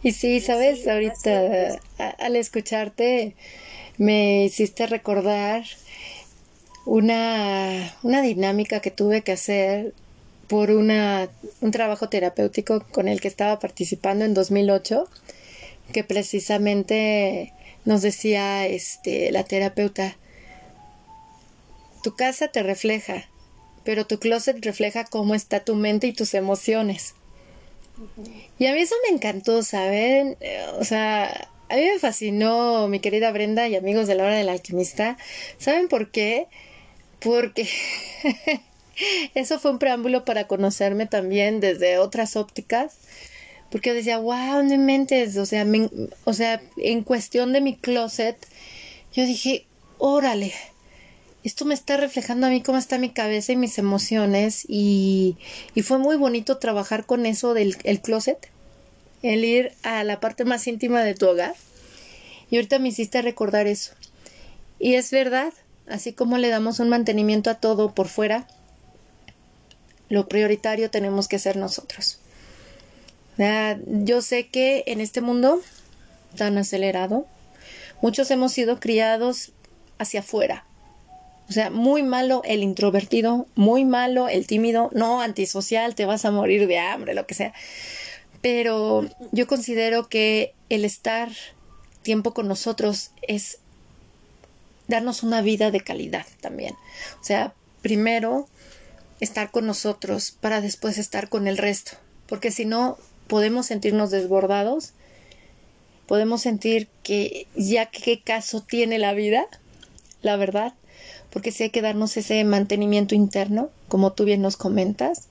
Y 0.01 0.11
sí, 0.11 0.41
sabes, 0.41 0.87
ahorita 0.87 1.79
al 2.17 2.35
escucharte 2.35 3.35
me 3.97 4.45
hiciste 4.45 4.87
recordar 4.87 5.63
una, 6.85 7.95
una 8.01 8.21
dinámica 8.21 8.81
que 8.81 8.91
tuve 8.91 9.21
que 9.21 9.33
hacer 9.33 9.93
por 10.47 10.71
una, 10.71 11.29
un 11.61 11.71
trabajo 11.71 12.09
terapéutico 12.09 12.83
con 12.91 13.07
el 13.07 13.21
que 13.21 13.27
estaba 13.27 13.59
participando 13.59 14.25
en 14.25 14.33
2008 14.33 15.07
que 15.91 16.03
precisamente 16.03 17.53
nos 17.85 18.01
decía 18.01 18.65
este 18.67 19.31
la 19.31 19.43
terapeuta 19.43 20.15
tu 22.03 22.15
casa 22.15 22.47
te 22.47 22.63
refleja 22.63 23.29
pero 23.83 24.07
tu 24.07 24.19
closet 24.19 24.63
refleja 24.63 25.03
cómo 25.03 25.35
está 25.35 25.63
tu 25.63 25.75
mente 25.75 26.07
y 26.07 26.13
tus 26.13 26.33
emociones 26.33 27.15
y 28.57 28.65
a 28.65 28.73
mí 28.73 28.79
eso 28.79 28.95
me 29.07 29.15
encantó 29.15 29.61
saben 29.63 30.37
o 30.79 30.83
sea 30.85 31.49
a 31.73 31.75
mí 31.75 31.85
me 31.85 31.97
fascinó 31.97 32.87
mi 32.87 32.99
querida 32.99 33.31
Brenda 33.31 33.67
y 33.67 33.75
amigos 33.75 34.05
de 34.05 34.13
la 34.13 34.25
hora 34.25 34.35
del 34.35 34.49
alquimista. 34.49 35.17
Saben 35.57 35.87
por 35.87 36.11
qué 36.11 36.45
porque 37.19 37.67
eso 39.33 39.59
fue 39.59 39.71
un 39.71 39.79
preámbulo 39.79 40.23
para 40.23 40.45
conocerme 40.45 41.07
también 41.07 41.61
desde 41.61 41.97
otras 41.97 42.35
ópticas 42.35 42.97
porque 43.73 43.89
yo 43.89 43.95
decía, 43.95 44.19
wow, 44.19 44.61
no 44.61 44.77
mentes, 44.77 45.35
o 45.35 45.47
sea, 45.47 45.65
o 46.25 46.33
sea, 46.33 46.61
en 46.77 47.03
cuestión 47.03 47.53
de 47.53 47.59
mi 47.59 47.75
closet, 47.75 48.37
yo 49.13 49.25
dije, 49.25 49.65
órale, 49.97 50.53
esto 51.43 51.65
me 51.65 51.73
está 51.73 51.97
reflejando 51.97 52.45
a 52.45 52.51
mí 52.51 52.61
cómo 52.61 52.77
está 52.77 52.99
mi 52.99 53.09
cabeza 53.09 53.51
y 53.51 53.55
mis 53.55 53.79
emociones 53.79 54.63
y, 54.67 55.37
y 55.73 55.81
fue 55.81 55.97
muy 55.97 56.17
bonito 56.17 56.59
trabajar 56.59 57.07
con 57.07 57.25
eso 57.25 57.55
del 57.55 57.75
el 57.83 57.99
closet, 57.99 58.47
el 59.23 59.43
ir 59.43 59.71
a 59.81 60.03
la 60.03 60.19
parte 60.19 60.45
más 60.45 60.67
íntima 60.67 61.01
de 61.01 61.15
tu 61.15 61.27
hogar. 61.27 61.55
Y 62.51 62.57
ahorita 62.57 62.77
me 62.77 62.89
hiciste 62.89 63.23
recordar 63.23 63.65
eso. 63.65 63.95
Y 64.77 64.93
es 64.93 65.09
verdad, 65.09 65.51
así 65.87 66.13
como 66.13 66.37
le 66.37 66.49
damos 66.49 66.79
un 66.79 66.89
mantenimiento 66.89 67.49
a 67.49 67.55
todo 67.55 67.95
por 67.95 68.07
fuera, 68.07 68.47
lo 70.09 70.27
prioritario 70.27 70.91
tenemos 70.91 71.27
que 71.27 71.39
ser 71.39 71.57
nosotros 71.57 72.19
yo 73.37 74.21
sé 74.21 74.47
que 74.47 74.83
en 74.87 75.01
este 75.01 75.21
mundo 75.21 75.61
tan 76.35 76.57
acelerado, 76.57 77.27
muchos 78.01 78.29
hemos 78.31 78.51
sido 78.51 78.79
criados 78.79 79.51
hacia 79.97 80.21
afuera. 80.21 80.65
O 81.49 81.51
sea, 81.51 81.69
muy 81.69 82.03
malo 82.03 82.41
el 82.45 82.63
introvertido, 82.63 83.47
muy 83.55 83.85
malo 83.85 84.29
el 84.29 84.47
tímido, 84.47 84.89
no 84.93 85.21
antisocial, 85.21 85.93
te 85.93 86.05
vas 86.05 86.25
a 86.25 86.31
morir 86.31 86.67
de 86.67 86.79
hambre, 86.79 87.13
lo 87.13 87.27
que 87.27 87.33
sea. 87.33 87.53
Pero 88.41 89.07
yo 89.31 89.47
considero 89.47 90.07
que 90.07 90.53
el 90.69 90.85
estar 90.85 91.31
tiempo 92.01 92.33
con 92.33 92.47
nosotros 92.47 93.11
es 93.21 93.59
darnos 94.87 95.23
una 95.23 95.41
vida 95.41 95.71
de 95.71 95.81
calidad 95.81 96.25
también. 96.41 96.75
O 97.21 97.23
sea, 97.23 97.53
primero 97.81 98.47
estar 99.19 99.51
con 99.51 99.65
nosotros 99.65 100.31
para 100.31 100.61
después 100.61 100.97
estar 100.97 101.29
con 101.29 101.47
el 101.47 101.57
resto, 101.57 101.91
porque 102.27 102.51
si 102.51 102.65
no 102.65 102.97
podemos 103.27 103.67
sentirnos 103.67 104.11
desbordados, 104.11 104.93
podemos 106.07 106.41
sentir 106.41 106.87
que 107.03 107.47
ya 107.55 107.87
qué 107.87 108.21
caso 108.21 108.61
tiene 108.61 108.99
la 108.99 109.13
vida, 109.13 109.45
la 110.21 110.35
verdad, 110.35 110.73
porque 111.29 111.51
si 111.51 111.63
hay 111.63 111.69
que 111.69 111.81
darnos 111.81 112.15
ese 112.17 112.43
mantenimiento 112.43 113.15
interno, 113.15 113.69
como 113.87 114.13
tú 114.13 114.25
bien 114.25 114.41
nos 114.41 114.57
comentas, 114.57 115.27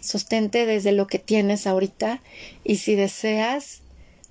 sostente 0.00 0.66
desde 0.66 0.92
lo 0.92 1.06
que 1.06 1.18
tienes 1.18 1.66
ahorita 1.66 2.20
y 2.64 2.76
si 2.76 2.94
deseas, 2.94 3.80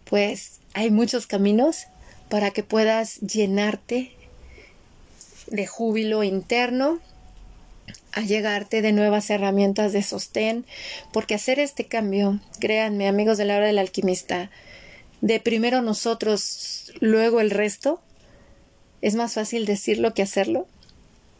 pues 0.09 0.59
hay 0.73 0.91
muchos 0.91 1.27
caminos 1.27 1.87
para 2.29 2.51
que 2.51 2.63
puedas 2.63 3.19
llenarte 3.21 4.11
de 5.47 5.65
júbilo 5.65 6.23
interno 6.23 6.99
a 8.18 8.22
llegarte 8.22 8.82
de 8.82 8.93
nuevas 8.93 9.30
herramientas 9.30 9.93
de 9.93 10.01
sostén, 10.01 10.65
porque 11.13 11.36
hacer 11.36 11.59
este 11.59 11.86
cambio, 11.86 12.39
créanme 12.59 13.07
amigos 13.07 13.38
de 13.38 13.45
la 13.45 13.57
hora 13.57 13.68
del 13.68 13.78
alquimista, 13.78 14.49
de 15.22 15.39
primero 15.39 15.84
nosotros, 15.84 16.91
luego 16.99 17.41
el 17.41 17.51
resto, 17.51 18.01
es 19.03 19.13
más 19.13 19.36
fácil 19.36 19.68
decirlo 19.68 20.15
que 20.15 20.24
hacerlo, 20.24 20.65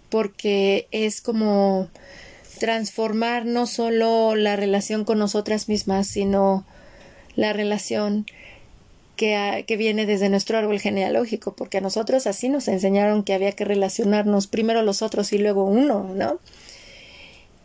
porque 0.10 0.88
es 0.92 1.20
como 1.20 1.90
transformar 2.60 3.46
no 3.46 3.66
solo 3.66 4.36
la 4.36 4.56
relación 4.56 5.04
con 5.04 5.18
nosotras 5.18 5.68
mismas, 5.70 6.06
sino 6.06 6.64
la 7.36 7.54
relación 7.54 8.28
que, 9.16 9.66
que, 9.68 9.78
viene 9.78 10.06
desde 10.06 10.30
nuestro 10.30 10.60
árbol 10.60 10.80
genealógico, 10.80 11.56
porque 11.56 11.80
a 11.80 11.82
nosotros 11.82 12.28
así 12.28 12.50
nos 12.50 12.68
enseñaron 12.68 13.24
que 13.24 13.34
había 13.34 13.52
que 13.54 13.66
relacionarnos 13.66 14.46
primero 14.46 14.84
los 14.84 15.02
otros 15.02 15.34
y 15.34 15.40
luego 15.40 15.66
uno, 15.66 16.12
¿no? 16.14 16.40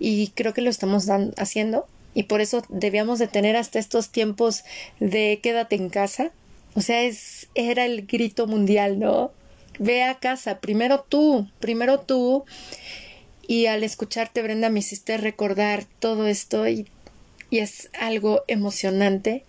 Y 0.05 0.33
creo 0.35 0.53
que 0.53 0.63
lo 0.63 0.69
estamos 0.69 1.09
haciendo 1.37 1.87
y 2.13 2.25
por 2.25 2.41
eso 2.41 2.65
debíamos 2.69 3.21
de 3.21 3.29
tener 3.29 3.55
hasta 3.55 3.79
estos 3.79 4.11
tiempos 4.11 4.65
de 4.99 5.39
quédate 5.41 5.77
en 5.77 5.91
casa. 5.91 6.33
O 6.75 6.81
sea, 6.81 7.03
es, 7.03 7.47
era 7.55 7.85
el 7.85 8.07
grito 8.07 8.49
mundial, 8.49 8.99
¿no? 8.99 9.31
Ve 9.79 10.03
a 10.03 10.17
casa, 10.17 10.59
primero 10.59 11.05
tú, 11.09 11.49
primero 11.61 12.01
tú. 12.01 12.45
Y 13.47 13.67
al 13.67 13.85
escucharte, 13.85 14.43
Brenda, 14.43 14.71
me 14.71 14.81
hiciste 14.81 15.19
recordar 15.19 15.85
todo 16.01 16.27
esto 16.27 16.67
y, 16.67 16.89
y 17.51 17.61
es 17.61 17.89
algo 17.97 18.43
emocionante 18.49 19.45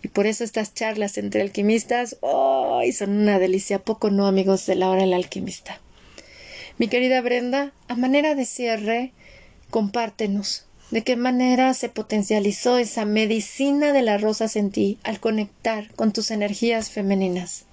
y 0.00 0.06
por 0.06 0.28
eso 0.28 0.44
estas 0.44 0.74
charlas 0.74 1.18
entre 1.18 1.42
alquimistas, 1.42 2.18
¡oh! 2.20 2.82
son 2.96 3.18
una 3.18 3.40
delicia, 3.40 3.80
poco 3.80 4.10
no, 4.10 4.28
amigos 4.28 4.64
de 4.66 4.76
la 4.76 4.90
hora 4.90 5.00
del 5.00 5.12
alquimista. 5.12 5.80
Mi 6.78 6.86
querida 6.86 7.20
Brenda, 7.20 7.72
a 7.88 7.96
manera 7.96 8.36
de 8.36 8.44
cierre, 8.44 9.12
compártenos 9.70 10.64
de 10.90 11.04
qué 11.04 11.16
manera 11.16 11.74
se 11.74 11.88
potencializó 11.88 12.78
esa 12.78 13.04
medicina 13.04 13.92
de 13.92 14.02
las 14.02 14.22
rosas 14.22 14.56
en 14.56 14.70
ti 14.70 14.98
al 15.02 15.20
conectar 15.20 15.92
con 15.94 16.12
tus 16.12 16.30
energías 16.30 16.90
femeninas. 16.90 17.64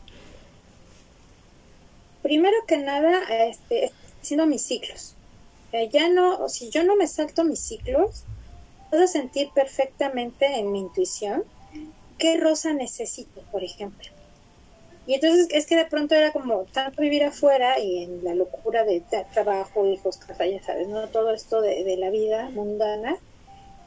Primero 2.21 2.57
que 2.67 2.77
nada, 2.77 3.21
este, 3.47 3.91
haciendo 4.21 4.45
mis 4.45 4.63
ciclos. 4.63 5.13
Ya 5.91 6.09
no, 6.09 6.47
si 6.47 6.69
yo 6.69 6.83
no 6.83 6.95
me 6.95 7.07
salto 7.07 7.43
mis 7.43 7.59
ciclos, 7.59 8.23
puedo 8.89 9.07
sentir 9.07 9.49
perfectamente 9.53 10.59
en 10.59 10.71
mi 10.71 10.79
intuición 10.79 11.43
¿qué 12.17 12.37
rosa 12.37 12.73
necesito, 12.73 13.41
por 13.51 13.63
ejemplo? 13.63 14.09
Y 15.07 15.13
entonces 15.13 15.47
es 15.51 15.67
que 15.67 15.75
de 15.75 15.85
pronto 15.85 16.15
era 16.15 16.31
como 16.31 16.63
tanto 16.65 17.01
vivir 17.01 17.23
afuera 17.23 17.79
y 17.79 18.03
en 18.03 18.23
la 18.23 18.33
locura 18.33 18.83
de 18.83 19.03
trabajo, 19.33 19.85
hijos, 19.85 20.17
casa, 20.17 20.47
ya 20.47 20.61
sabes, 20.63 20.87
¿no? 20.87 21.07
Todo 21.09 21.31
esto 21.31 21.61
de, 21.61 21.95
la 21.97 22.09
vida 22.09 22.49
mundana, 22.49 23.17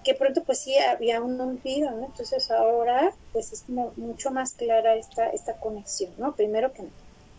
que 0.04 0.14
pronto 0.14 0.44
pues 0.44 0.60
sí 0.60 0.78
había 0.78 1.20
un 1.20 1.40
olvido, 1.40 1.90
¿no? 1.90 2.06
Entonces 2.06 2.50
ahora 2.52 3.12
pues 3.32 3.52
es 3.52 3.62
como 3.62 3.92
mucho 3.96 4.30
más 4.30 4.52
clara 4.52 4.94
esta, 4.94 5.28
esta 5.30 5.54
conexión, 5.54 6.12
¿no? 6.18 6.36
Primero 6.36 6.72
que 6.72 6.84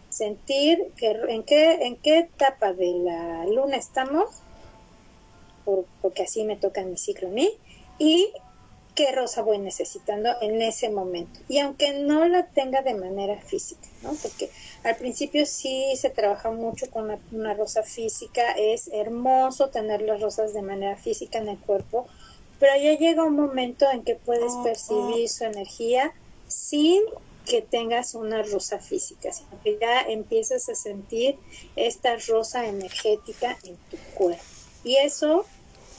sentir 0.10 0.92
que 0.98 1.12
en 1.12 1.44
qué, 1.44 1.86
en 1.86 1.96
qué 1.96 2.20
etapa 2.20 2.74
de 2.74 2.92
la 2.92 3.46
luna 3.46 3.78
estamos, 3.78 4.30
porque 6.02 6.24
así 6.24 6.44
me 6.44 6.58
toca 6.58 6.84
mi 6.84 6.98
ciclo 6.98 7.30
a 7.30 7.32
mí, 7.32 7.50
y 7.98 8.34
qué 9.00 9.14
rosa 9.14 9.44
voy 9.44 9.60
necesitando 9.60 10.30
en 10.42 10.62
ese 10.62 10.90
momento. 10.90 11.40
Y 11.48 11.60
aunque 11.60 11.94
no 11.94 12.28
la 12.28 12.48
tenga 12.48 12.82
de 12.82 12.96
manera 12.96 13.40
física, 13.40 13.88
¿no? 14.04 14.14
Porque 14.22 14.50
al 14.84 14.98
principio 14.98 15.46
sí 15.46 15.94
se 15.96 16.10
trabaja 16.10 16.52
mucho 16.52 16.92
con 16.92 17.18
una, 17.32 17.54
rosa 17.54 17.82
física, 17.84 18.52
es 18.58 18.90
hermoso 18.92 19.70
tener 19.70 20.02
las 20.02 20.20
rosas 20.20 20.54
de 20.54 20.64
manera 20.64 20.98
física 20.98 21.40
en 21.40 21.48
el 21.48 21.58
cuerpo, 21.60 22.08
pero 22.60 22.74
ya 22.76 22.98
llega 22.98 23.24
un 23.24 23.38
momento 23.38 23.90
en 23.90 24.04
que 24.04 24.16
puedes 24.16 24.54
percibir 24.66 25.30
su 25.30 25.46
energía 25.46 26.12
sin 26.50 27.02
que 27.46 27.62
tengas 27.62 28.16
una 28.16 28.44
rosa 28.44 28.80
física, 28.80 29.32
sino 29.32 29.62
que 29.64 29.78
ya 29.80 30.02
empiezas 30.02 30.68
a 30.68 30.76
sentir 30.76 31.38
esta 31.78 32.18
rosa 32.28 32.68
energética 32.68 33.58
en 33.64 33.78
tu 33.90 33.96
cuerpo. 34.14 34.44
Y 34.84 34.98
eso 34.98 35.46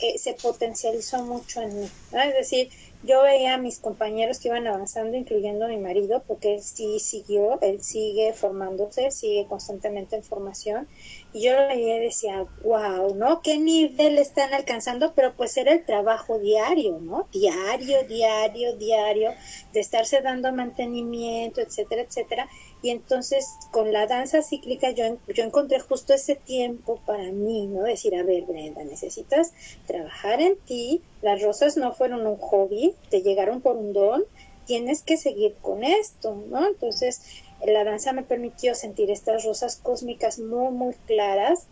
eh, 0.02 0.18
se 0.18 0.32
potencializó 0.32 1.22
mucho 1.24 1.60
en 1.60 1.80
mí. 1.80 1.90
Es 2.12 2.34
decir, 2.34 2.70
yo 3.02 3.22
veía 3.22 3.54
a 3.54 3.58
mis 3.58 3.78
compañeros 3.78 4.38
que 4.38 4.48
iban 4.48 4.66
avanzando, 4.66 5.16
incluyendo 5.16 5.64
a 5.64 5.68
mi 5.68 5.78
marido, 5.78 6.22
porque 6.26 6.54
él 6.54 6.62
sí 6.62 6.98
siguió, 7.00 7.58
él 7.62 7.82
sigue 7.82 8.34
formándose, 8.34 9.10
sigue 9.10 9.46
constantemente 9.48 10.16
en 10.16 10.22
formación. 10.22 10.86
Y 11.32 11.42
yo 11.42 11.54
lo 11.54 11.68
veía 11.68 11.96
y 11.96 12.00
decía, 12.00 12.46
wow, 12.62 13.14
¿no? 13.14 13.40
¿Qué 13.40 13.58
nivel 13.58 14.18
están 14.18 14.52
alcanzando? 14.52 15.14
Pero 15.14 15.34
pues 15.34 15.56
era 15.56 15.72
el 15.72 15.84
trabajo 15.86 16.38
diario, 16.38 16.98
¿no? 17.00 17.26
Diario, 17.32 18.04
diario, 18.06 18.76
diario, 18.76 19.30
de 19.72 19.80
estarse 19.80 20.20
dando 20.20 20.52
mantenimiento, 20.52 21.62
etcétera, 21.62 22.02
etcétera. 22.02 22.48
Y 22.82 22.90
entonces 22.90 23.46
con 23.70 23.92
la 23.92 24.06
danza 24.06 24.42
cíclica 24.42 24.90
yo, 24.90 25.18
yo 25.28 25.44
encontré 25.44 25.80
justo 25.80 26.14
ese 26.14 26.34
tiempo 26.34 27.00
para 27.04 27.30
mí, 27.30 27.66
¿no? 27.66 27.82
Decir, 27.82 28.14
a 28.14 28.22
ver, 28.22 28.44
Brenda, 28.44 28.84
necesitas 28.84 29.52
trabajar 29.86 30.40
en 30.40 30.56
ti, 30.56 31.02
las 31.22 31.42
rosas 31.42 31.76
no 31.76 31.92
fueron 31.92 32.26
un 32.26 32.36
hobby, 32.36 32.94
te 33.10 33.22
llegaron 33.22 33.60
por 33.60 33.76
un 33.76 33.92
don, 33.92 34.24
tienes 34.66 35.02
que 35.02 35.16
seguir 35.16 35.56
con 35.60 35.84
esto, 35.84 36.34
¿no? 36.48 36.66
Entonces 36.66 37.20
la 37.66 37.84
danza 37.84 38.12
me 38.12 38.22
permitió 38.22 38.74
sentir 38.74 39.10
estas 39.10 39.44
rosas 39.44 39.76
cósmicas 39.76 40.38
muy, 40.38 40.72
muy 40.72 40.94
claras 41.06 41.66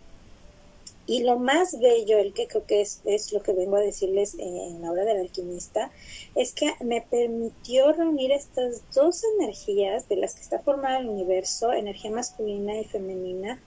y 1.09 1.23
lo 1.23 1.39
más 1.39 1.81
bello, 1.81 2.19
el 2.19 2.35
que 2.35 2.47
creo 2.47 2.67
que 2.67 2.83
es, 2.83 3.01
es 3.07 3.33
lo 3.33 3.43
que 3.43 3.55
vengo 3.55 3.77
a 3.77 3.81
decirles 3.81 4.37
en, 4.39 4.83
la 4.83 4.93
hora 4.93 5.07
del 5.07 5.21
alquimista, 5.21 5.91
es 6.35 6.53
que 6.53 6.71
me 6.85 7.01
permitió 7.01 7.91
reunir 7.93 8.31
estas 8.31 8.83
dos 8.93 9.23
energías 9.39 10.07
de 10.11 10.17
las 10.17 10.35
que 10.35 10.43
está 10.43 10.59
formado 10.59 11.01
el 11.01 11.09
universo, 11.09 11.73
energía 11.73 12.11
masculina 12.11 12.79
y 12.79 12.85
femenina, 12.85 13.59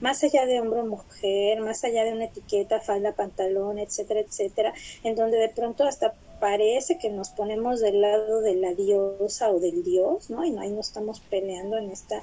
más 0.00 0.24
allá 0.24 0.46
de 0.46 0.60
hombre 0.60 0.80
o 0.80 0.86
mujer, 0.86 1.60
más 1.60 1.84
allá 1.84 2.02
de 2.02 2.12
una 2.12 2.24
etiqueta, 2.24 2.80
falda, 2.80 3.12
pantalón, 3.14 3.78
etcétera, 3.78 4.18
etcétera, 4.18 4.74
en 5.04 5.14
donde 5.14 5.38
de 5.38 5.48
pronto 5.48 5.84
hasta 5.84 6.14
parece 6.40 6.98
que 6.98 7.10
nos 7.10 7.28
ponemos 7.28 7.78
del 7.78 8.00
lado 8.00 8.40
de 8.40 8.56
la 8.56 8.74
diosa 8.74 9.52
o 9.52 9.60
del 9.60 9.84
dios, 9.84 10.28
¿no? 10.28 10.44
Y 10.44 10.58
ahí 10.58 10.70
no 10.70 10.80
estamos 10.80 11.20
peleando 11.20 11.78
en 11.78 11.90
esta, 11.90 12.20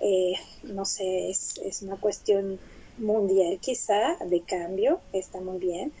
eh, 0.00 0.34
no 0.64 0.84
sé, 0.84 1.30
es, 1.30 1.56
es 1.64 1.80
una 1.80 1.96
cuestión 1.96 2.60
mundial 2.98 3.58
quizá 3.60 4.16
de 4.24 4.40
cambio, 4.42 5.00
está 5.12 5.40
muy 5.40 5.58
bien, 5.58 5.92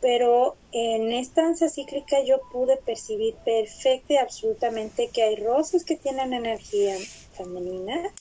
pero 0.00 0.54
en 0.72 1.12
esta 1.12 1.42
danza 1.42 1.68
cíclica 1.68 2.22
yo 2.24 2.40
pude 2.52 2.76
percibir 2.76 3.34
perfecta 3.44 4.14
y 4.14 4.16
absolutamente 4.16 5.08
que 5.08 5.22
hay 5.22 5.36
rosas 5.36 5.84
que 5.84 5.96
tienen 5.96 6.34
energía 6.34 6.96
femenina, 7.32 8.12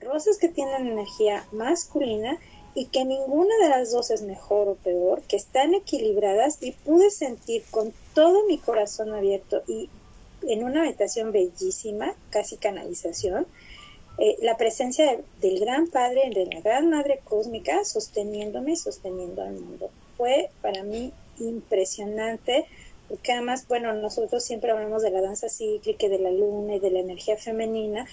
rosas 0.00 0.38
que 0.38 0.48
tienen 0.48 0.86
energía 0.86 1.46
masculina 1.52 2.38
y 2.74 2.86
que 2.86 3.04
ninguna 3.04 3.56
de 3.62 3.68
las 3.68 3.90
dos 3.90 4.10
es 4.10 4.22
mejor 4.22 4.68
o 4.68 4.74
peor, 4.76 5.22
que 5.22 5.36
están 5.36 5.74
equilibradas 5.74 6.62
y 6.62 6.72
pude 6.72 7.10
sentir 7.10 7.64
con 7.70 7.92
todo 8.14 8.46
mi 8.46 8.58
corazón 8.58 9.14
abierto 9.14 9.62
y 9.66 9.88
en 10.42 10.64
una 10.64 10.82
meditación 10.82 11.32
bellísima, 11.32 12.14
casi 12.30 12.56
canalización, 12.56 13.46
eh, 14.22 14.36
la 14.42 14.58
presencia 14.58 15.18
del 15.40 15.60
gran 15.60 15.86
padre, 15.88 16.28
de 16.34 16.44
la 16.44 16.60
gran 16.60 16.90
madre 16.90 17.20
cósmica, 17.24 17.84
sosteniéndome 17.84 18.72
y 18.72 18.76
sosteniendo 18.76 19.42
al 19.42 19.54
mundo. 19.54 19.90
Fue 20.18 20.50
para 20.60 20.82
mí 20.82 21.10
impresionante, 21.38 22.66
porque 23.08 23.32
además, 23.32 23.66
bueno, 23.66 23.94
nosotros 23.94 24.44
siempre 24.44 24.72
hablamos 24.72 25.00
de 25.02 25.10
la 25.10 25.22
danza 25.22 25.48
cíclica, 25.48 26.06
de 26.06 26.18
la 26.18 26.30
luna 26.30 26.74
y 26.74 26.80
de 26.80 26.90
la 26.90 27.00
energía 27.00 27.38
femenina, 27.38 28.06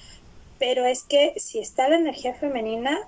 pero 0.60 0.86
es 0.86 1.04
que 1.04 1.34
si 1.36 1.60
está 1.60 1.90
la 1.90 1.98
energía 1.98 2.34
femenina, 2.34 3.00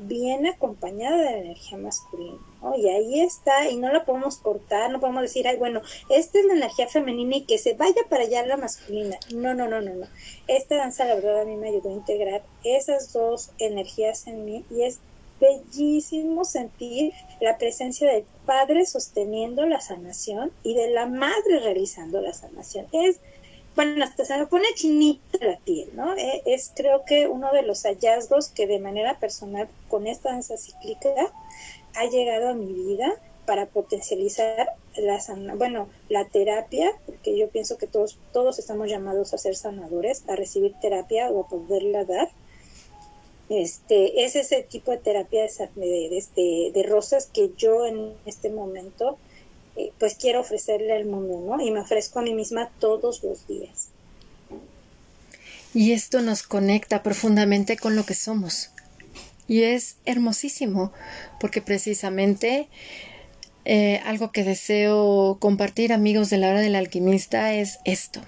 viene 0.00 0.50
acompañada 0.50 1.16
de 1.16 1.24
la 1.24 1.38
energía 1.38 1.78
masculina, 1.78 2.38
Y 2.76 2.88
ahí 2.88 3.20
está, 3.20 3.68
y 3.68 3.76
no 3.76 3.92
la 3.92 4.04
podemos 4.04 4.38
cortar, 4.38 4.90
no 4.90 5.00
podemos 5.00 5.22
decir, 5.22 5.46
ay, 5.46 5.56
bueno, 5.56 5.82
esta 6.08 6.38
es 6.38 6.44
la 6.46 6.54
energía 6.54 6.88
femenina 6.88 7.36
y 7.36 7.44
que 7.44 7.58
se 7.58 7.74
vaya 7.74 8.02
para 8.08 8.24
allá 8.24 8.46
la 8.46 8.56
masculina. 8.56 9.18
No, 9.34 9.54
no, 9.54 9.68
no, 9.68 9.80
no, 9.80 9.94
no. 9.94 10.06
Esta 10.46 10.76
danza, 10.76 11.04
la 11.04 11.14
verdad, 11.14 11.42
a 11.42 11.44
mí 11.44 11.56
me 11.56 11.68
ayudó 11.68 11.90
a 11.90 11.94
integrar 11.94 12.42
esas 12.64 13.12
dos 13.12 13.50
energías 13.58 14.26
en 14.26 14.44
mí 14.44 14.64
y 14.70 14.82
es 14.82 15.00
bellísimo 15.40 16.44
sentir 16.44 17.12
la 17.40 17.56
presencia 17.58 18.10
del 18.10 18.24
padre 18.46 18.86
sosteniendo 18.86 19.66
la 19.66 19.80
sanación 19.80 20.52
y 20.62 20.74
de 20.74 20.90
la 20.90 21.06
madre 21.06 21.60
realizando 21.62 22.20
la 22.20 22.34
sanación. 22.34 22.86
Es, 22.92 23.20
bueno, 23.76 24.04
hasta 24.04 24.24
se 24.24 24.36
me 24.36 24.46
pone 24.46 24.66
chinita 24.74 25.38
la 25.40 25.58
piel, 25.58 25.90
¿no? 25.94 26.16
E, 26.16 26.42
es 26.46 26.72
creo 26.74 27.04
que 27.04 27.28
uno 27.28 27.52
de 27.52 27.62
los 27.62 27.82
hallazgos 27.84 28.48
que 28.48 28.66
de 28.66 28.78
manera 28.78 29.18
personal 29.18 29.68
con 29.88 30.06
esta 30.06 30.30
danza 30.30 30.56
cíclica 30.56 31.10
ha 31.94 32.04
llegado 32.06 32.50
a 32.50 32.54
mi 32.54 32.72
vida 32.72 33.14
para 33.46 33.66
potencializar 33.66 34.76
la 34.96 35.20
bueno, 35.56 35.88
la 36.08 36.24
terapia, 36.26 36.92
porque 37.06 37.36
yo 37.36 37.48
pienso 37.48 37.78
que 37.78 37.86
todos, 37.86 38.18
todos 38.32 38.58
estamos 38.58 38.88
llamados 38.88 39.34
a 39.34 39.38
ser 39.38 39.56
sanadores, 39.56 40.24
a 40.28 40.36
recibir 40.36 40.74
terapia 40.80 41.30
o 41.30 41.40
a 41.40 41.48
poderla 41.48 42.04
dar. 42.04 42.28
Este, 43.48 44.24
es 44.24 44.36
ese 44.36 44.62
tipo 44.62 44.92
de 44.92 44.98
terapia 44.98 45.42
de, 45.74 46.70
de, 46.72 46.82
rosas 46.84 47.26
que 47.26 47.50
yo 47.56 47.86
en 47.86 48.14
este 48.24 48.50
momento 48.50 49.18
pues 49.98 50.14
quiero 50.14 50.40
ofrecerle 50.40 50.92
al 50.92 51.06
mundo, 51.06 51.42
¿no? 51.46 51.64
Y 51.64 51.70
me 51.70 51.80
ofrezco 51.80 52.18
a 52.18 52.22
mí 52.22 52.34
misma 52.34 52.70
todos 52.78 53.22
los 53.22 53.46
días. 53.46 53.88
Y 55.72 55.92
esto 55.92 56.20
nos 56.20 56.42
conecta 56.42 57.02
profundamente 57.02 57.76
con 57.76 57.94
lo 57.96 58.04
que 58.04 58.14
somos. 58.14 58.70
Y 59.46 59.62
es 59.62 59.96
hermosísimo, 60.04 60.92
porque 61.38 61.62
precisamente 61.62 62.68
eh, 63.64 64.00
algo 64.04 64.32
que 64.32 64.44
deseo 64.44 65.38
compartir, 65.40 65.92
amigos 65.92 66.30
de 66.30 66.38
la 66.38 66.50
hora 66.50 66.60
del 66.60 66.74
alquimista, 66.76 67.54
es 67.54 67.78
esto. 67.84 68.20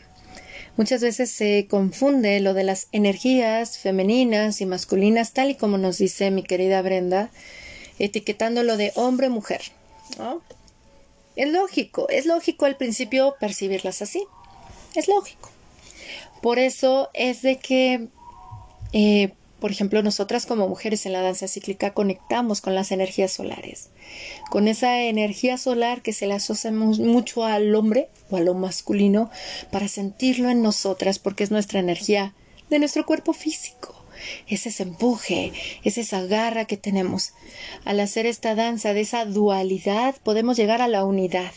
Muchas 0.76 1.02
veces 1.02 1.30
se 1.30 1.66
confunde 1.68 2.40
lo 2.40 2.54
de 2.54 2.64
las 2.64 2.88
energías 2.92 3.78
femeninas 3.78 4.60
y 4.60 4.66
masculinas, 4.66 5.32
tal 5.32 5.50
y 5.50 5.54
como 5.54 5.78
nos 5.78 5.98
dice 5.98 6.30
mi 6.30 6.42
querida 6.42 6.80
Brenda, 6.80 7.30
etiquetándolo 7.98 8.76
de 8.76 8.92
hombre-mujer. 8.94 9.60
Es 11.36 11.50
lógico, 11.50 12.08
es 12.08 12.26
lógico 12.26 12.66
al 12.66 12.76
principio 12.76 13.36
percibirlas 13.40 14.02
así. 14.02 14.24
Es 14.94 15.08
lógico. 15.08 15.50
Por 16.42 16.58
eso 16.58 17.10
es 17.14 17.42
de 17.42 17.58
que 17.58 18.08
eh, 18.92 19.32
por 19.62 19.70
ejemplo, 19.70 20.02
nosotras 20.02 20.44
como 20.44 20.68
mujeres 20.68 21.06
en 21.06 21.12
la 21.12 21.22
danza 21.22 21.46
cíclica 21.46 21.94
conectamos 21.94 22.60
con 22.60 22.74
las 22.74 22.90
energías 22.90 23.30
solares, 23.30 23.90
con 24.50 24.66
esa 24.66 25.02
energía 25.02 25.56
solar 25.56 26.02
que 26.02 26.12
se 26.12 26.26
le 26.26 26.34
asocia 26.34 26.72
mucho 26.72 27.44
al 27.44 27.72
hombre 27.76 28.08
o 28.28 28.38
a 28.38 28.40
lo 28.40 28.54
masculino 28.54 29.30
para 29.70 29.86
sentirlo 29.86 30.50
en 30.50 30.62
nosotras 30.62 31.20
porque 31.20 31.44
es 31.44 31.52
nuestra 31.52 31.78
energía 31.78 32.34
de 32.70 32.80
nuestro 32.80 33.06
cuerpo 33.06 33.34
físico. 33.34 34.01
Es 34.48 34.66
ese 34.66 34.82
empuje, 34.82 35.52
es 35.84 35.98
esa 35.98 36.22
garra 36.22 36.64
que 36.64 36.76
tenemos. 36.76 37.32
Al 37.84 38.00
hacer 38.00 38.26
esta 38.26 38.54
danza 38.54 38.94
de 38.94 39.02
esa 39.02 39.24
dualidad 39.24 40.16
podemos 40.22 40.56
llegar 40.56 40.82
a 40.82 40.88
la 40.88 41.04
unidad. 41.04 41.52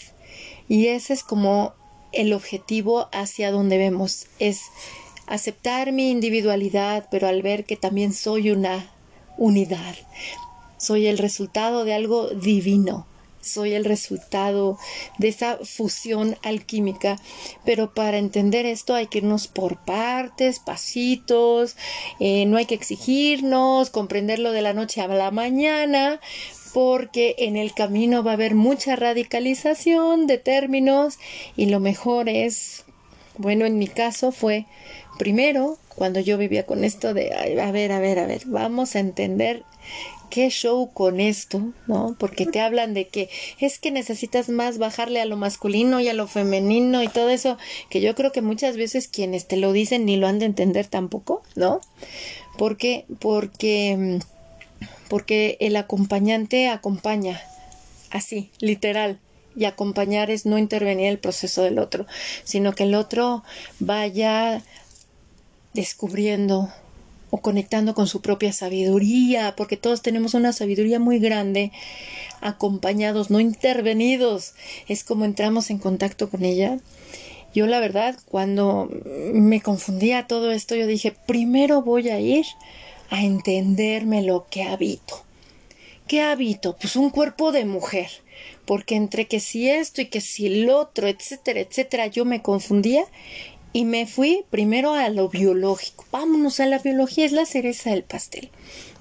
Y 0.68 0.88
ese 0.88 1.14
es 1.14 1.24
como 1.24 1.74
el 2.12 2.34
objetivo 2.34 3.10
hacia 3.12 3.52
donde 3.52 3.78
vemos. 3.78 4.28
Es 4.40 4.62
aceptar 5.28 5.92
mi 5.92 6.10
individualidad, 6.10 7.08
pero 7.12 7.28
al 7.28 7.42
ver 7.42 7.66
que 7.66 7.76
también 7.76 8.14
soy 8.14 8.52
una 8.52 8.92
unidad, 9.38 9.96
soy 10.78 11.08
el 11.08 11.18
resultado 11.18 11.84
de 11.84 11.94
algo 11.94 12.30
divino, 12.30 13.08
soy 13.46 13.74
el 13.74 13.86
resultado 13.86 14.78
de 15.18 15.30
esa 15.30 15.58
fusión 15.64 16.38
alquímica. 16.44 17.18
Pero 17.64 17.94
para 17.94 18.18
entender 18.18 18.66
esto 18.66 18.96
hay 18.96 19.08
que 19.08 19.20
irnos 19.20 19.48
por 19.48 19.78
partes, 19.78 20.60
pasitos, 20.60 21.76
eh, 22.20 22.46
no 22.46 22.58
hay 22.58 22.66
que 22.66 22.76
exigirnos, 22.76 23.90
comprenderlo 23.90 24.52
de 24.52 24.62
la 24.62 24.74
noche 24.74 25.02
a 25.02 25.08
la 25.08 25.32
mañana, 25.32 26.20
porque 26.74 27.36
en 27.40 27.56
el 27.56 27.74
camino 27.74 28.24
va 28.24 28.32
a 28.32 28.34
haber 28.34 28.56
mucha 28.56 28.96
radicalización 28.96 30.28
de 30.28 30.38
términos 30.38 31.18
y 31.56 31.68
lo 31.68 31.80
mejor 31.80 32.28
es, 32.28 32.84
bueno, 33.38 33.66
en 33.66 33.78
mi 33.78 33.88
caso 33.88 34.32
fue 34.32 34.66
Primero, 35.18 35.78
cuando 35.96 36.20
yo 36.20 36.38
vivía 36.38 36.66
con 36.66 36.84
esto 36.84 37.14
de, 37.14 37.34
a 37.34 37.72
ver, 37.72 37.92
a 37.94 38.00
ver, 38.00 38.20
a 38.20 38.28
ver, 38.28 38.42
vamos 38.48 38.96
a 38.96 39.00
entender 39.00 39.64
qué 40.30 40.50
show 40.50 40.92
con 40.94 41.20
esto, 41.20 41.74
¿no? 41.88 42.16
Porque 42.20 42.46
te 42.46 42.60
hablan 42.60 42.94
de 42.94 43.08
que 43.08 43.30
es 43.60 43.80
que 43.80 43.92
necesitas 43.92 44.50
más 44.50 44.78
bajarle 44.78 45.22
a 45.22 45.26
lo 45.26 45.38
masculino 45.38 46.00
y 46.00 46.08
a 46.08 46.14
lo 46.14 46.28
femenino 46.28 47.04
y 47.04 47.08
todo 47.08 47.30
eso, 47.30 47.58
que 47.90 48.02
yo 48.02 48.16
creo 48.16 48.32
que 48.32 48.42
muchas 48.42 48.78
veces 48.78 49.08
quienes 49.08 49.48
te 49.48 49.58
lo 49.58 49.72
dicen 49.72 50.06
ni 50.06 50.18
lo 50.18 50.28
han 50.28 50.40
de 50.40 50.46
entender 50.46 50.88
tampoco, 50.88 51.44
¿no? 51.56 51.82
Porque, 52.58 53.06
porque, 53.20 54.20
porque 55.10 55.58
el 55.60 55.76
acompañante 55.76 56.68
acompaña, 56.68 57.42
así, 58.12 58.52
literal. 58.60 59.20
Y 59.58 59.64
acompañar 59.64 60.32
es 60.32 60.46
no 60.46 60.58
intervenir 60.58 61.06
en 61.06 61.12
el 61.12 61.20
proceso 61.20 61.64
del 61.64 61.80
otro, 61.80 62.06
sino 62.44 62.74
que 62.74 62.84
el 62.84 62.94
otro 62.94 63.44
vaya 63.80 64.62
descubriendo 65.74 66.70
o 67.36 67.42
conectando 67.42 67.94
con 67.96 68.08
su 68.08 68.22
propia 68.22 68.54
sabiduría, 68.54 69.56
porque 69.58 69.76
todos 69.76 70.02
tenemos 70.02 70.36
una 70.36 70.54
sabiduría 70.54 71.02
muy 71.02 71.20
grande, 71.20 71.74
acompañados, 72.40 73.30
no 73.30 73.42
intervenidos. 73.42 74.54
Es 74.88 75.04
como 75.04 75.26
entramos 75.26 75.70
en 75.70 75.78
contacto 75.78 76.30
con 76.30 76.46
ella. 76.46 76.80
Yo 77.54 77.68
la 77.68 77.82
verdad, 77.82 78.18
cuando 78.30 78.90
me 79.34 79.60
confundía 79.60 80.28
todo 80.28 80.50
esto, 80.52 80.76
yo 80.76 80.88
dije, 80.88 81.14
primero 81.28 81.82
voy 81.82 82.08
a 82.08 82.22
ir 82.22 82.46
a 83.10 83.22
entenderme 83.22 84.24
lo 84.24 84.48
que 84.50 84.64
habito. 84.64 85.26
¿Qué 86.08 86.22
habito? 86.22 86.78
Pues 86.78 86.96
un 86.96 87.10
cuerpo 87.10 87.52
de 87.52 87.66
mujer. 87.66 88.08
Porque 88.66 88.96
entre 88.96 89.28
que 89.28 89.42
si 89.42 89.70
esto 89.70 90.02
y 90.02 90.06
que 90.06 90.22
si 90.22 90.48
el 90.48 90.70
otro, 90.70 91.10
etcétera, 91.10 91.60
etcétera, 91.60 92.08
yo 92.08 92.24
me 92.24 92.42
confundía 92.42 93.04
y 93.76 93.84
me 93.84 94.08
fui 94.08 94.46
primero 94.50 94.94
a 94.94 95.10
lo 95.10 95.28
biológico. 95.28 96.06
Vámonos 96.10 96.62
a 96.62 96.66
la 96.66 96.80
biología, 96.80 97.26
es 97.26 97.34
la 97.34 97.46
cereza 97.46 97.90
del 97.90 98.04
pastel. 98.04 98.50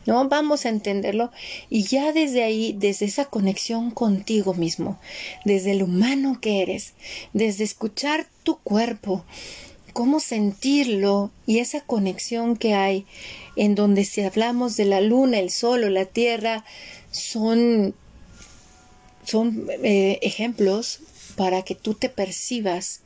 ¿no? 0.04 0.28
Vamos 0.28 0.66
a 0.66 0.68
entenderlo 0.68 1.30
y 1.70 1.84
ya 1.84 2.12
desde 2.12 2.42
ahí, 2.42 2.74
desde 2.76 3.06
esa 3.06 3.26
conexión 3.26 3.92
contigo 3.92 4.52
mismo, 4.52 4.98
desde 5.44 5.70
el 5.70 5.84
humano 5.84 6.40
que 6.40 6.60
eres, 6.60 6.94
desde 7.32 7.62
escuchar 7.62 8.26
tu 8.42 8.58
cuerpo, 8.58 9.24
cómo 9.92 10.18
sentirlo 10.18 11.30
y 11.46 11.60
esa 11.60 11.80
conexión 11.80 12.56
que 12.56 12.74
hay 12.74 13.06
en 13.54 13.76
donde 13.76 14.04
si 14.04 14.22
hablamos 14.22 14.76
de 14.76 14.86
la 14.86 15.00
luna, 15.00 15.38
el 15.38 15.50
sol 15.50 15.84
o 15.84 15.88
la 15.88 16.04
tierra, 16.04 16.64
son, 17.12 17.94
son 19.24 19.68
eh, 19.84 20.18
ejemplos 20.22 20.98
para 21.36 21.62
que 21.62 21.76
tú 21.76 21.94
te 21.94 22.08
percibas 22.08 23.02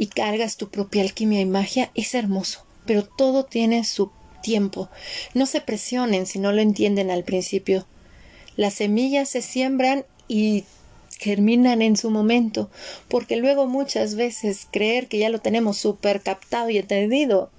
y 0.00 0.06
cargas 0.06 0.56
tu 0.56 0.70
propia 0.70 1.02
alquimia 1.02 1.42
y 1.42 1.44
magia, 1.44 1.90
es 1.94 2.14
hermoso, 2.14 2.64
pero 2.86 3.04
todo 3.04 3.44
tiene 3.44 3.84
su 3.84 4.10
tiempo. 4.42 4.88
No 5.34 5.44
se 5.44 5.60
presionen 5.60 6.24
si 6.24 6.38
no 6.38 6.52
lo 6.52 6.62
entienden 6.62 7.10
al 7.10 7.22
principio. 7.22 7.86
Las 8.56 8.72
semillas 8.72 9.28
se 9.28 9.42
siembran 9.42 10.06
y 10.26 10.64
germinan 11.18 11.82
en 11.82 11.98
su 11.98 12.08
momento, 12.08 12.70
porque 13.08 13.36
luego 13.36 13.66
muchas 13.66 14.14
veces 14.14 14.66
creer 14.70 15.06
que 15.06 15.18
ya 15.18 15.28
lo 15.28 15.40
tenemos 15.40 15.76
súper 15.76 16.22
captado 16.22 16.70
y 16.70 16.78
entendido 16.78 17.50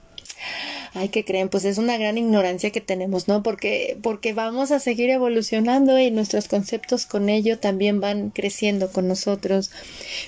ay, 0.94 1.10
que 1.10 1.24
creen? 1.24 1.50
Pues 1.50 1.66
es 1.66 1.78
una 1.78 1.98
gran 1.98 2.18
ignorancia 2.18 2.72
que 2.72 2.82
tenemos, 2.82 3.28
¿no? 3.28 3.44
Porque, 3.44 3.98
porque 4.02 4.34
vamos 4.34 4.72
a 4.72 4.80
seguir 4.80 5.10
evolucionando 5.10 5.98
y 6.00 6.12
nuestros 6.12 6.48
conceptos 6.48 7.06
con 7.06 7.30
ello 7.30 7.60
también 7.60 8.02
van 8.02 8.30
creciendo 8.30 8.92
con 8.92 9.08
nosotros. 9.08 9.72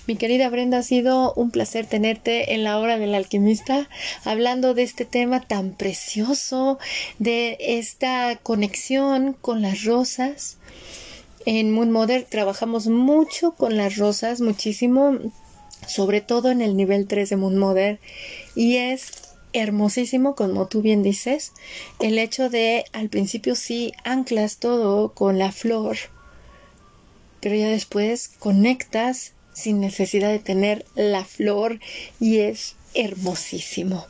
Mi 0.07 0.15
querida 0.15 0.49
Brenda, 0.49 0.79
ha 0.79 0.83
sido 0.83 1.33
un 1.33 1.51
placer 1.51 1.85
tenerte 1.85 2.53
en 2.53 2.63
la 2.63 2.79
hora 2.79 2.97
del 2.97 3.15
alquimista, 3.15 3.89
hablando 4.23 4.73
de 4.73 4.83
este 4.83 5.05
tema 5.05 5.41
tan 5.41 5.71
precioso, 5.71 6.79
de 7.19 7.57
esta 7.59 8.39
conexión 8.41 9.33
con 9.33 9.61
las 9.61 9.83
rosas. 9.83 10.57
En 11.45 11.71
Moon 11.71 11.91
Mother 11.91 12.25
trabajamos 12.29 12.87
mucho 12.87 13.51
con 13.51 13.75
las 13.75 13.97
rosas, 13.97 14.39
muchísimo, 14.39 15.17
sobre 15.85 16.21
todo 16.21 16.51
en 16.51 16.61
el 16.61 16.77
nivel 16.77 17.05
3 17.05 17.29
de 17.29 17.35
Moon 17.35 17.57
Mother, 17.57 17.99
y 18.55 18.77
es 18.77 19.22
hermosísimo, 19.53 20.35
como 20.35 20.67
tú 20.67 20.81
bien 20.81 21.03
dices, 21.03 21.53
el 21.99 22.17
hecho 22.17 22.49
de 22.49 22.85
al 22.91 23.09
principio 23.09 23.55
sí 23.55 23.93
anclas 24.03 24.57
todo 24.57 25.13
con 25.13 25.39
la 25.39 25.51
flor, 25.51 25.97
pero 27.39 27.55
ya 27.55 27.69
después 27.69 28.29
conectas 28.39 29.33
sin 29.53 29.79
necesidad 29.79 30.29
de 30.29 30.39
tener 30.39 30.85
la 30.95 31.23
flor 31.23 31.79
y 32.19 32.39
es 32.39 32.75
hermosísimo. 32.93 34.05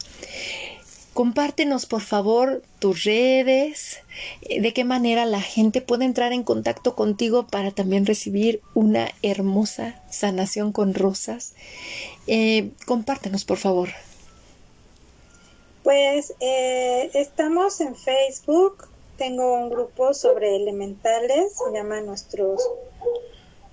Compártenos 1.13 1.85
por 1.85 2.01
favor 2.01 2.63
tus 2.79 3.03
redes, 3.03 3.99
eh, 4.41 4.61
de 4.61 4.73
qué 4.73 4.83
manera 4.83 5.25
la 5.25 5.41
gente 5.41 5.79
puede 5.79 6.05
entrar 6.05 6.33
en 6.33 6.41
contacto 6.41 6.95
contigo 6.95 7.45
para 7.45 7.69
también 7.69 8.07
recibir 8.07 8.61
una 8.73 9.11
hermosa 9.21 10.01
sanación 10.09 10.71
con 10.71 10.95
rosas. 10.95 11.53
Eh, 12.25 12.71
compártenos 12.87 13.45
por 13.45 13.57
favor. 13.57 13.89
Pues 15.83 16.33
eh, 16.39 17.11
estamos 17.13 17.81
en 17.81 17.95
Facebook 17.95 18.87
tengo 19.17 19.53
un 19.53 19.69
grupo 19.69 20.13
sobre 20.13 20.55
elementales, 20.55 21.53
se 21.57 21.71
llama 21.71 22.01
Nuestros 22.01 22.67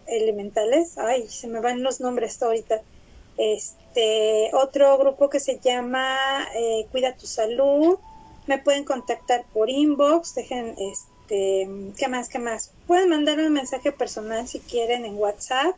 Elementales. 0.06 0.98
Ay, 0.98 1.28
se 1.28 1.48
me 1.48 1.60
van 1.60 1.82
los 1.82 2.00
nombres 2.00 2.42
ahorita. 2.42 2.82
Este, 3.38 4.50
otro 4.52 4.98
grupo 4.98 5.30
que 5.30 5.40
se 5.40 5.58
llama 5.58 6.46
eh, 6.54 6.86
Cuida 6.92 7.16
tu 7.16 7.26
Salud. 7.26 7.98
Me 8.46 8.58
pueden 8.58 8.84
contactar 8.84 9.44
por 9.52 9.70
inbox, 9.70 10.34
dejen 10.34 10.74
este, 10.78 11.68
¿qué 11.96 12.08
más? 12.08 12.28
¿Qué 12.28 12.38
más? 12.38 12.72
Pueden 12.86 13.08
mandarme 13.08 13.46
un 13.46 13.52
mensaje 13.52 13.92
personal 13.92 14.46
si 14.46 14.60
quieren 14.60 15.04
en 15.04 15.16
WhatsApp 15.16 15.74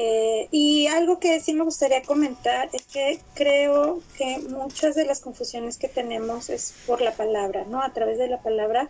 eh, 0.00 0.46
y 0.52 0.86
algo 0.86 1.18
que 1.18 1.40
sí 1.40 1.52
me 1.54 1.64
gustaría 1.64 2.04
comentar 2.04 2.70
es 2.72 2.86
que 2.86 3.18
creo 3.34 4.00
que 4.16 4.38
muchas 4.38 4.94
de 4.94 5.04
las 5.04 5.18
confusiones 5.18 5.76
que 5.76 5.88
tenemos 5.88 6.50
es 6.50 6.72
por 6.86 7.00
la 7.00 7.14
palabra, 7.14 7.64
¿no? 7.64 7.82
A 7.82 7.92
través 7.92 8.16
de 8.16 8.28
la 8.28 8.40
palabra. 8.40 8.88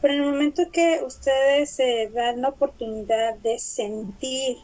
Pero 0.00 0.14
en 0.14 0.20
el 0.20 0.30
momento 0.30 0.70
que 0.72 1.02
ustedes 1.04 1.68
se 1.68 2.08
dan 2.08 2.40
la 2.40 2.48
oportunidad 2.48 3.34
de 3.34 3.58
sentir 3.58 4.56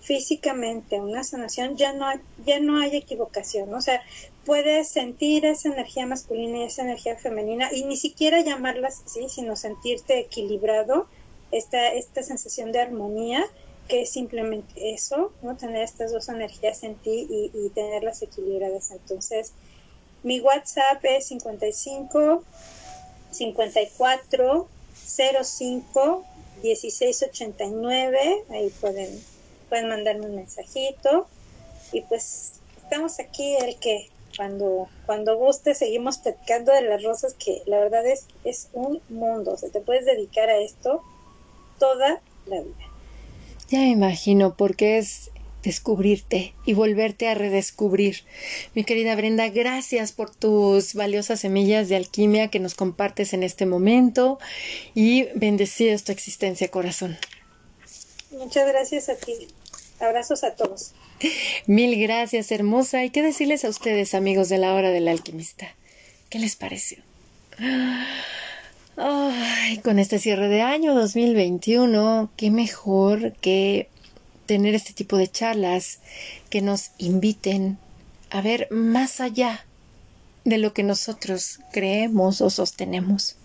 físicamente 0.00 0.98
una 0.98 1.22
sanación, 1.22 1.76
ya 1.76 1.92
no, 1.92 2.08
hay, 2.08 2.18
ya 2.44 2.58
no 2.58 2.80
hay 2.80 2.96
equivocación. 2.96 3.72
O 3.74 3.80
sea, 3.80 4.02
puedes 4.44 4.88
sentir 4.88 5.46
esa 5.46 5.68
energía 5.68 6.04
masculina 6.04 6.58
y 6.58 6.62
esa 6.64 6.82
energía 6.82 7.14
femenina 7.14 7.72
y 7.72 7.84
ni 7.84 7.96
siquiera 7.96 8.40
llamarlas 8.40 9.04
así, 9.06 9.28
sino 9.28 9.54
sentirte 9.54 10.18
equilibrado, 10.18 11.06
esta, 11.52 11.92
esta 11.92 12.24
sensación 12.24 12.72
de 12.72 12.80
armonía 12.80 13.46
que 13.92 14.00
es 14.00 14.10
simplemente 14.10 14.94
eso, 14.94 15.34
¿no? 15.42 15.54
Tener 15.54 15.82
estas 15.82 16.12
dos 16.12 16.30
energías 16.30 16.82
en 16.82 16.94
ti 16.94 17.28
y, 17.28 17.68
tenerlas 17.74 18.22
equilibradas. 18.22 18.90
Entonces, 18.90 19.52
mi 20.22 20.40
WhatsApp 20.40 21.04
es 21.04 21.26
55 21.26 22.42
54 23.32 24.66
05 25.04 26.24
16 26.62 27.22
89. 27.22 28.44
Ahí 28.48 28.70
pueden, 28.80 29.22
pueden 29.68 29.88
mandarme 29.90 30.24
un 30.24 30.36
mensajito. 30.36 31.26
Y 31.92 32.00
pues 32.00 32.52
estamos 32.82 33.20
aquí 33.20 33.56
el 33.56 33.78
que 33.78 34.08
cuando, 34.38 34.88
cuando 35.04 35.36
guste 35.36 35.74
seguimos 35.74 36.16
platicando 36.16 36.72
de 36.72 36.80
las 36.80 37.02
rosas, 37.02 37.34
que 37.34 37.60
la 37.66 37.78
verdad 37.78 38.06
es, 38.06 38.24
es 38.44 38.70
un 38.72 39.02
mundo. 39.10 39.52
O 39.52 39.58
sea, 39.58 39.68
te 39.68 39.82
puedes 39.82 40.06
dedicar 40.06 40.48
a 40.48 40.56
esto 40.56 41.02
toda 41.78 42.22
la 42.46 42.62
vida. 42.62 42.91
Ya 43.72 43.78
me 43.78 43.88
imagino, 43.88 44.54
porque 44.54 44.98
es 44.98 45.30
descubrirte 45.62 46.52
y 46.66 46.74
volverte 46.74 47.26
a 47.28 47.32
redescubrir. 47.32 48.18
Mi 48.74 48.84
querida 48.84 49.16
Brenda, 49.16 49.48
gracias 49.48 50.12
por 50.12 50.28
tus 50.28 50.92
valiosas 50.92 51.40
semillas 51.40 51.88
de 51.88 51.96
alquimia 51.96 52.48
que 52.48 52.60
nos 52.60 52.74
compartes 52.74 53.32
en 53.32 53.42
este 53.42 53.64
momento 53.64 54.38
y 54.94 55.22
bendecidos 55.36 56.04
tu 56.04 56.12
existencia, 56.12 56.68
corazón. 56.70 57.16
Muchas 58.30 58.68
gracias 58.68 59.08
a 59.08 59.16
ti. 59.16 59.48
Abrazos 60.00 60.44
a 60.44 60.54
todos. 60.54 60.92
Mil 61.64 61.98
gracias, 61.98 62.52
hermosa. 62.52 63.06
¿Y 63.06 63.08
qué 63.08 63.22
decirles 63.22 63.64
a 63.64 63.70
ustedes, 63.70 64.12
amigos 64.12 64.50
de 64.50 64.58
la 64.58 64.74
hora 64.74 64.90
del 64.90 65.08
alquimista? 65.08 65.74
¿Qué 66.28 66.38
les 66.38 66.56
pareció? 66.56 66.98
Ay, 68.96 69.78
con 69.78 69.98
este 69.98 70.18
cierre 70.18 70.48
de 70.48 70.60
año 70.60 70.94
2021, 70.94 72.30
qué 72.36 72.50
mejor 72.50 73.32
que 73.40 73.88
tener 74.44 74.74
este 74.74 74.92
tipo 74.92 75.16
de 75.16 75.28
charlas 75.28 76.00
que 76.50 76.60
nos 76.60 76.90
inviten 76.98 77.78
a 78.28 78.42
ver 78.42 78.68
más 78.70 79.22
allá 79.22 79.64
de 80.44 80.58
lo 80.58 80.74
que 80.74 80.82
nosotros 80.82 81.60
creemos 81.72 82.42
o 82.42 82.50
sostenemos. 82.50 83.36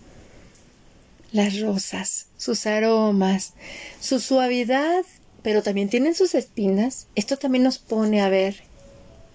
Las 1.32 1.58
rosas, 1.60 2.26
sus 2.36 2.66
aromas, 2.66 3.54
su 4.00 4.20
suavidad, 4.20 5.02
pero 5.42 5.62
también 5.62 5.88
tienen 5.88 6.14
sus 6.14 6.34
espinas. 6.34 7.06
Esto 7.14 7.38
también 7.38 7.64
nos 7.64 7.78
pone 7.78 8.20
a 8.20 8.28
ver 8.28 8.64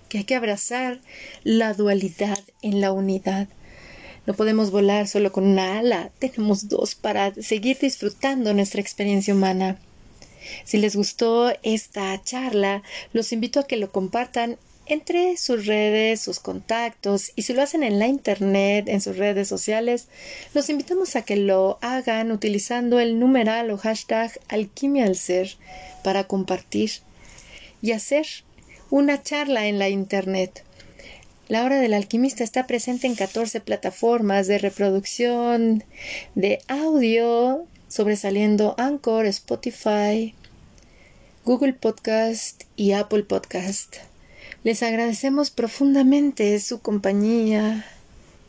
que 0.10 0.20
hay 0.20 0.24
que 0.26 0.36
abrazar 0.36 1.00
la 1.44 1.74
dualidad 1.74 2.38
en 2.62 2.82
la 2.82 2.92
unidad 2.92 3.48
no 4.26 4.34
podemos 4.34 4.72
volar 4.72 5.08
solo 5.08 5.32
con 5.32 5.46
una 5.46 5.80
ala, 5.80 6.12
tenemos 6.20 6.70
dos 6.70 6.96
para 6.96 7.34
seguir 7.36 7.78
disfrutando 7.80 8.54
nuestra 8.54 8.82
experiencia 8.82 9.34
humana. 9.34 9.78
Si 10.64 10.78
les 10.78 10.96
gustó 10.96 11.54
esta 11.64 12.22
charla, 12.24 12.84
los 13.12 13.32
invito 13.32 13.60
a 13.60 13.68
que 13.68 13.78
lo 13.78 13.92
compartan 13.92 14.58
entre 14.86 15.38
sus 15.38 15.66
redes, 15.66 16.22
sus 16.22 16.40
contactos 16.40 17.32
y 17.36 17.44
si 17.44 17.54
lo 17.54 17.62
hacen 17.62 17.84
en 17.84 18.00
la 18.00 18.08
internet, 18.08 18.88
en 18.90 19.02
sus 19.02 19.18
redes 19.18 19.48
sociales, 19.48 20.08
los 20.54 20.70
invitamos 20.70 21.16
a 21.16 21.24
que 21.24 21.38
lo 21.38 21.78
hagan 21.82 22.32
utilizando 22.32 23.00
el 23.00 23.20
numeral 23.20 23.72
o 23.72 23.78
hashtag 23.78 24.32
alquimia 24.50 25.06
al 25.06 25.16
ser 25.16 25.56
para 26.04 26.26
compartir 26.26 26.92
y 27.82 27.92
hacer 27.92 28.28
una 28.90 29.24
charla 29.24 29.68
en 29.68 29.80
la 29.80 29.90
internet. 29.90 30.64
La 31.54 31.66
Hora 31.66 31.80
del 31.80 31.94
Alquimista 31.94 32.44
está 32.44 32.66
presente 32.66 33.06
en 33.06 33.14
14 33.14 33.62
plataformas 33.62 34.48
de 34.48 34.58
reproducción 34.58 35.84
de 36.34 36.58
audio, 36.68 37.68
sobresaliendo 37.88 38.74
Anchor, 38.80 39.28
Spotify, 39.28 40.34
Google 41.46 41.74
Podcast 41.74 42.64
y 42.76 42.94
Apple 42.94 43.22
Podcast. 43.22 43.98
Les 44.64 44.82
agradecemos 44.82 45.52
profundamente 45.52 46.60
su 46.60 46.82
compañía 46.82 47.86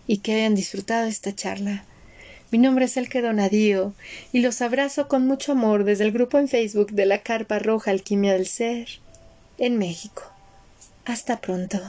y 0.06 0.20
que 0.20 0.36
hayan 0.36 0.54
disfrutado 0.54 1.06
esta 1.06 1.34
charla. 1.34 1.84
Mi 2.50 2.56
nombre 2.56 2.86
es 2.86 2.96
Elke 2.96 3.20
Donadío 3.20 3.92
y 4.32 4.40
los 4.40 4.62
abrazo 4.62 5.08
con 5.08 5.26
mucho 5.26 5.52
amor 5.52 5.84
desde 5.84 6.04
el 6.04 6.12
grupo 6.12 6.38
en 6.38 6.48
Facebook 6.48 6.92
de 6.92 7.04
la 7.04 7.18
Carpa 7.18 7.58
Roja 7.58 7.90
Alquimia 7.90 8.32
del 8.32 8.46
Ser 8.46 8.88
en 9.58 9.76
México. 9.76 10.22
Hasta 11.04 11.42
pronto. 11.42 11.82